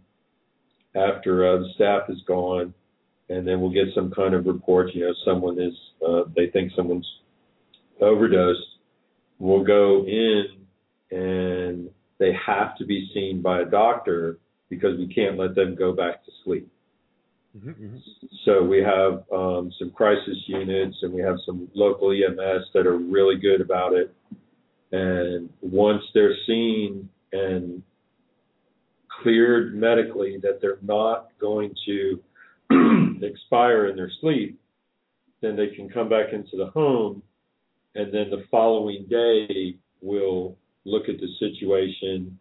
after 0.96 1.48
uh, 1.48 1.60
the 1.60 1.70
staff 1.76 2.10
is 2.10 2.22
gone, 2.28 2.74
and 3.30 3.48
then 3.48 3.62
we'll 3.62 3.72
get 3.72 3.94
some 3.96 4.12
kind 4.12 4.34
of 4.34 4.46
report. 4.46 4.94
You 4.94 5.06
know, 5.06 5.14
someone 5.26 5.60
is, 5.60 5.74
uh, 6.08 6.24
they 6.36 6.48
think 6.48 6.72
someone's 6.76 7.08
overdosed. 8.02 8.60
We'll 9.40 9.64
go 9.64 10.06
in, 10.06 10.46
and 11.12 11.90
they 12.20 12.32
have 12.46 12.78
to 12.78 12.86
be 12.86 13.10
seen 13.14 13.42
by 13.42 13.62
a 13.62 13.66
doctor 13.66 14.38
because 14.70 14.98
we 14.98 15.14
can't 15.14 15.38
let 15.38 15.56
them 15.56 15.76
go 15.76 15.94
back 15.94 16.24
to 16.26 16.32
sleep. 16.44 16.70
Mm-hmm, 17.58 17.70
mm-hmm. 17.70 18.26
So 18.46 18.64
we 18.64 18.82
have 18.82 19.24
um, 19.32 19.72
some 19.78 19.92
crisis 19.92 20.38
units 20.48 20.98
and 21.02 21.14
we 21.14 21.22
have 21.22 21.36
some 21.46 21.70
local 21.76 22.12
EMS 22.12 22.66
that 22.74 22.88
are 22.88 22.98
really 22.98 23.36
good 23.40 23.62
about 23.62 23.94
it. 23.94 24.14
And 24.92 25.50
once 25.62 26.02
they're 26.14 26.36
seen 26.48 27.10
and 27.32 27.84
cleared 29.22 29.76
medically 29.76 30.38
that 30.42 30.60
they're 30.62 30.80
not 30.82 31.28
going 31.40 31.74
to 31.86 32.20
expire 33.22 33.88
in 33.88 33.96
their 33.96 34.12
sleep, 34.22 34.60
then 35.42 35.56
they 35.56 35.68
can 35.68 35.90
come 35.90 36.10
back 36.10 36.34
into 36.34 36.58
the 36.58 36.68
home. 36.68 37.22
And 37.96 38.14
then 38.14 38.30
the 38.30 38.46
following 38.50 39.06
day, 39.10 39.76
we'll 40.02 40.58
look 40.86 41.10
at 41.10 41.20
the 41.20 41.28
situation, 41.40 42.38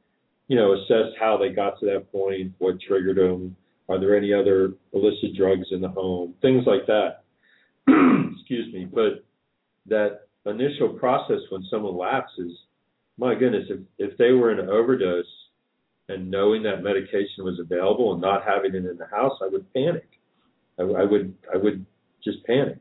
you 0.49 0.57
know, 0.57 0.75
assess 0.75 1.13
how 1.21 1.37
they 1.37 1.51
got 1.51 1.79
to 1.81 1.87
that 1.87 2.11
point, 2.11 2.53
what 2.59 2.81
triggered 2.81 3.17
them, 3.17 3.57
are 3.89 3.99
there 3.99 4.17
any 4.17 4.33
other 4.33 4.73
illicit 4.93 5.35
drugs 5.37 5.67
in 5.71 5.81
the 5.81 5.89
home? 5.89 6.35
Things 6.41 6.65
like 6.67 6.87
that. 6.87 7.25
Excuse 8.39 8.73
me. 8.73 8.87
But 8.87 9.25
that 9.87 10.29
initial 10.47 10.91
process 10.91 11.41
when 11.51 11.63
someone 11.71 11.97
lapses, 11.97 12.53
my 13.19 13.35
goodness, 13.35 13.67
if, 13.69 13.81
if 13.99 14.17
they 14.19 14.31
were 14.33 14.51
in 14.53 14.61
an 14.61 14.71
overdose 14.71 15.27
and 16.13 16.31
knowing 16.31 16.63
that 16.65 16.83
medication 16.83 17.45
was 17.45 17.59
available 17.59 18.13
and 18.13 18.21
not 18.21 18.45
having 18.47 18.75
it 18.75 18.87
in 18.87 18.97
the 18.97 19.07
house, 19.07 19.39
I 19.43 19.49
would 19.49 19.73
panic. 19.73 20.09
I, 20.79 20.83
I 20.83 21.05
would 21.05 21.35
I 21.53 21.57
would 21.57 21.85
just 22.25 22.45
panic. 22.45 22.79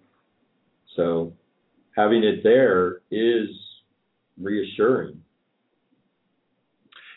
So 0.95 1.33
having 1.95 2.23
it 2.23 2.43
there 2.43 3.01
is 3.09 3.47
reassuring. 4.39 5.21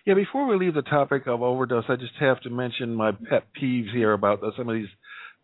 Yeah, 0.07 0.15
before 0.15 0.47
we 0.47 0.57
leave 0.57 0.75
the 0.75 0.83
topic 0.83 1.27
of 1.27 1.43
overdose, 1.43 1.85
I 1.89 1.97
just 1.97 2.13
have 2.21 2.41
to 2.43 2.51
mention 2.51 2.95
my 2.95 3.13
pet 3.13 3.47
peeves 3.61 3.93
here 3.93 4.13
about 4.13 4.41
some 4.57 4.69
of 4.69 4.75
these 4.75 4.89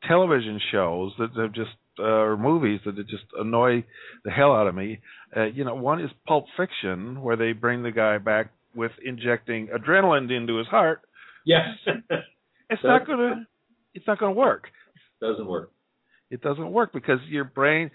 television 0.07 0.61
shows 0.71 1.13
that 1.19 1.37
are 1.39 1.49
just 1.49 1.71
uh, 1.99 2.03
or 2.03 2.37
movies 2.37 2.81
that 2.85 2.97
just 3.09 3.25
annoy 3.39 3.85
the 4.25 4.31
hell 4.31 4.55
out 4.55 4.67
of 4.67 4.75
me. 4.75 5.01
Uh, 5.37 5.45
you 5.45 5.65
know, 5.65 5.75
one 5.75 6.01
is 6.01 6.11
Pulp 6.27 6.45
Fiction, 6.57 7.23
where 7.23 7.37
they 7.37 7.53
bring 7.53 7.83
the 7.83 7.91
guy 7.91 8.19
back 8.19 8.53
with 8.75 8.93
injecting 9.05 9.69
adrenaline 9.69 10.31
into 10.31 10.57
his 10.59 10.67
heart. 10.67 11.03
Yes, 11.45 11.67
it's 12.71 12.85
not 12.85 13.07
gonna. 13.07 13.47
It's 13.95 14.07
not 14.07 14.19
gonna 14.19 14.33
work. 14.33 14.69
Doesn't 15.21 15.47
work. 15.47 15.73
It 16.31 16.43
doesn't 16.43 16.71
work 16.71 16.93
because 16.93 17.19
your 17.29 17.45
brain, 17.45 17.91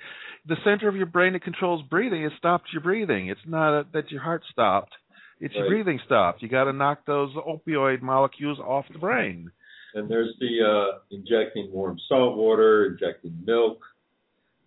the 0.45 0.57
center 0.65 0.89
of 0.89 0.95
your 0.95 1.05
brain 1.05 1.33
that 1.33 1.43
controls 1.43 1.81
breathing, 1.89 2.23
it 2.23 2.33
stops 2.37 2.65
your 2.73 2.81
breathing. 2.81 3.29
It's 3.29 3.39
not 3.47 3.79
a, 3.79 3.85
that 3.93 4.11
your 4.11 4.21
heart 4.21 4.43
stopped 4.51 4.93
it's 5.39 5.53
right. 5.53 5.59
your 5.59 5.69
breathing 5.69 5.99
stopped. 6.05 6.41
You 6.41 6.49
got 6.49 6.65
to 6.65 6.73
knock 6.73 7.05
those 7.05 7.33
opioid 7.35 8.01
molecules 8.01 8.59
off 8.59 8.85
the 8.91 8.99
brain. 8.99 9.51
And 9.93 10.09
there's 10.09 10.33
the 10.39 10.59
uh, 10.65 10.99
injecting 11.11 11.71
warm 11.71 11.97
salt 12.07 12.37
water, 12.37 12.85
injecting 12.87 13.37
milk. 13.45 13.79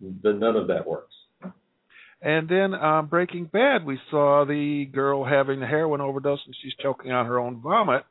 The, 0.01 0.33
none 0.33 0.55
of 0.55 0.67
that 0.67 0.87
works. 0.87 1.13
And 2.21 2.49
then 2.49 2.73
um, 2.73 3.07
Breaking 3.07 3.45
Bad, 3.45 3.85
we 3.85 3.97
saw 4.11 4.45
the 4.45 4.85
girl 4.85 5.23
having 5.23 5.61
a 5.61 5.67
heroin 5.67 6.01
overdose 6.01 6.39
and 6.45 6.55
she's 6.61 6.73
choking 6.81 7.11
on 7.11 7.25
her 7.25 7.39
own 7.39 7.61
vomit. 7.61 8.03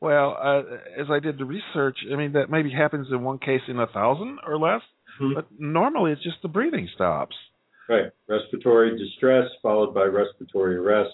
Well, 0.00 0.36
uh, 0.40 1.00
as 1.00 1.08
I 1.10 1.18
did 1.18 1.36
the 1.36 1.44
research, 1.44 1.98
I 2.10 2.16
mean 2.16 2.32
that 2.32 2.50
maybe 2.50 2.70
happens 2.70 3.08
in 3.10 3.22
one 3.22 3.38
case 3.38 3.60
in 3.68 3.78
a 3.78 3.86
thousand 3.88 4.38
or 4.46 4.58
less, 4.58 4.80
mm-hmm. 5.20 5.34
but 5.34 5.48
normally 5.58 6.12
it's 6.12 6.22
just 6.22 6.40
the 6.42 6.48
breathing 6.48 6.88
stops. 6.94 7.36
Right, 7.88 8.10
respiratory 8.28 8.96
distress 8.96 9.48
followed 9.62 9.92
by 9.92 10.04
respiratory 10.04 10.76
arrest 10.76 11.10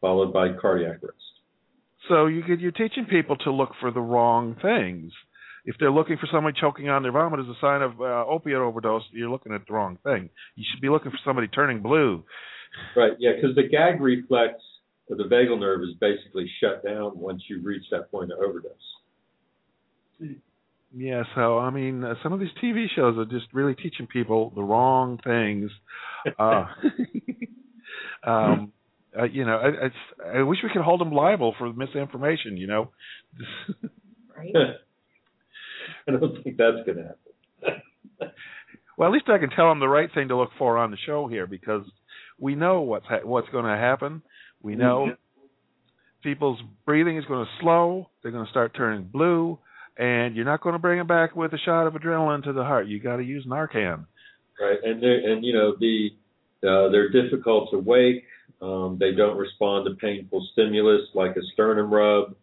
followed 0.00 0.32
by 0.32 0.48
cardiac 0.60 1.02
arrest. 1.02 1.16
So 2.08 2.26
you 2.26 2.42
could, 2.42 2.60
you're 2.60 2.72
teaching 2.72 3.06
people 3.08 3.36
to 3.36 3.52
look 3.52 3.70
for 3.80 3.90
the 3.90 4.00
wrong 4.00 4.56
things. 4.60 5.12
If 5.64 5.76
they're 5.78 5.90
looking 5.90 6.16
for 6.18 6.28
somebody 6.32 6.56
choking 6.60 6.88
on 6.88 7.02
their 7.02 7.12
vomit 7.12 7.40
as 7.40 7.46
a 7.46 7.58
sign 7.60 7.82
of 7.82 8.00
uh, 8.00 8.24
opiate 8.26 8.58
overdose, 8.58 9.02
you're 9.12 9.30
looking 9.30 9.52
at 9.52 9.66
the 9.66 9.72
wrong 9.72 9.98
thing. 10.04 10.30
You 10.56 10.64
should 10.70 10.80
be 10.80 10.88
looking 10.88 11.10
for 11.10 11.18
somebody 11.24 11.48
turning 11.48 11.82
blue. 11.82 12.24
Right. 12.96 13.12
Yeah, 13.18 13.32
because 13.34 13.56
the 13.56 13.68
gag 13.68 14.00
reflex 14.00 14.54
of 15.10 15.18
the 15.18 15.24
vagal 15.24 15.58
nerve 15.60 15.82
is 15.82 15.94
basically 16.00 16.50
shut 16.60 16.84
down 16.84 17.18
once 17.18 17.42
you 17.48 17.60
reach 17.62 17.84
that 17.90 18.10
point 18.10 18.30
of 18.32 18.38
overdose. 18.38 18.72
Yeah, 20.94 21.24
so 21.34 21.58
I 21.58 21.70
mean, 21.70 22.02
uh, 22.02 22.14
some 22.22 22.32
of 22.32 22.40
these 22.40 22.48
TV 22.62 22.86
shows 22.94 23.18
are 23.18 23.24
just 23.24 23.46
really 23.52 23.74
teaching 23.74 24.06
people 24.06 24.52
the 24.54 24.62
wrong 24.62 25.18
things. 25.22 25.70
Uh, 26.38 26.66
um, 28.26 28.72
uh, 29.18 29.24
you 29.24 29.44
know, 29.44 29.56
I, 29.56 29.86
I, 29.86 30.38
I 30.38 30.42
wish 30.42 30.58
we 30.62 30.70
could 30.72 30.82
hold 30.82 31.00
them 31.00 31.12
liable 31.12 31.54
for 31.58 31.72
misinformation. 31.72 32.56
You 32.56 32.66
know. 32.66 32.90
right. 34.36 34.54
I 36.08 36.12
don't 36.12 36.42
think 36.42 36.56
that's 36.56 36.84
going 36.86 36.98
to 36.98 37.04
happen. 37.04 38.32
well, 38.96 39.08
at 39.08 39.12
least 39.12 39.28
I 39.28 39.38
can 39.38 39.50
tell 39.50 39.68
them 39.68 39.80
the 39.80 39.88
right 39.88 40.08
thing 40.12 40.28
to 40.28 40.36
look 40.36 40.50
for 40.58 40.78
on 40.78 40.90
the 40.90 40.96
show 41.06 41.28
here 41.28 41.46
because 41.46 41.82
we 42.38 42.54
know 42.54 42.80
what's 42.80 43.06
ha- 43.06 43.24
what's 43.24 43.48
going 43.50 43.64
to 43.64 43.76
happen. 43.76 44.22
We 44.62 44.74
know 44.74 45.08
mm-hmm. 45.10 45.46
people's 46.22 46.60
breathing 46.86 47.18
is 47.18 47.24
going 47.26 47.44
to 47.44 47.50
slow. 47.60 48.10
They're 48.22 48.32
going 48.32 48.46
to 48.46 48.50
start 48.50 48.74
turning 48.76 49.04
blue, 49.04 49.58
and 49.96 50.34
you're 50.34 50.44
not 50.44 50.62
going 50.62 50.74
to 50.74 50.78
bring 50.78 50.98
them 50.98 51.06
back 51.06 51.36
with 51.36 51.52
a 51.52 51.58
shot 51.58 51.86
of 51.86 51.94
adrenaline 51.94 52.44
to 52.44 52.52
the 52.52 52.64
heart. 52.64 52.86
You 52.86 53.00
got 53.00 53.16
to 53.16 53.24
use 53.24 53.44
Narcan. 53.46 54.06
Right, 54.60 54.78
and 54.82 55.02
and 55.04 55.44
you 55.44 55.52
know 55.52 55.76
the 55.78 56.08
uh, 56.64 56.90
they're 56.90 57.10
difficult 57.10 57.70
to 57.72 57.78
wake. 57.78 58.24
Um, 58.60 58.96
they 58.98 59.12
don't 59.12 59.36
respond 59.36 59.86
to 59.86 59.94
painful 59.94 60.46
stimulus 60.52 61.02
like 61.14 61.36
a 61.36 61.42
sternum 61.52 61.92
rub. 61.92 62.34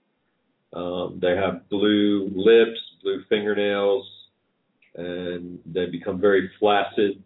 Um, 0.76 1.20
they 1.22 1.36
have 1.36 1.68
blue 1.70 2.30
lips, 2.36 2.80
blue 3.02 3.24
fingernails, 3.30 4.06
and 4.96 5.60
they 5.66 5.86
become 5.86 6.20
very 6.20 6.52
flaccid. 6.60 7.24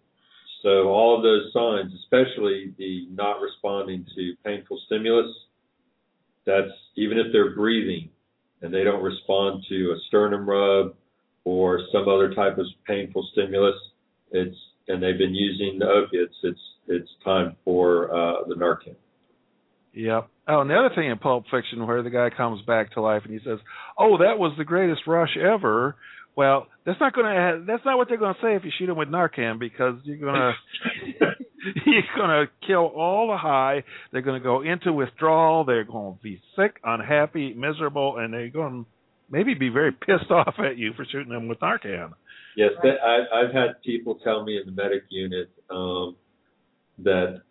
So 0.62 0.89
all 0.89 1.16
of 1.16 1.24
those 1.24 1.52
signs, 1.54 1.91
especially 2.04 2.74
the 2.78 3.08
not 3.12 3.41
responding 3.41 4.06
to 4.16 4.34
painful 4.45 4.80
stimulus, 4.86 5.34
that's 6.45 6.72
even 6.95 7.18
if 7.18 7.28
they're 7.32 7.56
breathing 7.56 8.10
and 8.62 8.74
they 8.74 8.84
don't 8.84 9.04
respond 9.04 9.64
to 9.70 9.91
a 9.91 10.00
sternum 10.08 10.50
rub 10.50 10.95
or 11.45 11.82
some 11.91 12.08
other 12.08 12.34
type 12.34 12.58
of 12.58 12.66
painful 12.86 13.28
stimulus, 13.32 13.76
it's 14.32 14.58
and 14.89 15.02
they've 15.02 15.18
been 15.18 15.36
using 15.36 15.80
the 15.80 15.88
opiates, 15.88 16.36
it's 16.43 16.60
it's 16.88 17.10
time 17.24 17.56
for 17.64 18.14
uh, 18.14 18.43
the 18.47 18.56
Narcan. 18.56 18.95
Yep. 19.94 20.30
Oh, 20.48 20.62
and 20.62 20.70
the 20.70 20.76
other 20.76 20.94
thing 20.96 21.10
in 21.10 21.18
Pulp 21.18 21.46
Fiction 21.52 21.86
where 21.86 22.04
the 22.04 22.10
guy 22.10 22.30
comes 22.36 22.62
back 22.64 22.94
to 22.94 23.02
life 23.02 23.24
and 23.26 23.34
he 23.34 23.40
says, 23.44 23.60
"Oh, 23.98 24.18
that 24.18 24.38
was 24.38 24.54
the 24.58 24.66
greatest 24.66 25.02
rush 25.08 25.38
ever." 25.38 25.96
Well, 26.36 26.68
that's 26.86 27.00
not 27.00 27.14
going 27.14 27.26
to 27.26 27.66
that's 27.66 27.84
not 27.86 27.98
what 27.98 28.08
they're 28.08 28.18
going 28.18 28.36
to 28.36 28.42
say 28.42 28.56
if 28.56 28.64
you 28.64 28.72
shoot 28.78 28.90
him 28.90 28.98
with 28.98 29.10
Narcan 29.10 29.60
because 29.60 29.96
you're 30.04 30.18
going 30.18 30.36
to 31.20 31.26
you're 31.86 32.04
going 32.16 32.30
to 32.30 32.46
kill 32.66 32.86
all 32.86 33.28
the 33.28 33.38
high. 33.38 33.84
They're 34.12 34.22
going 34.22 34.40
to 34.40 34.44
go 34.44 34.62
into 34.62 34.94
withdrawal. 34.94 35.66
They're 35.66 35.84
going 35.84 36.16
to 36.16 36.24
be 36.24 36.42
sick, 36.56 36.78
unhappy, 36.84 37.54
miserable, 37.54 38.18
and 38.18 38.34
they're 38.34 38.50
going 38.50 38.84
to 38.84 38.90
maybe 39.30 39.54
be 39.54 39.70
very 39.70 39.92
pissed 39.92 40.30
off 40.32 40.56
at 40.60 40.78
you 40.78 40.94
for 40.94 41.06
shooting 41.06 41.34
them 41.34 41.48
with 41.48 41.60
Narcan. 41.60 42.14
Yes, 42.56 42.72
right. 42.84 42.98
I, 43.04 43.42
I've 43.42 43.54
had 43.54 43.82
people 43.86 44.20
tell 44.24 44.44
me 44.44 44.58
in 44.58 44.66
the 44.66 44.72
medic 44.72 45.04
unit 45.10 45.50
um, 45.70 46.16
that 47.00 47.42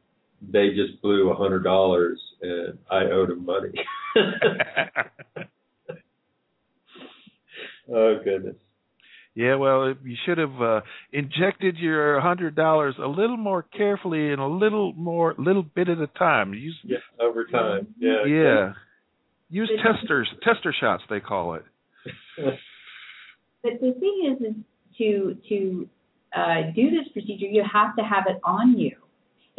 they 0.40 0.68
just 0.70 1.00
blew 1.02 1.30
a 1.30 1.34
hundred 1.34 1.64
dollars 1.64 2.20
and 2.42 2.78
I 2.90 3.04
owed 3.04 3.30
them 3.30 3.44
money. 3.44 3.72
oh 7.92 8.18
goodness. 8.24 8.56
Yeah, 9.34 9.54
well, 9.54 9.94
you 10.04 10.16
should 10.26 10.38
have 10.38 10.60
uh, 10.60 10.80
injected 11.12 11.76
your 11.76 12.20
hundred 12.20 12.56
dollars 12.56 12.96
a 13.00 13.06
little 13.06 13.36
more 13.36 13.62
carefully 13.62 14.32
and 14.32 14.40
a 14.40 14.46
little 14.46 14.92
more, 14.94 15.34
little 15.38 15.62
bit 15.62 15.88
at 15.88 15.98
a 15.98 16.08
time. 16.08 16.54
Use 16.54 16.76
yeah, 16.82 16.96
over 17.20 17.44
time. 17.44 17.94
Yeah. 17.98 18.24
Yeah. 18.26 18.72
Use 19.48 19.70
testers, 19.80 20.28
tester 20.42 20.74
shots 20.78 21.04
they 21.08 21.20
call 21.20 21.54
it. 21.54 21.64
but 23.62 23.72
the 23.80 23.94
thing 24.00 24.36
is, 24.36 24.42
is 24.44 24.54
to 24.98 25.36
to 25.48 25.88
uh, 26.36 26.72
do 26.74 26.90
this 26.90 27.08
procedure, 27.12 27.46
you 27.46 27.64
have 27.72 27.94
to 27.96 28.02
have 28.02 28.24
it 28.28 28.40
on 28.44 28.76
you. 28.76 28.96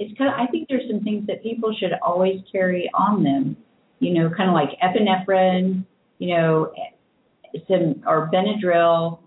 It's 0.02 0.18
kind 0.18 0.34
of, 0.34 0.40
I 0.40 0.50
think 0.50 0.70
there's 0.70 0.90
some 0.90 1.02
things 1.02 1.28
that 1.28 1.44
people 1.44 1.76
should 1.78 1.92
always 2.02 2.40
carry 2.52 2.90
on 2.94 3.24
them. 3.24 3.58
You 4.00 4.14
know, 4.14 4.30
kind 4.30 4.50
of 4.50 4.54
like 4.54 4.70
epinephrine, 4.82 5.84
you 6.20 6.36
know, 6.36 6.72
some 7.68 8.02
or 8.08 8.32
Benadryl 8.34 9.20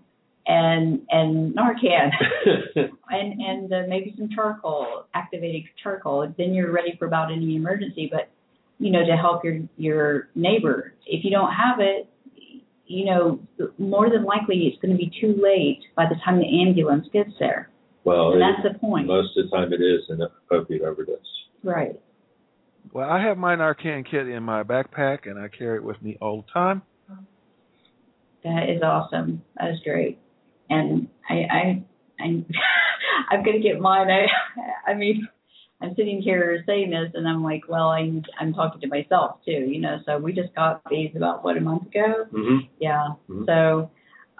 and 0.47 1.01
and 1.09 1.55
Narcan 1.55 2.09
and 3.09 3.39
and 3.39 3.71
uh, 3.71 3.83
maybe 3.87 4.15
some 4.17 4.29
charcoal, 4.33 5.05
activated 5.13 5.63
charcoal. 5.81 6.33
Then 6.37 6.55
you're 6.55 6.71
ready 6.71 6.95
for 6.97 7.05
about 7.05 7.31
any 7.31 7.55
emergency. 7.55 8.09
But 8.11 8.31
you 8.79 8.91
know, 8.91 9.05
to 9.05 9.15
help 9.15 9.43
your 9.43 9.59
your 9.77 10.29
neighbor. 10.33 10.93
If 11.05 11.23
you 11.23 11.29
don't 11.29 11.51
have 11.51 11.79
it, 11.79 12.09
you 12.87 13.05
know, 13.05 13.39
more 13.77 14.09
than 14.09 14.23
likely 14.23 14.67
it's 14.67 14.81
going 14.81 14.91
to 14.91 14.97
be 14.97 15.11
too 15.21 15.39
late 15.41 15.81
by 15.95 16.05
the 16.05 16.15
time 16.25 16.39
the 16.39 16.61
ambulance 16.61 17.07
gets 17.13 17.31
there. 17.39 17.69
Well, 18.03 18.33
and 18.33 18.41
that's 18.41 18.73
the 18.73 18.79
point. 18.79 19.07
Most 19.07 19.37
of 19.37 19.45
the 19.45 19.55
time, 19.55 19.71
it 19.73 19.81
is 19.81 20.01
an 20.09 20.21
opiate 20.51 20.81
overdose. 20.81 21.19
Right. 21.63 21.99
Well, 22.91 23.09
I 23.09 23.21
have 23.21 23.37
my 23.37 23.55
Narcan 23.55 24.05
kit 24.09 24.27
in 24.27 24.43
my 24.43 24.63
backpack, 24.63 25.29
and 25.29 25.39
I 25.39 25.47
carry 25.47 25.77
it 25.77 25.83
with 25.83 26.01
me 26.01 26.17
all 26.19 26.41
the 26.41 26.51
time. 26.51 26.81
That 28.43 28.69
is 28.69 28.81
awesome. 28.83 29.41
That 29.57 29.71
is 29.71 29.79
great 29.85 30.19
and 30.69 31.07
I 31.29 31.33
I 31.33 31.83
I'm 32.19 32.45
I'm 33.29 33.43
gonna 33.43 33.59
get 33.59 33.79
mine. 33.79 34.07
I 34.09 34.91
I 34.91 34.93
mean 34.93 35.27
I'm 35.81 35.95
sitting 35.95 36.21
here 36.21 36.63
saying 36.65 36.91
this 36.91 37.11
and 37.13 37.27
I'm 37.27 37.43
like, 37.43 37.63
well, 37.67 37.89
I'm 37.89 38.23
I'm 38.39 38.53
talking 38.53 38.81
to 38.81 38.87
myself 38.87 39.37
too, 39.45 39.51
you 39.51 39.79
know. 39.79 39.97
So 40.05 40.17
we 40.17 40.33
just 40.33 40.53
got 40.55 40.81
these 40.89 41.11
about 41.15 41.43
what 41.43 41.57
a 41.57 41.61
month 41.61 41.87
ago. 41.87 42.25
Mm-hmm. 42.31 42.57
Yeah. 42.79 43.09
Mm-hmm. 43.29 43.43
So, 43.45 43.91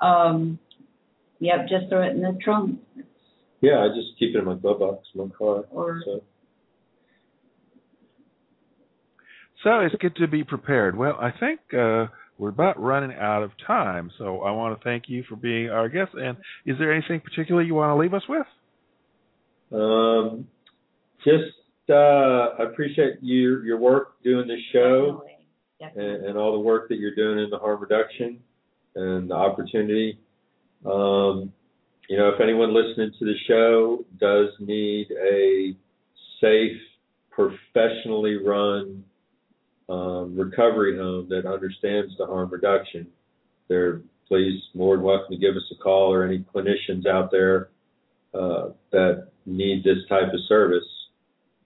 um, 0.06 0.60
yep, 1.40 1.68
just 1.68 1.90
throw 1.90 2.04
it 2.04 2.12
in 2.12 2.22
the 2.22 2.38
trunk. 2.42 2.80
Yeah, 3.64 3.80
I 3.80 3.88
just 3.96 4.20
keep 4.20 4.36
it 4.36 4.40
in 4.40 4.46
my 4.46 4.56
glove 4.56 4.80
box, 4.80 5.08
in 5.16 5.22
my 5.22 5.34
car. 5.36 5.64
Or, 5.72 6.02
so. 6.04 6.22
so 9.64 9.80
it's 9.80 9.96
good 10.02 10.18
to 10.18 10.28
be 10.28 10.44
prepared. 10.44 10.96
Well, 10.96 11.18
I 11.20 11.32
think. 11.32 11.60
uh 11.74 12.08
we're 12.40 12.50
about 12.50 12.82
running 12.82 13.16
out 13.16 13.44
of 13.44 13.52
time, 13.66 14.12
so 14.18 14.42
I 14.42 14.52
want 14.52 14.78
to 14.78 14.84
thank 14.84 15.04
you 15.08 15.24
for 15.30 15.36
being 15.36 15.70
our 15.70 15.88
guest. 15.88 16.12
And 16.16 16.36
is 16.66 16.78
there 16.80 16.92
anything 16.92 17.22
particular 17.22 17.62
you 17.62 17.76
want 17.76 17.92
to 17.92 17.96
leave 17.96 18.14
us 18.14 18.24
with? 18.28 18.48
Um, 19.72 20.48
just 21.24 21.54
uh, 21.90 22.58
I 22.60 22.64
appreciate 22.72 23.20
your 23.22 23.64
your 23.64 23.78
work 23.78 24.22
doing 24.24 24.48
this 24.48 24.60
show 24.72 25.22
Definitely. 25.22 25.30
Definitely. 25.80 26.16
And, 26.16 26.26
and, 26.26 26.38
all 26.38 26.54
the 26.54 26.60
work 26.60 26.90
that 26.90 26.98
you're 26.98 27.16
doing 27.16 27.40
in 27.40 27.50
the 27.50 27.58
harm 27.58 27.82
reduction 27.82 28.40
and 28.96 29.30
the 29.30 29.36
opportunity. 29.36 30.20
Um, 30.86 31.52
you 32.10 32.18
know, 32.18 32.30
if 32.30 32.42
anyone 32.42 32.74
listening 32.74 33.12
to 33.20 33.26
the 33.26 33.36
show 33.48 34.06
does 34.20 34.50
need 34.60 35.08
a 35.12 35.76
safe, 36.42 36.78
professionally 37.32 38.36
run 38.36 39.04
um, 39.90 40.36
recovery 40.38 40.98
home 40.98 41.28
that 41.30 41.46
understands 41.46 42.14
the 42.18 42.26
harm 42.26 42.50
reduction, 42.50 43.08
they're 43.68 44.02
please 44.28 44.62
more 44.74 44.96
than 44.96 45.06
welcome 45.06 45.32
to 45.32 45.38
give 45.38 45.56
us 45.56 45.64
a 45.72 45.84
call 45.84 46.14
or 46.14 46.24
any 46.26 46.40
clinicians 46.54 47.06
out 47.06 47.30
there 47.32 47.70
uh, 48.34 48.70
that 48.92 49.28
need 49.46 49.84
this 49.84 49.98
type 50.10 50.34
of 50.34 50.40
service. 50.48 50.84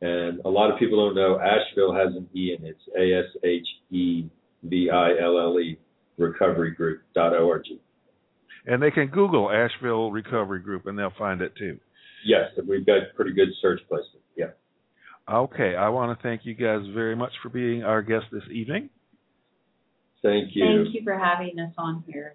And 0.00 0.40
a 0.44 0.48
lot 0.48 0.72
of 0.72 0.78
people 0.78 1.06
don't 1.06 1.14
know 1.14 1.38
Asheville 1.38 1.94
has 1.94 2.16
an 2.16 2.28
E 2.34 2.56
in 2.58 2.64
it. 2.66 2.76
It's 2.76 2.88
A 2.98 3.12
S 3.20 3.26
H 3.44 3.68
E 3.90 4.24
V 4.64 4.90
I 4.90 5.10
L 5.22 5.38
L 5.38 5.60
E 5.60 5.78
recoverygroup.org. 6.18 7.62
And 8.66 8.82
they 8.82 8.90
can 8.90 9.06
Google 9.08 9.50
Asheville 9.50 10.12
Recovery 10.12 10.60
Group 10.60 10.86
and 10.86 10.98
they'll 10.98 11.12
find 11.18 11.40
it 11.40 11.54
too. 11.56 11.78
Yes, 12.24 12.50
we've 12.68 12.86
got 12.86 13.14
pretty 13.16 13.32
good 13.32 13.48
search 13.60 13.80
placement. 13.88 14.22
Yeah. 14.36 14.50
Okay, 15.28 15.74
I 15.76 15.88
want 15.88 16.16
to 16.16 16.22
thank 16.22 16.42
you 16.44 16.54
guys 16.54 16.82
very 16.94 17.16
much 17.16 17.32
for 17.42 17.48
being 17.48 17.82
our 17.82 18.02
guest 18.02 18.26
this 18.30 18.44
evening. 18.50 18.90
Thank 20.22 20.54
you. 20.54 20.84
Thank 20.84 20.94
you 20.94 21.02
for 21.04 21.18
having 21.18 21.58
us 21.58 21.72
on 21.76 22.04
here. 22.06 22.34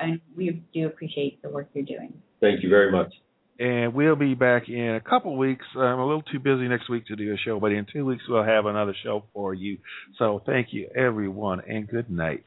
and 0.00 0.20
we 0.36 0.62
do 0.72 0.86
appreciate 0.86 1.40
the 1.42 1.48
work 1.48 1.68
you're 1.74 1.84
doing. 1.84 2.12
Thank 2.40 2.62
you 2.62 2.68
very 2.68 2.90
much 2.92 3.12
and 3.58 3.92
we'll 3.92 4.16
be 4.16 4.34
back 4.34 4.68
in 4.68 4.94
a 4.94 5.00
couple 5.00 5.32
of 5.32 5.38
weeks. 5.38 5.64
I'm 5.74 5.98
a 5.98 6.06
little 6.06 6.22
too 6.22 6.38
busy 6.38 6.68
next 6.68 6.88
week 6.88 7.06
to 7.06 7.16
do 7.16 7.32
a 7.32 7.36
show, 7.36 7.58
but 7.58 7.72
in 7.72 7.86
two 7.92 8.04
weeks 8.04 8.22
we'll 8.28 8.44
have 8.44 8.66
another 8.66 8.94
show 9.02 9.24
for 9.34 9.52
you. 9.52 9.78
So 10.18 10.42
thank 10.46 10.68
you, 10.70 10.88
everyone, 10.96 11.62
and 11.68 11.88
good 11.88 12.08
night. 12.10 12.36